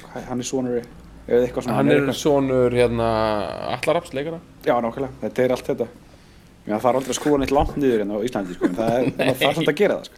hvað- 0.04 0.26
hann 0.28 0.38
er 0.44 0.48
sonur 0.50 0.76
eða 1.24 1.40
eitthvað 1.48 1.64
svona 1.64 1.76
hann 1.80 1.88
er 1.90 1.96
eitthvað, 2.02 2.20
sonur 2.20 2.70
hérna 2.76 3.08
Allaraps 3.78 4.12
leikara 4.14 4.40
Já, 4.68 4.74
nákvæmlega, 4.84 5.12
þetta 5.24 5.44
er 5.48 5.50
allt 5.56 5.66
þetta 5.72 5.88
Já, 6.68 6.76
það 6.78 6.88
er 6.92 6.96
aldrei 7.00 7.12
að 7.14 7.18
skrúa 7.18 7.38
neitt 7.40 7.50
langt 7.56 7.76
niður 7.80 8.04
hérna 8.04 8.14
á 8.16 8.20
Íslandi 8.28 8.54
sko, 8.54 8.68
en 8.68 8.76
það 8.76 8.92
er, 8.92 9.10
það 9.40 9.48
er 9.48 9.56
samt 9.58 9.72
að 9.72 9.80
gera 9.80 9.96
það 9.98 10.04
sko. 10.04 10.16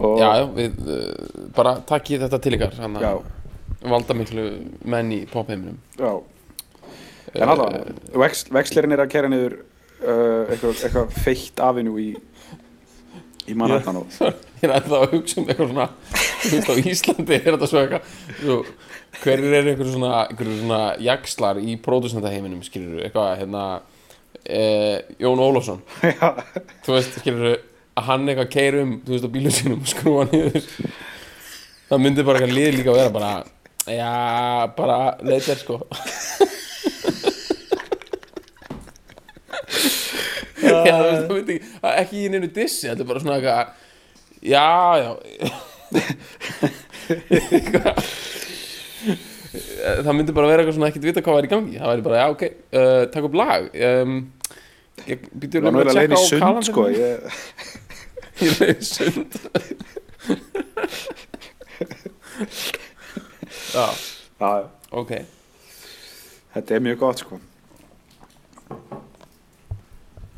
Já, 0.00 0.28
já, 0.40 0.44
við 0.56 0.78
uh, 0.88 1.48
bara 1.56 1.76
takkið 1.88 2.24
þetta 2.26 2.40
til 2.40 2.54
ykkar 2.56 2.78
hann 2.80 3.00
já, 3.02 3.10
valda 3.84 4.16
miklu 4.16 4.46
menn 4.88 5.12
í 5.12 5.20
popheiminum. 5.30 5.76
Já. 6.00 6.14
En 7.36 7.52
allavega, 7.52 7.92
vex, 8.18 8.46
vexlerinn 8.50 8.96
er 8.96 9.04
að 9.04 9.12
kera 9.12 9.30
niður 9.30 9.60
uh, 9.60 10.48
eitthvað, 10.50 10.80
eitthvað 10.88 11.20
feitt 11.26 11.62
afinu 11.62 11.94
í 12.00 12.08
í 13.50 13.56
Manhattan 13.58 14.00
og 14.00 14.18
ég 14.60 14.66
er 14.66 14.74
ennþá 14.76 14.98
að 14.98 15.14
hugsa 15.14 15.40
um 15.40 15.48
eitthvað 15.48 15.70
svona 15.70 15.86
þú 16.40 16.50
veist 16.54 16.70
á 16.70 16.74
Íslandi 16.92 17.36
er 17.36 17.46
þetta 17.48 17.68
svo 17.70 17.80
eitthvað 17.84 18.74
hverjir 19.20 19.56
eru 19.60 19.72
einhverju 19.72 19.94
svona 19.94 20.12
einhverju 20.26 20.58
svona 20.60 20.82
jakslar 21.02 21.60
í 21.62 21.76
pródusnendaheiminum 21.82 22.62
skilur 22.66 23.04
eitthvað 23.04 23.32
hérna 23.40 23.64
eh, 24.44 25.02
Jón 25.20 25.42
Ólafsson. 25.42 25.82
Já, 26.20 26.28
þú 26.84 26.96
veist, 26.96 27.18
skilur 27.22 27.58
að 28.00 28.06
hann 28.08 28.28
eitthvað 28.30 28.52
keir 28.54 28.76
um, 28.80 28.92
þú 29.04 29.14
veist, 29.14 29.26
á 29.28 29.34
bílum 29.34 29.54
sínum 29.54 29.80
og 29.84 29.90
skrúa 29.90 30.26
niður. 30.30 30.68
Það 31.90 32.02
myndi 32.04 32.24
bara 32.26 32.40
eitthvað 32.40 32.56
lið 32.56 32.78
líka 32.78 32.92
að 32.92 33.00
vera 33.00 33.12
bara 33.16 33.32
já, 33.90 34.12
bara 34.76 34.98
leitt 35.26 35.48
er 35.50 35.60
sko. 35.60 35.80
Já, 40.60 40.74
þú 40.76 41.04
veist, 41.04 41.24
það 41.26 41.34
myndi 41.34 41.56
ekki 41.56 41.90
ekki 41.90 42.24
í 42.24 42.30
neinu 42.32 42.50
dissi, 42.54 42.88
þetta 42.88 43.04
er 43.04 43.10
bara 43.10 43.22
svona 43.22 43.38
eitthvað 43.38 43.64
já, 44.40 44.70
já. 45.00 45.10
Eitthvað. 47.50 47.96
það 50.04 50.12
myndi 50.14 50.34
bara 50.36 50.50
vera 50.50 50.62
eitthvað 50.62 50.76
svona 50.76 50.90
ekkert 50.92 51.08
vita 51.08 51.24
hvað 51.26 51.38
var 51.40 51.48
í 51.48 51.50
gangi. 51.50 51.78
Það 51.80 51.90
væri 51.90 52.06
bara, 52.06 52.20
já, 52.20 52.26
ok, 52.36 52.44
uh, 52.70 53.02
takk 53.10 53.30
upp 53.30 53.40
lag 53.40 53.62
um, 53.90 54.20
ég 55.08 55.28
býtur 55.32 55.64
það 55.64 55.66
var 55.66 55.74
nú 55.74 55.82
að 55.84 55.98
leiðin 55.98 56.16
í 56.16 56.22
sund 56.28 56.68
sko 56.68 56.86
ég, 56.92 57.34
Í 58.40 58.48
leið 58.56 58.80
sund 58.86 59.36
Já, 63.70 63.86
Já, 64.40 64.50
ok. 64.96 65.10
Þetta 66.54 66.74
er 66.74 66.82
mjög 66.82 66.98
gott 67.02 67.20
sko. 67.20 67.38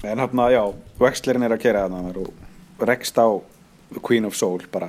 En 0.02 0.18
hérna, 0.18 0.48
já 0.50 0.62
Vexlerinn 0.98 1.46
er 1.46 1.54
að 1.54 1.62
kera 1.62 1.84
þarna 1.86 2.10
og 2.18 2.82
rekst 2.82 3.18
á 3.22 3.30
Queen 4.02 4.26
of 4.26 4.34
Soul 4.34 4.64
bara 4.72 4.88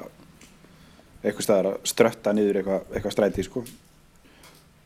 eitthvað 1.21 1.45
staðar 1.45 1.69
að 1.69 1.85
strötta 1.87 2.33
niður 2.33 2.59
eitthvað, 2.59 2.87
eitthvað 2.91 3.13
stræti 3.15 3.45
sko. 3.45 3.63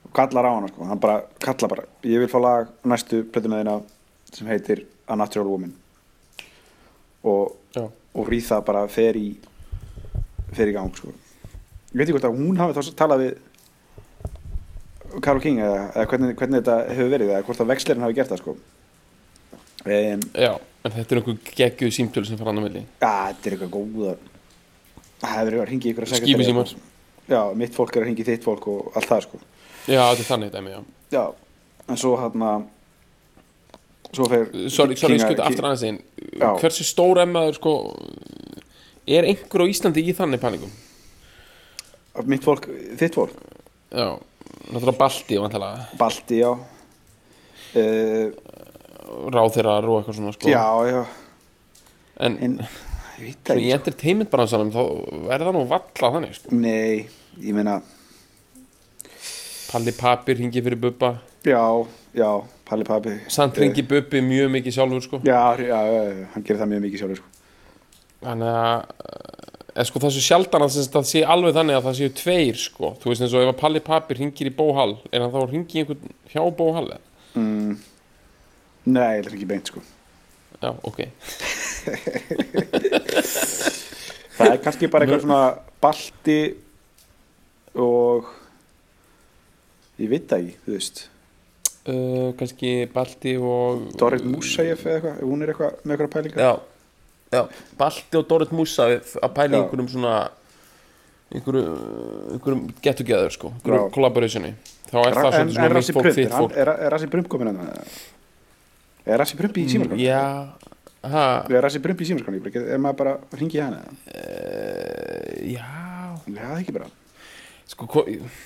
Og 0.04 0.12
kallar 0.16 0.50
á 0.52 0.52
hana 0.52 0.70
sko, 0.74 0.90
hann 0.90 1.00
bara 1.02 1.22
kallar 1.40 1.72
bara 1.72 1.88
ég 2.04 2.22
vil 2.22 2.30
fá 2.32 2.38
lag 2.44 2.76
næstu 2.84 3.24
plötuna 3.24 3.62
þína 3.64 3.78
sem 4.34 4.52
heitir 4.52 4.84
A 5.08 5.16
Natural 5.16 5.48
Woman. 5.48 5.72
Og, 7.24 7.56
Já. 7.78 7.86
og 8.18 8.30
Ríða 8.32 8.62
bara 8.66 8.86
fer 8.92 9.18
í 9.20 9.28
fer 10.58 10.72
í 10.72 10.76
gang 10.76 10.94
sko. 10.96 11.12
Ég 11.92 12.00
veit 12.00 12.08
ekki 12.08 12.18
hvort 12.18 12.30
að 12.30 12.40
hún 12.40 12.60
hafi 12.60 12.76
þá 12.78 12.98
talað 13.00 13.24
við 13.24 13.36
Karol 15.24 15.42
King 15.44 15.62
eða, 15.64 15.84
eða 15.94 16.08
hvernig, 16.12 16.34
hvernig 16.40 16.62
þetta 16.62 16.78
hefur 16.92 17.14
verið 17.14 17.34
eða 17.34 17.46
hvort 17.48 17.62
að 17.64 17.72
vexlerinn 17.72 18.06
hafi 18.06 18.18
gert 18.18 18.34
það 18.34 18.42
sko. 18.44 18.56
Um, 19.88 20.24
Já, 20.36 20.52
en 20.84 20.96
þetta 20.98 21.16
er 21.16 21.22
einhver 21.22 21.38
geggjuð 21.62 21.94
símtölu 21.96 22.28
sem 22.28 22.40
fara 22.40 22.52
hann 22.52 22.60
á 22.60 22.66
milli. 22.66 22.84
Já, 23.00 23.14
þetta 23.32 23.50
er 23.50 23.56
eitthvað 23.56 23.76
góða. 23.78 24.16
Það 25.18 25.34
hefur 25.34 25.52
verið 25.52 25.64
að 25.64 25.70
ringi 25.72 25.92
ykkur 25.92 26.08
að 26.08 26.12
segja 26.14 26.28
Skífisímar. 26.28 26.74
Já, 27.28 27.42
mitt 27.60 27.76
fólk 27.76 27.96
er 27.96 28.04
að 28.04 28.10
ringi 28.12 28.26
þitt 28.28 28.48
fólk 28.48 28.68
og 28.72 28.98
allt 28.98 29.10
það 29.10 29.24
sko. 29.28 29.40
Já, 29.88 30.02
þetta 30.02 30.24
er 30.24 30.28
þannig 30.28 30.52
dæmi, 30.54 30.74
já. 30.76 30.82
Já, 31.16 31.24
en 31.88 32.00
svo 32.00 32.18
hann 32.20 32.36
Svo 32.36 32.77
fer 34.16 34.46
Sorry, 34.70 34.96
sorry, 34.96 34.96
King- 34.96 35.20
skuta 35.20 35.36
King- 35.36 35.48
aftur 35.50 35.68
aðeins 35.68 35.84
einn. 35.88 36.00
Hversu 36.62 36.84
stór 36.88 37.18
emmaður, 37.26 37.56
sko 37.60 37.74
Er 39.08 39.24
einhver 39.24 39.64
á 39.64 39.66
Íslandi 39.72 40.04
í 40.04 40.14
þannig 40.16 40.42
pælingum? 40.42 40.72
Mitt 42.28 42.44
fólk, 42.44 42.66
þitt 42.98 43.14
fólk? 43.16 43.32
Já, 43.94 44.18
náttúrulega 44.72 44.98
Balti, 44.98 45.38
vantalega 45.40 45.86
Balti, 45.98 46.40
já. 46.42 46.52
Uh, 47.78 48.32
Ráþeirar 49.32 49.86
og 49.88 50.02
eitthvað 50.02 50.18
svona, 50.18 50.34
sko. 50.36 50.50
Já, 50.50 50.66
já. 50.92 51.06
En, 52.20 52.38
En, 52.42 52.58
ég 53.20 53.24
veit 53.28 53.38
það 53.46 53.54
svona 53.54 53.62
í 53.62 53.68
ekki 53.70 53.76
entertainment 53.78 54.32
bransanum 54.34 54.72
þá 54.74 54.82
er 55.32 55.46
það 55.46 55.54
nú 55.56 55.64
valla 55.70 56.12
þannig, 56.18 56.36
sko. 56.36 56.52
Nei, 56.58 57.08
ég 57.40 57.54
meina 57.56 57.78
Palli 59.72 59.92
Papir 59.96 60.40
hingi 60.42 60.62
fyrir 60.64 60.80
Bubba. 60.80 61.14
Já, 61.48 61.64
já, 62.18 62.32
Palli 62.68 62.88
Papi. 62.88 63.16
Samt 63.32 63.58
ringi 63.62 63.84
Bubbi 63.88 64.22
mjög 64.26 64.52
mikið 64.58 64.76
sjálfur, 64.76 65.04
sko. 65.06 65.22
Já, 65.28 65.56
já, 65.64 65.80
hann 66.34 66.44
gerir 66.44 66.60
það 66.60 66.72
mjög 66.74 66.86
mikið 66.88 67.04
sjálfur 67.04 67.22
sko. 67.22 67.30
Þannig 68.28 68.58
að 68.60 68.78
eða 69.78 69.86
sko 69.86 70.02
það 70.02 70.14
svo 70.16 70.24
sjaldan 70.26 70.64
að 70.66 70.78
það 70.96 71.06
sé 71.06 71.20
alveg 71.36 71.54
þannig 71.54 71.78
að 71.78 71.86
það 71.86 71.98
séu 72.00 72.14
tveir 72.18 72.58
sko. 72.60 72.88
Þú 73.02 73.12
veist 73.12 73.24
eins 73.24 73.36
og 73.38 73.44
ef 73.44 73.52
að 73.52 73.60
Palli 73.60 73.82
Papir 73.86 74.20
ringir 74.22 74.50
í 74.50 74.56
Bóhall 74.58 74.96
er 75.12 75.22
hann 75.22 75.34
þá 75.34 75.40
að 75.44 75.52
ringi 75.54 75.84
einhvern 75.84 76.16
hjá 76.32 76.42
Bóhall 76.58 76.90
mm, 77.38 77.74
Nei, 78.88 79.16
það 79.22 79.36
ekki 79.36 79.50
beint 79.52 79.70
sko. 79.70 79.84
Já, 80.58 80.72
ok. 80.82 81.00
Það 84.38 84.52
er 84.54 84.60
kannski 84.62 84.90
bara 84.94 85.06
eitthvað 85.06 85.24
svona 85.24 85.44
balti 85.82 86.40
og 87.78 88.28
ég 90.02 90.12
veit 90.12 90.28
það 90.30 90.42
ekki, 90.44 90.58
þú 90.66 90.76
veist 90.76 90.98
uh, 91.88 92.32
kannski 92.40 92.74
Balti 92.94 93.38
og 93.40 93.88
Dorrit 94.00 94.26
Musaev 94.28 94.84
eða 94.86 94.98
eitthvað, 94.98 95.22
hún 95.28 95.46
er 95.46 95.54
eitthvað 95.54 95.78
með 95.84 95.96
eitthvað 95.96 96.12
pælingar 96.16 96.44
já, 96.44 96.52
já, 97.36 97.42
Balti 97.80 98.20
og 98.20 98.28
Dorrit 98.32 98.54
Musa 98.56 98.90
að 98.92 99.32
pæla 99.38 99.56
í 99.56 99.62
einhverjum 99.62 99.90
svona 99.96 100.18
einhverjum, 101.34 101.80
einhverjum 102.36 102.62
get 102.82 102.98
together 102.98 103.32
sko, 103.34 103.52
einhverjum 103.58 103.88
Já. 103.90 103.94
collaborationi 103.96 104.54
þá 104.88 104.98
er 105.02 105.18
það 105.18 105.34
svona 105.36 105.66
mitt 105.68 105.76
Rassi 105.76 105.96
fólk, 105.98 106.10
þitt 106.16 106.36
fólk 106.36 106.56
er, 106.56 106.72
Rassi 106.94 107.10
Prump 107.12 107.28
komin 107.32 107.52
að 107.52 107.98
er 109.08 109.22
Rassi 109.22 109.40
Prump 109.40 109.60
í 109.60 109.66
símarskan? 109.72 110.00
já, 110.00 110.22
ha 111.12 111.26
er 111.52 111.66
Rassi 111.68 111.82
Prump 111.84 112.04
í 112.04 112.08
símarskan? 112.08 112.40
er 112.64 112.80
maður 112.84 113.00
bara 113.02 113.16
að 113.20 113.42
ringi 113.42 113.60
hana 113.60 113.84
eða? 113.84 113.98
uh, 114.16 115.36
já, 115.52 115.68
já, 116.24 116.40
það 116.40 116.54
er 116.54 116.62
ekki 116.62 116.78
bara 116.80 116.92
sko 117.68 118.06
uh, 118.08 118.42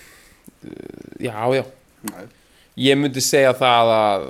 já, 1.22 1.36
já 1.60 1.66
Nei. 2.10 2.26
Ég 2.80 2.98
myndi 3.00 3.24
segja 3.24 3.54
það 3.58 3.94
að 3.96 4.28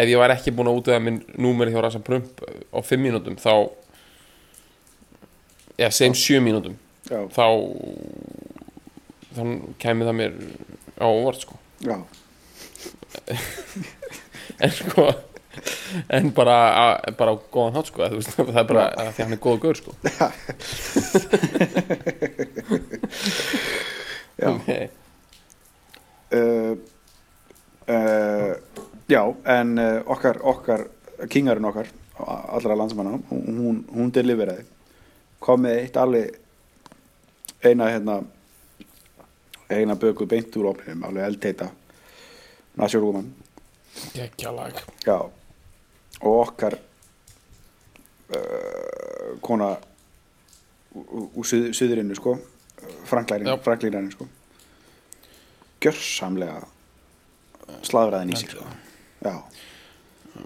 ef 0.00 0.08
ég 0.08 0.20
var 0.20 0.34
ekki 0.34 0.54
búin 0.54 0.70
að 0.70 0.80
útöða 0.80 1.02
minn 1.02 1.20
númeri 1.40 1.74
hjá 1.74 1.82
Rasa 1.82 2.00
Prump 2.04 2.42
á 2.46 2.78
5 2.78 3.02
mínútum 3.02 3.36
þá 3.40 3.54
eða 5.80 5.92
segjum 5.96 6.16
7 6.20 6.44
mínútum 6.44 6.76
já, 7.10 7.20
þá 7.34 7.46
þá 9.34 9.42
kæmi 9.82 10.06
það 10.06 10.16
mér 10.20 10.38
á 11.00 11.06
óvart 11.08 11.46
sko. 11.46 11.58
En 14.60 14.72
sko 14.76 15.04
en 16.12 16.30
bara, 16.34 16.56
að, 16.78 17.14
bara 17.18 17.32
á 17.34 17.36
góðan 17.52 17.76
hátt 17.78 17.88
sko 17.90 18.06
veist, 18.12 18.34
það 18.36 18.60
er 18.60 18.66
bara 18.68 18.84
að 18.94 19.10
því 19.16 19.24
hann 19.24 19.34
er 19.34 19.42
góða 19.42 19.62
gaur 19.64 19.76
sko. 19.78 19.90
Já. 20.06 20.26
okay. 24.54 24.84
Uh, 26.30 26.72
uh, 27.90 28.52
já, 29.10 29.22
en 29.44 29.78
uh, 29.78 30.02
okkar, 30.06 30.40
okkar 30.42 30.86
kingarinn 31.28 31.64
okkar 31.64 31.90
allra 32.20 32.76
landsmanna, 32.76 33.18
hún, 33.30 33.84
hún, 33.88 34.10
deliveraði. 34.12 34.64
Kom 35.40 35.62
með 35.64 35.78
eitt 35.80 35.96
alveg 35.96 36.36
eina 37.64 37.88
hérna 37.88 38.20
eina 39.70 39.96
bökuð 39.96 40.28
beint 40.28 40.56
úr 40.60 40.72
ofninum 40.74 41.06
alveg 41.08 41.24
eldteita 41.28 41.70
Nasjur 42.76 43.04
Woman. 43.06 43.30
Geggjalag 44.12 44.82
og 46.20 46.34
okkar 46.34 46.76
uh, 48.36 49.38
kona 49.40 49.70
úr 50.92 51.46
suð, 51.46 51.70
suðurinnu 51.76 52.16
sko 52.18 52.36
franklærin, 53.08 53.46
Já. 53.46 53.56
franklínarinn 53.64 54.12
sko. 54.12 54.26
Gjörsamlega 55.80 56.60
slaðræðin 57.86 58.34
í 58.34 58.38
sig 58.40 58.52
sko. 58.54 58.66
já. 59.24 59.34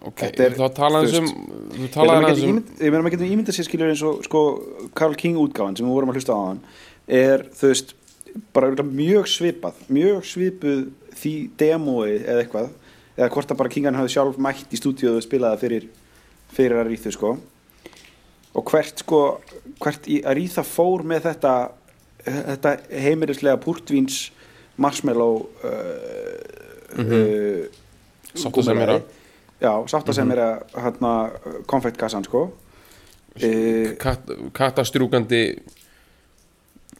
Ok, 0.04 0.22
er- 0.32 0.56
þá 0.56 0.66
talaðum 0.74 1.10
sem 1.12 1.26
veist, 1.28 1.74
þú 1.76 1.88
talaðum 1.94 2.24
maður 2.24 2.46
um 2.48 2.62
ég 2.80 2.90
meina 2.90 3.02
maður 3.04 3.14
getur 3.16 3.32
ímyndað 3.34 3.58
sér 3.58 3.68
skilur 3.68 3.92
eins 3.92 4.02
og 4.06 4.24
sko 4.26 4.40
Carl 4.96 5.14
King 5.20 5.36
útgáfan 5.38 5.76
sem 5.76 5.86
við 5.86 5.94
vorum 5.94 6.10
að 6.12 6.18
hlusta 6.18 6.34
á 6.34 6.40
hann 6.48 6.62
er 7.06 7.44
þú 7.54 7.70
veist 7.70 7.94
bara 8.56 8.86
mjög 8.88 9.28
svipað 9.30 9.82
mjög 9.92 10.24
svipuð 10.26 10.80
því 11.14 11.34
demói 11.60 12.16
eða 12.24 12.40
eitthvað 12.42 12.70
eða 13.14 13.30
hvort 13.36 13.52
að 13.52 13.60
bara 13.60 13.72
Kingan 13.76 13.98
hafði 13.98 14.14
sjálf 14.16 14.40
mætt 14.42 14.72
í 14.74 14.80
stúdíu 14.80 15.12
og 15.14 15.22
spilaði 15.22 15.60
fyrir 15.62 15.86
fyrir 16.54 16.80
að 16.80 16.90
ríðu 16.90 17.12
sko. 17.14 17.30
Og 18.54 18.70
hvert 18.70 19.02
sko 19.02 19.20
hvert 19.82 20.06
að 20.06 20.36
ríða 20.38 20.64
fór 20.66 21.04
með 21.06 21.28
þetta 21.28 21.54
þetta 22.24 22.74
heimilislega 23.04 23.60
púrtvíns 23.62 24.30
marshmallow 24.80 25.44
uh, 25.62 26.73
uh, 26.98 27.64
Sáttasemjara. 28.34 28.98
já, 29.60 29.72
sáttasemjara 29.88 30.48
hérna 30.74 31.12
konfektkassan 31.70 32.24
sko. 32.26 32.48
E, 33.34 33.94
kat, 33.98 34.28
katastrúkandi 34.54 35.42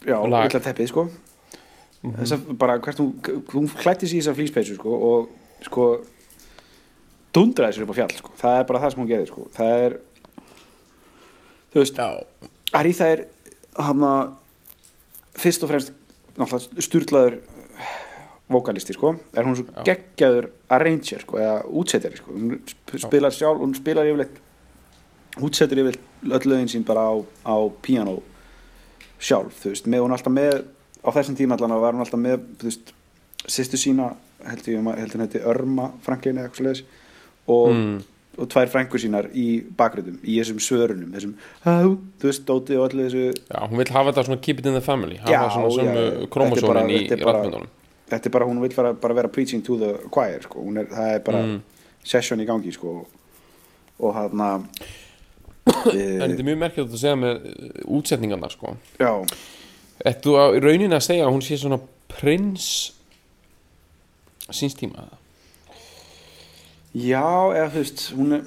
já, 0.07 0.16
vilja 0.18 0.61
teppið 0.61 0.90
sko. 0.90 1.07
Þess 2.05 2.34
að 2.36 2.49
bara 2.61 2.78
hvert 2.84 2.99
hún, 3.01 3.12
hún 3.55 3.68
klætti 3.70 4.07
sér 4.11 4.18
í 4.18 4.22
þessa 4.22 4.36
flýspeysu 4.36 4.74
sko 4.76 4.97
og 5.09 5.28
sko 5.64 5.84
dundraði 7.34 7.78
sér 7.78 7.86
upp 7.86 7.95
á 7.95 7.99
fjall 8.01 8.16
sko. 8.18 8.34
Það 8.42 8.59
er 8.59 8.66
bara 8.68 8.82
það 8.82 8.92
sem 8.92 9.03
hún 9.03 9.11
gerði 9.11 9.30
sko. 9.30 9.47
Það 9.57 9.84
er 9.86 9.97
þú 11.72 11.82
veist 11.82 12.03
já, 12.03 12.09
Aríða 12.74 13.11
er 13.14 13.24
hann 13.78 14.05
fyrst 15.38 15.64
og 15.64 15.70
fremst 15.72 15.92
sturlaður 16.82 17.38
vokalisti 18.55 18.94
sko 18.96 19.14
er 19.34 19.44
hún 19.46 19.57
svo 19.59 19.66
Já. 19.74 19.84
geggjaður 19.90 20.48
arranger 20.76 21.20
sko 21.26 21.38
eða 21.42 21.57
útsettari 21.82 22.16
sko 22.20 22.32
hún 22.32 22.59
sp- 22.70 23.00
spilar 23.07 23.34
sjálf, 23.34 23.61
hún 23.61 23.74
spilar 23.76 24.07
yfirleitt 24.09 24.40
útsettur 25.42 25.80
yfirleitt 25.82 26.00
öll 26.30 26.50
lögin 26.52 26.70
sín 26.70 26.84
bara 26.86 27.09
á, 27.11 27.14
á 27.44 27.57
piano 27.82 28.20
sjálf, 29.18 29.57
þú 29.62 29.72
veist, 29.72 29.86
með 29.90 30.05
hún 30.05 30.14
alltaf 30.14 30.32
með 30.34 30.62
á 31.05 31.09
þessum 31.16 31.36
tíma 31.38 31.57
allan 31.59 31.74
var 31.82 31.94
hún 31.96 32.05
alltaf 32.05 32.20
með 32.20 32.42
þú 32.61 32.68
veist, 32.70 32.92
sýstu 33.50 33.76
sína 33.80 34.12
held 34.44 34.66
ég 34.68 34.78
um 34.80 34.90
að 34.92 34.98
held 35.02 35.14
hún 35.16 35.24
heiti 35.26 35.40
Örma 35.44 35.90
Franklin 36.05 36.38
eða 36.38 36.48
eitthvað 36.48 36.61
svoleiðis 36.62 36.84
og, 37.46 37.70
Mm. 37.74 38.02
og 38.38 38.48
tvær 38.50 38.66
frængur 38.72 38.98
sínar 39.02 39.28
í 39.36 39.46
bakgröðum 39.78 40.16
í 40.26 40.38
þessum 40.40 40.59
svörunum, 40.64 41.12
þessum 41.14 41.34
há, 41.64 41.74
þú 42.18 42.24
veist, 42.30 42.44
dóti 42.48 42.76
og 42.78 42.88
allir 42.90 43.07
þessu 43.11 43.24
já, 43.50 43.59
hún 43.68 43.78
vil 43.78 43.92
hafa 43.94 44.11
þetta 44.12 44.24
svona 44.28 44.40
keep 44.42 44.59
it 44.59 44.66
in 44.66 44.74
the 44.74 44.80
family 44.84 45.16
Já, 45.22 45.38
hafa 45.44 45.61
svona 45.70 45.84
já, 45.84 45.94
já. 45.94 46.11
Þetta 46.11 46.22
er 46.24 46.32
kromosónin 46.34 46.90
í 46.90 47.24
bara- 47.24 47.38
ratmyndunum 47.38 47.68
þetta 48.11 48.26
er 48.28 48.34
bara, 48.34 48.46
hún 48.46 48.61
vil 48.62 48.74
bara, 48.76 48.92
bara 48.94 49.14
vera 49.14 49.28
preaching 49.32 49.62
to 49.64 49.76
the 49.80 49.92
choir 50.12 50.42
sko. 50.44 50.61
Er, 50.76 50.86
það 50.90 51.14
er 51.14 51.22
bara 51.24 51.42
Mm. 51.44 51.62
session 52.05 52.40
í 52.40 52.46
gangi 52.46 52.72
sko. 52.72 53.07
og 53.98 54.14
hann 54.14 54.40
en 54.40 54.68
þetta 55.64 56.38
er 56.38 56.44
mjög 56.44 56.59
merkilegt 56.59 56.92
að 56.92 56.98
segja 57.00 57.16
með 57.16 57.44
uh, 57.46 57.96
útsetningarnar 57.96 58.50
sko 58.52 58.74
já, 59.00 59.12
Ættu 60.05 60.34
á 60.36 60.50
í 60.52 60.59
rauninni 60.61 60.96
að 60.96 61.05
segja 61.07 61.24
að 61.28 61.32
hún 61.32 61.44
sé 61.46 61.57
svona 61.57 61.78
prins 62.11 62.66
síns 64.50 64.74
tíma 64.76 65.07
eða? 65.07 65.18
já, 66.94 67.24
eða 67.55 67.70
þú 67.72 67.80
veist 67.84 68.02
hún 68.18 68.32
er 68.36 68.42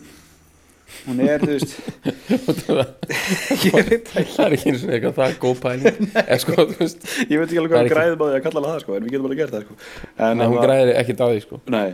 hún 1.07 1.19
er, 1.23 1.43
þú 1.43 1.49
veist 1.53 1.71
það 2.67 2.81
ekki. 2.81 3.71
Er 3.77 4.55
ekki 4.55 4.71
eins 4.71 4.83
og 4.87 4.91
eitthvað 4.95 5.15
það 5.17 5.27
er 5.27 5.37
góð 5.43 5.61
pæling. 5.63 5.97
Sko, 6.43 6.55
ég 6.67 7.37
veit 7.41 7.47
ekki 7.47 7.61
alveg 7.61 7.73
hvað 7.73 7.81
ekki- 7.85 7.93
græðum 7.95 8.23
á 8.23 8.25
því 8.27 8.35
að 8.37 8.43
kalla 8.47 8.61
hana 8.63 8.73
það 8.75 8.83
sko, 8.85 8.95
en 8.97 9.05
við 9.07 9.15
getum 9.15 9.27
alveg 9.29 9.41
gert 9.43 9.55
það 9.57 9.65
sko. 9.67 9.77
en 10.17 10.27
en 10.27 10.43
hún 10.47 10.57
hann- 10.57 10.65
græðir 10.67 10.93
ekkert 11.03 11.23
á 11.23 11.27
því 11.31 11.41
sko. 11.45 11.59
Nei, 11.75 11.89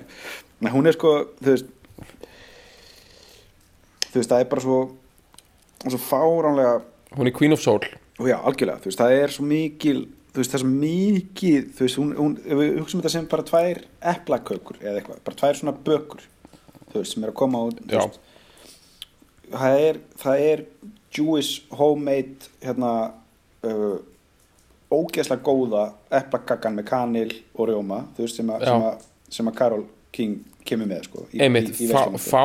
nei, 0.63 0.71
hún 0.75 0.89
er 0.91 0.97
sko 0.97 1.13
þú 1.41 1.49
veist 1.53 1.71
þú 4.13 4.19
veist, 4.21 4.29
það 4.33 4.43
er 4.45 4.49
bara 4.53 4.63
svo 4.65 4.79
svo 5.83 5.99
fáránlega 5.99 6.75
hún 7.17 7.29
er 7.29 7.35
Queen 7.35 7.53
of 7.55 7.61
Soul. 7.61 7.81
Já, 8.23 8.37
algjörlega, 8.45 8.79
þú 8.83 8.91
veist, 8.91 8.99
það 9.01 9.15
er 9.23 9.33
svo 9.33 9.45
mikil 9.49 10.03
þú 10.33 10.41
veist, 10.41 10.53
það 10.53 10.59
er 10.59 10.63
svo 10.63 10.71
mikið 10.73 11.65
þú 11.77 11.85
veist, 11.87 11.97
hún, 12.01 12.13
hún, 12.17 12.35
við 12.61 12.77
hugsaum 12.79 13.01
þetta 13.03 13.11
sem 13.15 13.25
bara 13.31 13.45
tvær 13.49 13.81
eplakökur 14.13 14.79
eða 14.81 15.01
eitthvað, 15.01 15.19
bara 15.27 15.39
tvær 15.41 15.59
svona 15.59 15.75
bökur 15.89 16.23
þú 16.93 17.01
veist, 17.01 17.15
sem 17.17 17.25
er 17.25 17.33
að 17.33 17.37
koma 17.41 17.65
út 17.69 17.81
þú 17.83 17.99
veist, 17.99 18.21
það 19.53 19.83
er 19.89 19.99
það 20.21 20.45
er 20.47 20.63
Jewish 21.13 21.67
homemade 21.77 22.49
hérna 22.63 22.93
uh, 23.67 23.99
ógeðslega 24.93 25.43
góða 25.45 25.83
eplakakkan 26.13 26.77
með 26.77 26.89
kanil 26.89 27.29
og 27.53 27.69
rjóma, 27.69 28.03
þú 28.15 28.25
veist, 28.25 28.39
sem 28.39 28.49
að, 28.53 28.65
sem 28.69 28.87
að, 28.87 29.05
sem 29.37 29.49
að 29.49 29.55
Karol 29.59 29.85
King 30.13 30.43
kemur 30.63 30.87
með, 30.87 31.07
sko 31.09 31.23
í, 31.31 31.39
einmitt, 31.43 31.71
í, 31.73 31.87
í 31.87 31.89
fá, 31.89 32.05
fá 32.21 32.43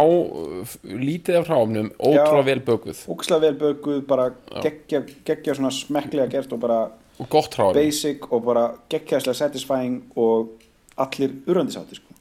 lítið 0.88 1.40
af 1.42 1.50
hráfnum, 1.50 1.90
ótrúlega 1.98 2.46
vel 2.48 2.62
bökuð. 2.66 3.02
ógeðslega 3.06 3.44
vel 3.44 3.58
bökuð, 3.60 4.00
bara 4.08 4.30
geggja, 4.64 5.02
geggja 5.28 5.58
svona 5.58 5.72
smekklega 5.74 6.30
gert 6.32 6.56
og 6.56 6.64
bara 6.64 6.80
og 7.18 7.28
gott 7.30 7.58
hráfnum 7.58 7.78
basic 7.78 8.26
og 8.30 8.44
bara 8.46 8.64
geggjæslega 8.90 9.36
satisfying 9.42 10.00
og 10.16 10.56
allir 10.98 11.34
uröndisátti 11.46 11.98
sko. 11.98 12.14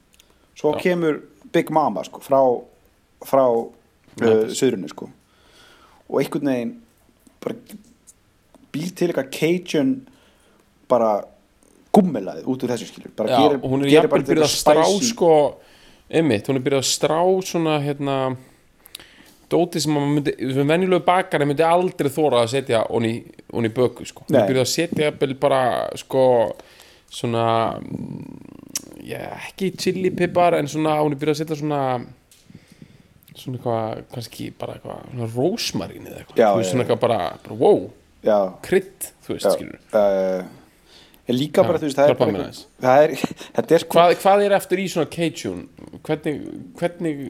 svo 0.54 0.74
Já. 0.74 0.82
kemur 0.82 1.22
Big 1.52 1.70
Mama 1.70 2.04
sko, 2.04 2.20
frá, 2.20 2.42
frá 3.24 3.46
uh, 4.22 4.44
söðrunu 4.52 4.90
sko. 4.92 5.08
og 6.08 6.20
einhvern 6.22 6.52
veginn 6.52 6.76
bara 7.42 7.56
býr 8.74 8.92
til 8.94 9.08
eitthvað 9.10 9.32
Cajun 9.38 9.92
bara 10.88 11.12
gummilaði 11.94 12.44
út 12.48 12.64
úr 12.64 12.74
þessu 12.74 12.90
skilur 12.90 13.14
bara 13.16 13.32
Já, 13.32 13.40
gerir, 13.42 13.62
og 13.62 13.72
hún 13.72 13.86
er 13.88 14.10
bara 14.10 14.26
byrjað 14.28 14.46
að 14.46 14.54
strá 14.54 14.84
sko, 15.08 15.32
einmitt, 16.08 16.48
hún 16.48 16.60
er 16.60 16.64
byrjað 16.66 16.84
að 16.84 16.90
strá 16.90 17.18
svona 17.48 17.78
hérna 17.84 18.18
dóti 19.48 19.80
sem 19.80 19.94
maður 19.96 20.14
myndi, 20.18 20.34
sem 20.52 20.72
venjulegu 20.72 21.04
bakari 21.06 21.48
myndi 21.48 21.64
aldrei 21.64 22.10
þóra 22.12 22.42
að 22.44 22.52
setja 22.52 22.82
honni 22.90 23.14
í 23.70 23.74
böku 23.74 24.06
sko, 24.08 24.26
hún 24.28 24.40
er 24.40 24.50
byrjað 24.50 24.66
að 24.66 24.74
setja 24.74 25.34
bara 25.40 25.62
sko 25.98 26.24
svona 27.08 27.46
mm, 27.80 28.38
já, 29.08 29.22
ekki 29.48 29.72
chili 29.80 30.12
pipar 30.12 30.58
en 30.58 30.68
svona, 30.68 30.98
hún 31.00 31.16
er 31.16 31.20
byrjað 31.22 31.36
að 31.36 31.42
setja 31.42 31.60
svona 31.62 31.82
svona 33.42 33.58
eitthvað, 33.58 34.04
kannski 34.14 34.50
bara 34.60 34.76
eitthvað 34.78 35.02
svona 35.14 35.30
rósmarín 35.36 36.06
eða 36.10 36.20
eitthvað, 36.22 36.38
Já, 36.42 36.48
þú 36.52 36.60
veist, 36.60 36.68
já, 36.68 36.72
svona 36.74 36.84
já. 36.84 36.86
eitthvað 36.86 37.02
bara, 37.06 37.18
bara 37.46 37.58
wow, 37.64 37.82
já, 38.28 38.38
krydd, 38.68 39.10
þú 39.26 39.36
veist, 39.36 39.48
já. 39.48 39.52
skilur 39.56 39.78
uh, 39.92 40.54
ég 41.28 41.36
líka 41.36 41.60
Já, 41.62 41.66
bara, 41.68 41.78
þú 41.82 41.88
veist, 41.90 41.98
það 41.98 42.08
er 42.12 42.18
bara 42.22 42.32
eitthvað- 42.32 42.62
það 42.86 43.02
er, 43.04 43.14
þetta 43.58 43.76
er 43.78 43.82
sko 43.84 43.98
hvað, 43.98 44.14
hvað 44.22 44.44
er 44.46 44.54
eftir 44.58 44.80
í 44.80 44.86
svona 44.94 45.10
Cajun 45.12 45.62
hvernig, 46.08 46.36
hvernig 46.78 47.22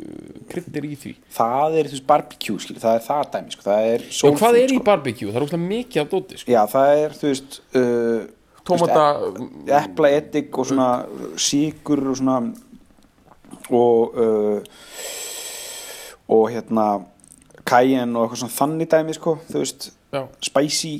krydd 0.52 0.76
er 0.78 0.86
í 0.88 0.94
því? 1.02 1.12
Það 1.38 1.76
er, 1.80 1.88
þú 1.90 1.96
veist, 1.98 2.06
barbecue, 2.12 2.58
skilur, 2.62 2.82
það 2.84 2.98
er 3.00 3.04
það 3.08 3.22
dæmi, 3.34 3.54
sko, 3.56 3.66
það 3.68 3.88
er 3.92 4.06
soul 4.20 4.34
hvað 4.38 4.58
er 4.62 4.74
í 4.74 4.78
sko. 4.80 4.86
barbecue, 4.90 5.30
það 5.32 5.40
er 5.42 5.46
óslega 5.48 5.70
mikið 5.74 6.02
af 6.04 6.10
dóti 6.14 6.40
sko. 6.42 6.52
já, 6.54 6.60
það 6.74 7.02
er, 7.04 7.16
þú 7.22 7.32
veist 7.32 7.58
uh, 7.82 8.20
tómata, 8.68 9.04
epla 9.82 10.10
edik 10.18 10.58
og 10.60 10.66
svona 10.68 10.88
síkur 11.40 12.02
og 12.12 12.18
svona 12.20 12.38
og 13.68 14.14
uh, 14.16 14.60
og 16.28 16.48
hérna 16.52 17.04
cayenne 17.68 18.16
og 18.18 18.26
eitthvað 18.28 18.42
svona 18.42 18.56
þannig 18.58 18.88
dæmi 18.92 19.14
sko, 19.16 19.38
þú 19.50 19.58
veist, 19.62 19.90
já, 20.12 20.22
spicy 20.44 20.92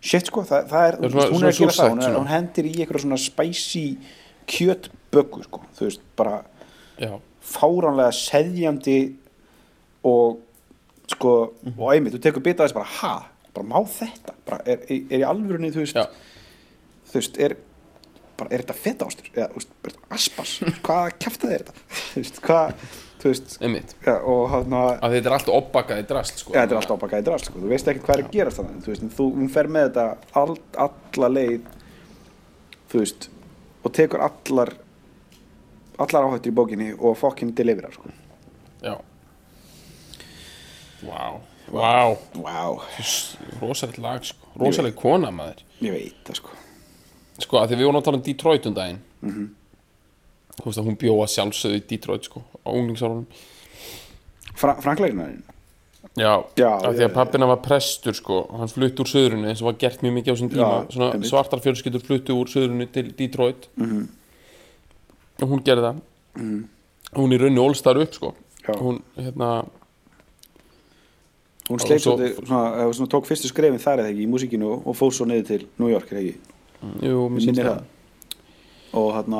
shit 0.00 0.26
sko, 0.30 0.42
það, 0.48 0.68
það 0.70 0.86
er, 0.88 0.96
Það 0.96 1.04
er 1.04 1.10
svona- 1.10 1.30
hún 1.34 1.42
er 1.44 1.48
að 1.52 1.58
gera 1.58 1.72
það, 1.76 1.90
hún, 1.90 2.02
er, 2.04 2.14
hún 2.18 2.28
hendir 2.32 2.64
í 2.70 2.74
eitthvað 2.80 3.00
svona 3.04 3.18
spicy 3.20 3.84
kjötböggu 4.50 5.42
sko, 5.46 5.60
þú 5.78 5.86
veist, 5.88 6.00
bara 6.16 6.42
já, 7.00 7.12
fáránlega 7.50 8.12
seðjandi 8.16 8.98
og 10.04 10.38
sko, 11.10 11.52
Mhm. 11.64 11.74
og 11.78 11.92
einmitt, 11.94 12.14
þú 12.14 12.20
tekur 12.20 12.42
bita 12.42 12.62
af 12.64 12.70
þessu 12.70 12.74
bara, 12.74 12.84
ha, 13.00 13.26
bara 13.54 13.66
má 13.66 13.80
þetta? 13.86 14.34
Bara, 14.46 14.60
er, 14.66 14.78
er, 14.88 15.18
í 15.18 15.24
alvörunni, 15.26 15.72
þú 15.72 15.82
veist 15.84 15.96
já. 15.96 16.06
þú 17.10 17.12
veist, 17.18 17.38
er 17.40 17.56
bara, 18.38 18.48
er 18.52 18.62
þetta 18.62 18.74
feta 18.74 19.04
ástur, 19.06 19.30
eða, 19.34 19.48
þú 19.52 19.54
veist, 19.84 19.98
aspas? 20.10 20.58
Hvað 20.82 21.12
kæftið 21.18 21.52
er 21.52 21.64
þetta? 21.64 21.74
Þú 22.14 22.20
veist, 22.22 22.40
hvað, 22.40 22.74
þú 23.20 23.30
veist 23.30 23.56
einmitt, 23.60 23.92
ja, 24.06 24.14
og 24.24 24.46
hann 24.52 24.76
að 24.76 25.16
þetta 25.16 25.30
er 25.30 25.34
alltaf 25.36 25.56
oppbakað 25.56 26.00
í 26.02 26.06
drast 26.08 26.40
sko. 26.40 26.54
Ja, 26.54 26.62
þetta 26.62 26.76
er 26.76 26.80
alltaf 26.80 27.00
ábakaði 27.00 27.26
drast, 27.26 27.50
sko. 27.50 27.60
þú 27.60 27.72
veist 27.72 27.90
ekki 27.92 28.02
hvað 28.06 28.16
er 28.16 28.24
að 28.24 28.32
gera 28.36 28.54
þannig, 28.56 28.78
þú 28.84 28.92
veist, 28.92 29.04
en 29.04 29.12
þú, 29.16 29.26
fer 29.56 29.68
með 29.76 29.86
þetta 29.88 30.06
all, 30.40 30.56
alla 30.86 31.30
leið, 31.34 31.68
þú 32.92 33.02
veist, 33.02 33.28
og 33.84 33.94
tekur 33.98 34.24
allar, 34.26 34.72
allar 36.00 36.30
áhættur 36.30 36.52
í 36.52 36.56
bókinni 36.60 36.90
og 36.96 37.18
fokkin 37.20 37.52
deliverar, 37.56 37.94
sko. 37.96 38.12
já. 38.84 38.96
Vá, 41.00 41.40
vá. 41.72 42.16
Vá, 42.36 42.58
rosalegt 43.60 44.00
lag, 44.00 44.24
sko, 44.24 44.52
rosaleg 44.60 44.96
kona 44.96 45.32
maður. 45.32 45.64
Ég 45.80 45.96
veit 45.96 46.26
það, 46.28 46.42
sko. 46.42 46.58
sko, 47.40 47.60
að 47.60 47.72
því 47.72 47.80
við 47.80 47.88
vorum 47.88 48.00
að 48.00 48.08
tala 48.08 48.20
um 48.20 48.28
Detroit 48.28 48.68
um 48.68 48.76
daginn. 48.76 49.02
Þú 49.20 49.59
veist 50.64 50.78
hún 50.84 50.96
bjóða 51.00 51.26
sjálfsögðu 51.30 51.78
í 51.80 51.86
Detroit, 51.88 52.24
sko, 52.28 52.42
á 52.66 52.68
unglingsárunum. 52.70 53.26
Fra, 54.54 54.74
Frankleginarinn, 54.80 55.42
Já, 56.18 56.42
Já, 56.58 56.72
af 56.82 56.94
því 56.96 57.04
að 57.06 57.12
pappina 57.14 57.46
var 57.46 57.60
prestur 57.62 58.12
sko, 58.16 58.40
hann 58.58 58.68
flutt 58.68 58.98
úr 58.98 59.06
söðrunni 59.06 59.46
eins 59.52 59.60
og 59.62 59.68
var 59.70 59.76
gert 59.78 60.00
mjög 60.02 60.14
mikið 60.16 60.32
á 60.32 60.36
sín 60.40 60.50
tíma. 60.50 60.70
Já, 60.88 60.92
svona 60.96 61.28
svartar 61.28 61.60
fjölskyldur 61.62 62.02
fluttu 62.02 62.34
úr 62.34 62.48
söðrunni 62.50 62.88
til 62.92 63.12
Detroit. 63.16 63.68
Mhm. 63.76 64.08
og 65.42 65.48
hún 65.48 65.62
gerði 65.64 65.82
það. 65.86 66.00
Hún 67.16 67.32
í 67.32 67.38
raunni 67.40 67.60
ólstar 67.62 67.96
upp 68.02 68.12
sko. 68.12 68.34
Hún 68.66 69.00
hérna 69.16 69.64
hún 71.68 71.78
Og 71.78 71.80
sleit 71.80 72.00
svo- 72.02 72.16
svo, 72.18 72.44
svona, 72.46 72.92
svona, 72.92 73.08
tók 73.08 73.26
fyrstu 73.26 73.48
skrefin 73.48 73.78
þar 73.78 73.98
eða 74.02 74.10
ekki 74.10 74.26
í 74.26 74.28
músíkinu 74.28 74.82
og, 74.86 74.96
fór 74.96 75.12
svo 75.14 75.24
niður 75.26 75.46
til 75.46 75.66
New 75.78 75.88
York, 75.88 76.10
eða 76.10 76.20
ekki, 76.20 76.34
jú, 77.06 77.28
mér 77.30 77.40
sýnst 77.46 77.62
það. 77.62 77.82
Og 78.94 79.14
hann 79.14 79.34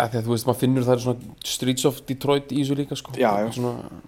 að 0.00 0.16
þú 0.24 0.30
veist 0.34 0.46
maður 0.48 0.60
finnur 0.62 0.86
það 0.86 0.94
er 0.96 1.02
svona 1.04 1.36
Streets 1.44 1.84
of 1.88 2.00
Detroit 2.08 2.52
í 2.52 2.62
þessu 2.62 2.78
líka 2.78 2.96
sko 2.98 3.14
Já, 3.18 3.30
já. 3.44 3.50
Svona, 3.56 4.00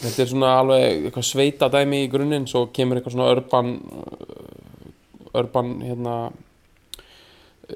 þetta 0.00 0.22
er 0.24 0.30
svona 0.32 0.50
alveg 0.60 1.06
eitthvað 1.08 1.26
sveita 1.30 1.68
dæmi 1.72 2.02
í 2.04 2.10
grunninn 2.12 2.46
svo 2.50 2.66
kemur 2.74 3.00
eitthvað 3.00 3.16
svona 3.16 3.30
urban 3.34 3.72
uh, 3.92 5.38
urban 5.40 5.72
hérna 5.84 6.16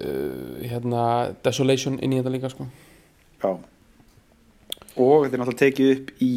uh, 0.01 0.57
hérna 0.65 1.05
desolation 1.45 1.99
inn 2.03 2.13
í 2.17 2.21
þetta 2.21 2.35
líka 2.35 2.51
sko 2.53 2.67
já. 3.45 3.51
Og 4.95 5.25
þetta 5.25 5.35
er 5.35 5.41
náttúrulega 5.43 5.65
tekið 5.65 5.91
upp 5.97 6.11
í 6.23 6.33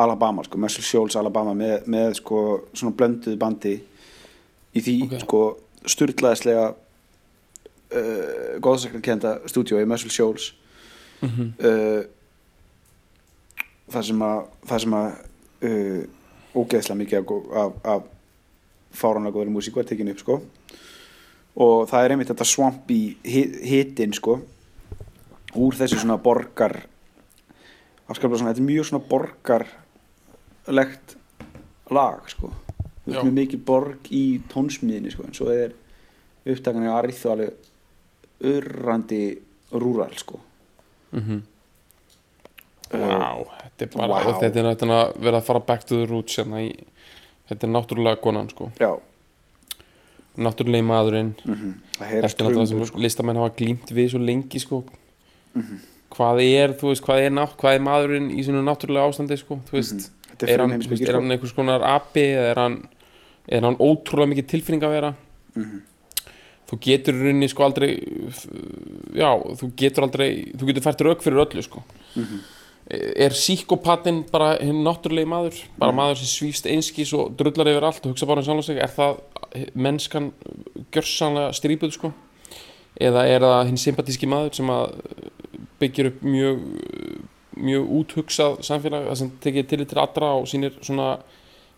Alabama, 0.00 0.44
sko, 0.46 0.56
Muscle 0.62 0.84
Shoals 0.86 1.16
Alabama 1.18 1.52
með, 1.58 1.82
með 1.90 2.14
sko, 2.20 2.38
svona 2.78 2.94
blönduð 2.96 3.34
bandi 3.40 3.72
í 4.72 4.80
því, 4.80 4.94
Ok. 5.04 5.16
sko, 5.26 5.40
sturlaðislega 5.84 6.70
uh, 7.90 8.60
góðsakarkenda 8.62 9.40
stúdíói, 9.50 9.84
Muscle 9.88 10.10
Shoals. 10.10 10.54
Mhm. 11.20 11.52
uh, 11.58 12.02
það 13.90 14.06
sem 14.06 14.22
að 14.22 14.40
það 14.70 14.82
sem 14.84 14.96
að 15.00 15.08
uh, 15.68 16.02
ógeðslega 16.54 17.00
mikið 17.00 17.32
af, 17.58 17.72
af, 17.84 18.06
fáránlega 18.90 19.36
góður 19.36 19.52
músík 19.54 19.76
var 19.76 19.86
tekinu 19.86 20.14
upp 20.14 20.22
sko. 20.22 20.40
Og 21.60 21.88
það 21.90 22.04
er 22.04 22.14
einmitt 22.14 22.30
þetta 22.30 22.46
swampy 22.46 23.00
hitin 23.22 24.14
sko 24.14 24.38
úr 25.58 25.74
þessu 25.74 25.98
svona 25.98 26.18
borgar 26.22 26.76
afskaplega 28.10 28.40
svona, 28.40 28.52
þetta 28.52 28.62
er 28.62 28.70
mjög 28.70 28.84
svona 28.88 29.08
borgarlegt 29.10 31.06
lag 31.94 32.22
sko. 32.30 32.46
Veist, 33.04 33.22
með 33.24 33.34
mikið 33.38 33.60
borg 33.66 34.00
í 34.14 34.24
tónsmiðinni 34.50 35.10
sko 35.14 35.22
en 35.26 35.36
svo 35.36 35.46
er 35.54 35.70
upptakan 36.50 36.86
í 36.86 36.92
Arithu 36.92 37.26
alveg 37.32 37.50
urrandi 38.40 39.38
rúral 39.72 40.14
sko. 40.18 40.40
Mhm. 41.12 41.42
Uh, 42.90 42.98
Vá, 42.98 43.60
þetta 43.78 43.84
er 43.86 43.90
bara, 43.94 44.14
og 44.26 44.40
þetta 44.42 44.58
er 44.58 44.64
náttúrulega 44.66 45.02
að 45.04 45.20
vera 45.22 45.38
að 45.38 45.44
fara 45.46 45.60
back 45.60 45.84
to 45.86 45.94
the 46.00 46.06
roots 46.10 46.36
hérna 46.40 46.58
í, 46.64 46.72
þetta 47.48 47.66
er 47.68 47.70
náttúrulega 47.70 48.18
konan 48.24 48.48
sko, 48.50 48.66
já, 48.80 48.90
náttúrulega 50.40 50.86
maðurinn, 50.88 51.30
mm 51.44 51.74
það 52.00 52.08
þetta 52.10 52.16
er 52.18 52.26
náttúrulega 52.48 52.66
sem 52.88 53.02
listamenn 53.04 53.38
hafa 53.38 53.52
glímt 53.60 53.92
við 53.94 54.08
svo 54.10 54.18
lengi 54.24 54.58
sko, 54.62 54.80
Mhm. 55.54 55.78
hvað 56.10 56.42
er, 56.42 56.74
þú 56.80 56.90
veist, 56.90 57.04
hvað 57.06 57.22
er, 57.26 57.30
nátt, 57.30 57.54
hvað 57.60 57.74
er 57.78 57.80
maðurinn 57.86 58.30
í 58.34 58.42
svona 58.42 58.64
náttúrulega 58.66 59.06
ástandi 59.12 59.38
sko, 59.38 59.60
þú 59.70 59.78
veist, 59.78 60.10
Þetta 60.30 60.48
er 60.48 60.50
er, 60.54 60.58
hann, 60.66 60.78
veist, 60.80 60.90
er 61.02 61.06
sko. 61.06 61.20
hann 61.20 61.30
einhvers 61.30 61.52
konar 61.54 61.82
api 61.82 62.20
eða 62.34 62.50
er 62.50 62.56
hann, 62.56 62.88
er 63.48 63.60
hann 63.62 63.76
ótrúlega 63.76 64.32
mikið 64.34 64.46
tilfinning 64.48 64.82
að 64.82 64.90
vera, 64.98 65.14
Mhm. 65.54 65.82
Þú 66.70 66.78
getur 66.86 67.14
í 67.18 67.24
rauninni 67.26 67.48
sko 67.50 67.64
aldrei, 67.66 67.90
já, 69.16 69.30
þú 69.58 69.72
getur 69.76 70.06
aldrei, 70.06 70.30
þú 70.54 70.68
getur 70.70 70.84
fært 70.86 71.04
rauk 71.06 71.22
fyrir 71.24 71.42
öllu 71.44 71.62
sko, 71.66 71.82
Mhm. 72.16 72.40
er 72.90 73.30
síkopatinn 73.30 74.24
bara 74.30 74.56
hinn 74.58 74.82
náttúrulegi 74.84 75.26
maður? 75.26 75.58
Bara 75.78 75.92
maður 75.92 76.16
sem 76.22 76.30
svífst 76.50 76.66
einskís 76.66 77.12
og 77.14 77.36
drullar 77.36 77.66
yfir 77.70 77.84
allt 77.84 78.06
og 78.06 78.12
hugsa 78.14 78.26
bara 78.26 78.40
um 78.40 78.62
sig? 78.62 78.78
Er 78.78 78.88
það 78.88 79.20
mennskan 79.74 80.32
gjörsanlega 80.92 81.52
strípuð 81.54 81.92
sko? 81.92 82.12
Eða 83.00 83.26
er 83.26 83.40
það 83.40 83.66
hinn 83.66 83.76
sympatíski 83.76 84.26
maður 84.26 84.54
sem 84.54 84.66
að 84.66 84.94
byggir 85.80 86.06
upp 86.06 86.22
mjög 86.22 86.60
mjög 87.60 87.88
úthugsað 88.00 88.60
samfélag 88.64 89.06
það 89.08 89.16
sem 89.16 89.30
tekið 89.42 89.68
tillit 89.68 89.88
til 89.88 89.98
allra 89.98 90.32
og 90.38 90.46
sýnir 90.46 90.72
svona 90.82 91.18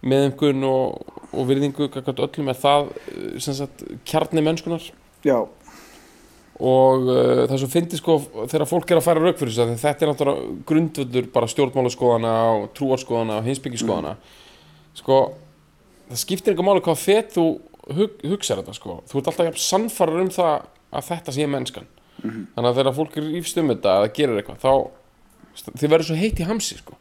meðumgun 0.02 0.64
og, 0.64 1.11
og 1.32 1.48
virðingu 1.48 1.88
öllum 1.88 2.52
er 2.52 2.60
það 2.60 2.92
eh, 2.92 3.26
sem 3.42 3.56
sagt 3.56 3.84
kjarni 4.08 4.44
mennskunar 4.44 4.84
já, 5.24 5.38
og 6.62 7.08
uh, 7.08 7.44
það 7.48 7.56
svo 7.62 7.70
fyndi 7.72 7.98
sko 7.98 8.18
þegar 8.50 8.68
fólk 8.70 8.92
er 8.92 9.00
að 9.00 9.06
færa 9.08 9.24
rauk 9.24 9.40
fyrir 9.40 9.54
þess 9.54 9.64
að 9.64 9.74
þetta 9.82 10.04
er 10.04 10.12
náttúrulega 10.12 10.56
grundvöldur 10.68 11.30
bara 11.34 11.50
stjórnmálaskoðana 11.50 12.36
og 12.58 12.68
trúarskoðana 12.76 13.40
og 13.40 13.48
heimsbyggjaskoðana 13.48 14.16
sko 14.98 15.20
það 16.10 16.22
skiptir 16.22 16.52
eitthvað 16.52 16.68
máli 16.68 16.84
hvað 16.84 17.00
fet 17.00 17.36
þú 17.36 17.46
hug, 17.90 18.20
hugsar 18.28 18.60
þetta 18.60 18.76
sko. 18.76 19.00
Þú 19.10 19.18
ert 19.18 19.30
alltaf 19.32 19.48
jafn 19.48 19.62
sannfarar 19.64 20.22
um 20.22 20.30
það 20.32 20.66
að 20.92 21.06
þetta 21.08 21.34
sé 21.34 21.48
mennskan. 21.50 21.88
Þannig 22.22 22.68
að 22.68 22.78
þegar 22.78 22.96
fólk 22.98 23.16
er 23.18 23.28
rífst 23.30 23.58
um 23.58 23.72
þetta 23.72 23.96
eða 23.98 24.12
gerir 24.18 24.40
eitthvað 24.42 24.62
þá 24.62 24.72
þið 25.80 25.88
verður 25.88 26.08
svo 26.08 26.18
heitt 26.20 26.40
í 26.40 26.46
hamsi 26.48 26.78
sko 26.78 26.94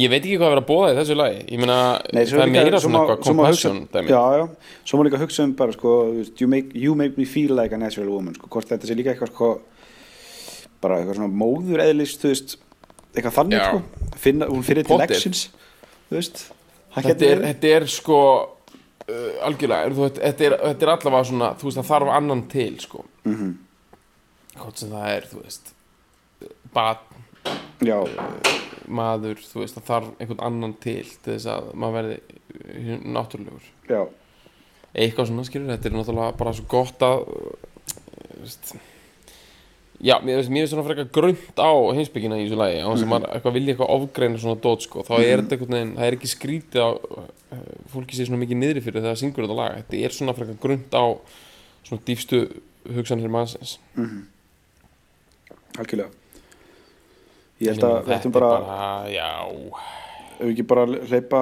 ég 0.00 0.10
veit 0.12 0.20
ekki 0.22 0.38
hvað 0.38 0.48
að 0.48 0.54
vera 0.54 0.62
að 0.64 0.68
bóða 0.70 0.88
í 0.92 0.96
þessu 0.98 1.16
lagi. 1.18 1.40
Ég 1.52 1.60
meina 1.62 1.78
það 2.10 2.42
er 2.44 2.52
meira 2.54 2.80
svo 2.80 2.88
svona 2.88 3.02
eitthvað 3.04 3.22
compassion 3.28 3.78
já, 4.08 4.22
já, 4.38 4.44
svo 4.84 4.98
má 4.98 5.04
líka 5.08 5.20
hugsa 5.22 5.46
um 5.46 5.54
bara 5.58 5.76
sko, 5.76 5.94
you 6.40 6.48
make, 6.50 6.74
you 6.74 6.94
make 6.98 7.18
me 7.20 7.26
feel 7.28 7.54
like 7.56 7.74
a 7.74 7.80
natural 7.80 8.10
woman 8.14 8.36
sko, 8.38 8.50
hvort 8.52 8.70
þetta 8.72 8.90
sé 8.90 8.96
líka 8.98 9.14
eitthvað 9.14 9.32
sko, 9.34 9.50
bara 10.84 11.00
eitthvað 11.00 11.20
svona 11.20 11.40
móður 11.44 11.84
eðlist, 11.84 12.22
þú 12.22 12.32
veist 12.32 12.56
eitthvað 13.14 13.36
þannig, 13.38 13.62
sko. 13.68 14.10
Finna, 14.24 14.50
hún 14.50 14.66
fyrir 14.66 14.88
til 14.88 15.00
actions 15.04 15.46
þú 16.08 16.18
veist, 16.18 16.42
þetta 16.96 17.12
getur 17.12 17.30
er, 17.30 17.44
þetta 17.50 17.72
er 17.78 17.86
sko 17.94 18.18
uh, 18.34 19.46
algjörlega, 19.48 19.88
er, 19.88 19.96
þú, 19.96 20.08
þetta, 20.18 20.48
er, 20.48 20.56
þetta 20.68 20.88
er 20.88 20.92
allavega 20.96 21.28
svona 21.30 21.52
þú 21.60 21.70
veist, 21.70 21.80
það 21.80 21.90
þarf 21.92 22.12
annan 22.18 22.44
til 22.52 22.72
sko. 22.82 23.04
Mhm. 23.28 23.54
hvort 24.58 24.78
sem 24.78 24.92
það 24.92 25.08
er, 25.14 25.30
þú 25.30 25.42
veist 25.42 25.72
bad, 26.74 27.02
já, 27.86 27.98
maður, 28.88 29.42
þú 29.44 29.62
veist 29.62 29.78
það 29.78 29.86
þarf 29.90 30.08
einhvern 30.18 30.46
annan 30.48 30.74
til 30.82 31.04
til 31.04 31.34
þess 31.34 31.50
að 31.52 31.68
maður 31.80 31.98
verði 32.00 32.16
uh, 32.20 33.04
náttúrulegur. 33.16 33.68
Já, 33.90 34.00
eitthvað 34.94 35.30
svona 35.30 35.46
skilur, 35.48 35.70
þetta 35.74 35.90
er 35.90 35.96
náttúrulega 35.98 36.40
bara 36.40 36.56
svo 36.56 36.66
gott 36.70 37.06
að 37.06 37.22
þú 37.28 38.42
veist, 38.42 38.74
Já, 40.04 40.18
mér 40.20 40.42
finnst 40.42 40.72
svona 40.72 40.82
frekar 40.84 41.06
grönt 41.14 41.60
á 41.62 41.70
heimsbyggina 41.94 42.36
í 42.36 42.42
þessu 42.44 42.56
lagi 42.58 42.80
á 42.82 42.88
þess 42.90 43.04
að 43.06 43.10
maður 43.12 43.28
eitthvað 43.30 43.54
vilja 43.56 43.72
eitthvað 43.72 43.92
ofgreina 43.94 44.40
svona 44.42 44.60
dót 44.64 44.82
sko, 44.84 45.04
þá 45.06 45.12
er 45.20 45.40
þetta 45.40 45.54
einhvern 45.54 45.76
veginn, 45.78 45.92
það 45.94 46.08
er 46.08 46.16
ekki 46.18 46.30
skrítið 46.32 46.82
á 46.82 46.90
uh, 46.90 47.62
fólki 47.92 48.18
sé 48.18 48.26
svona 48.26 48.40
mikið 48.42 48.60
niðri 48.60 48.82
fyrir 48.84 48.98
þegar 49.00 49.14
það 49.14 49.22
syngur 49.22 49.46
þetta 49.46 49.56
lag, 49.60 49.78
þetta 49.78 50.02
er 50.02 50.16
svona 50.18 50.34
frekar 50.36 50.58
grönt 50.66 50.98
á 50.98 51.04
svona 51.86 52.06
dýfstu 52.10 52.42
hugsanir 52.98 53.32
mannsins. 53.32 53.78
Algjörlega 55.78 56.23
ég 57.64 57.72
held 57.72 57.86
að 57.88 58.10
er 58.10 58.28
er 58.28 58.34
bara, 58.34 58.50
já, 59.12 59.30
ef 60.38 60.46
ekki 60.50 60.66
bara 60.70 60.84
hleypa 61.08 61.40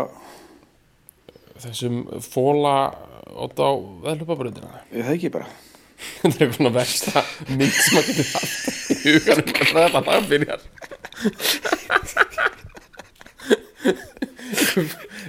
þessum 1.62 2.00
fóla 2.24 2.76
átt 3.32 3.58
á 3.62 3.70
veðlupabröndina 4.06 4.82
ég 4.92 5.06
það 5.06 5.14
ekki 5.18 5.30
bara. 5.36 5.48
Þetta 6.22 6.34
er 6.34 6.48
eitthvað 6.48 6.74
versta 6.74 7.22
mynd 7.52 7.76
sem 7.76 7.94
maður 7.94 8.08
getur 8.10 8.28
haft 8.34 8.90
í 8.92 9.02
huganum. 9.06 9.52
Hvað 9.62 9.82
þetta 9.86 10.00
lag 10.08 10.22
byrjar 10.32 10.60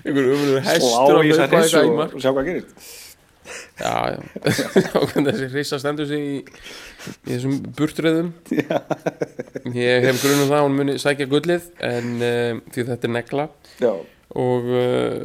einhver 0.04 0.28
umhverfur 0.34 0.68
hestur 0.68 1.20
að 1.20 1.32
að 1.46 1.80
og, 1.80 2.04
og 2.06 2.20
sjá 2.22 2.30
hvað 2.32 2.50
gerist 2.50 3.03
já, 3.80 3.94
já. 4.14 4.18
Og 5.00 5.08
hvernig 5.12 5.34
þessi 5.34 5.50
hrissa 5.54 5.80
stendur 5.82 6.10
sig 6.10 6.24
í, 6.24 6.36
í 7.26 7.30
þessum 7.32 7.60
burtröðum 7.78 8.34
ég 9.74 10.08
hef 10.08 10.22
grunum 10.24 10.50
það 10.50 10.58
að 10.60 10.66
hún 10.68 10.78
muni 10.82 10.98
sækja 11.02 11.30
gullið 11.32 11.70
en 11.90 12.12
um, 12.18 12.62
því 12.74 12.88
þetta 12.92 13.10
er 13.10 13.16
negla. 13.18 13.48
Já, 13.82 13.94
og 14.34 14.70
uh, 14.74 15.18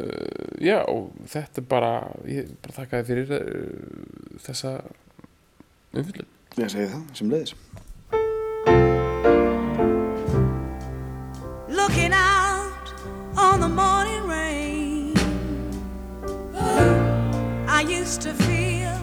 já, 0.61 0.79
og 0.85 1.13
þetta 1.29 1.63
er 1.63 1.69
bara 1.69 1.93
ég 2.29 2.51
bara 2.63 2.77
þakka 2.81 3.03
þér 3.03 3.07
fyrir 3.13 3.37
uh, 3.37 4.41
þessa 4.47 4.75
umfyllun 5.97 6.35
ég 6.59 6.73
segi 6.73 6.89
það 6.91 7.03
sem 7.17 7.31
leiðis. 7.33 7.55
Looking 11.69 12.13
out 12.13 12.93
on 13.37 13.59
the 13.59 13.69
morning 13.69 14.27
rain. 14.27 14.68
I 17.79 17.83
used 17.83 18.21
to 18.23 18.33
feel 18.33 18.93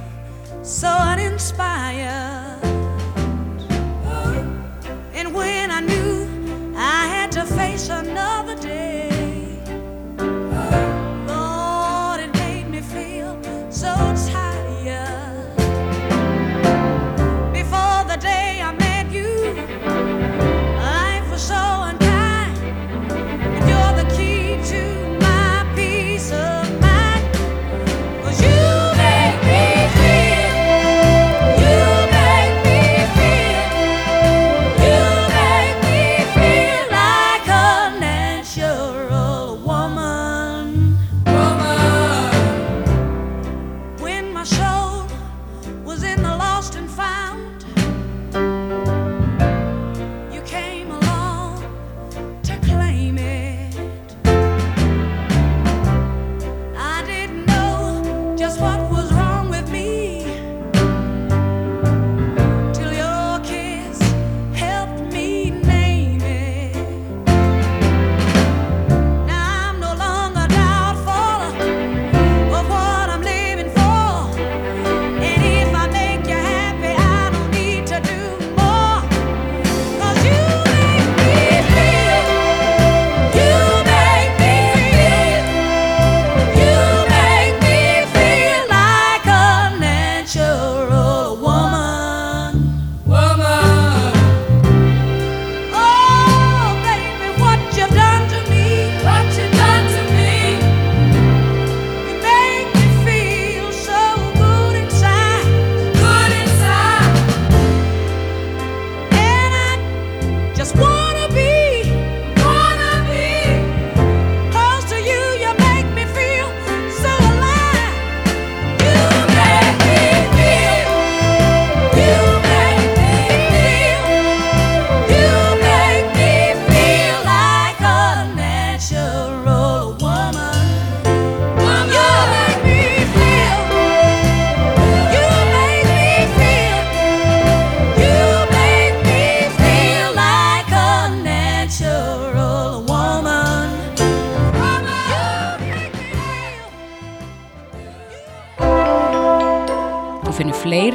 so 0.62 0.88
uninspired. 0.88 2.55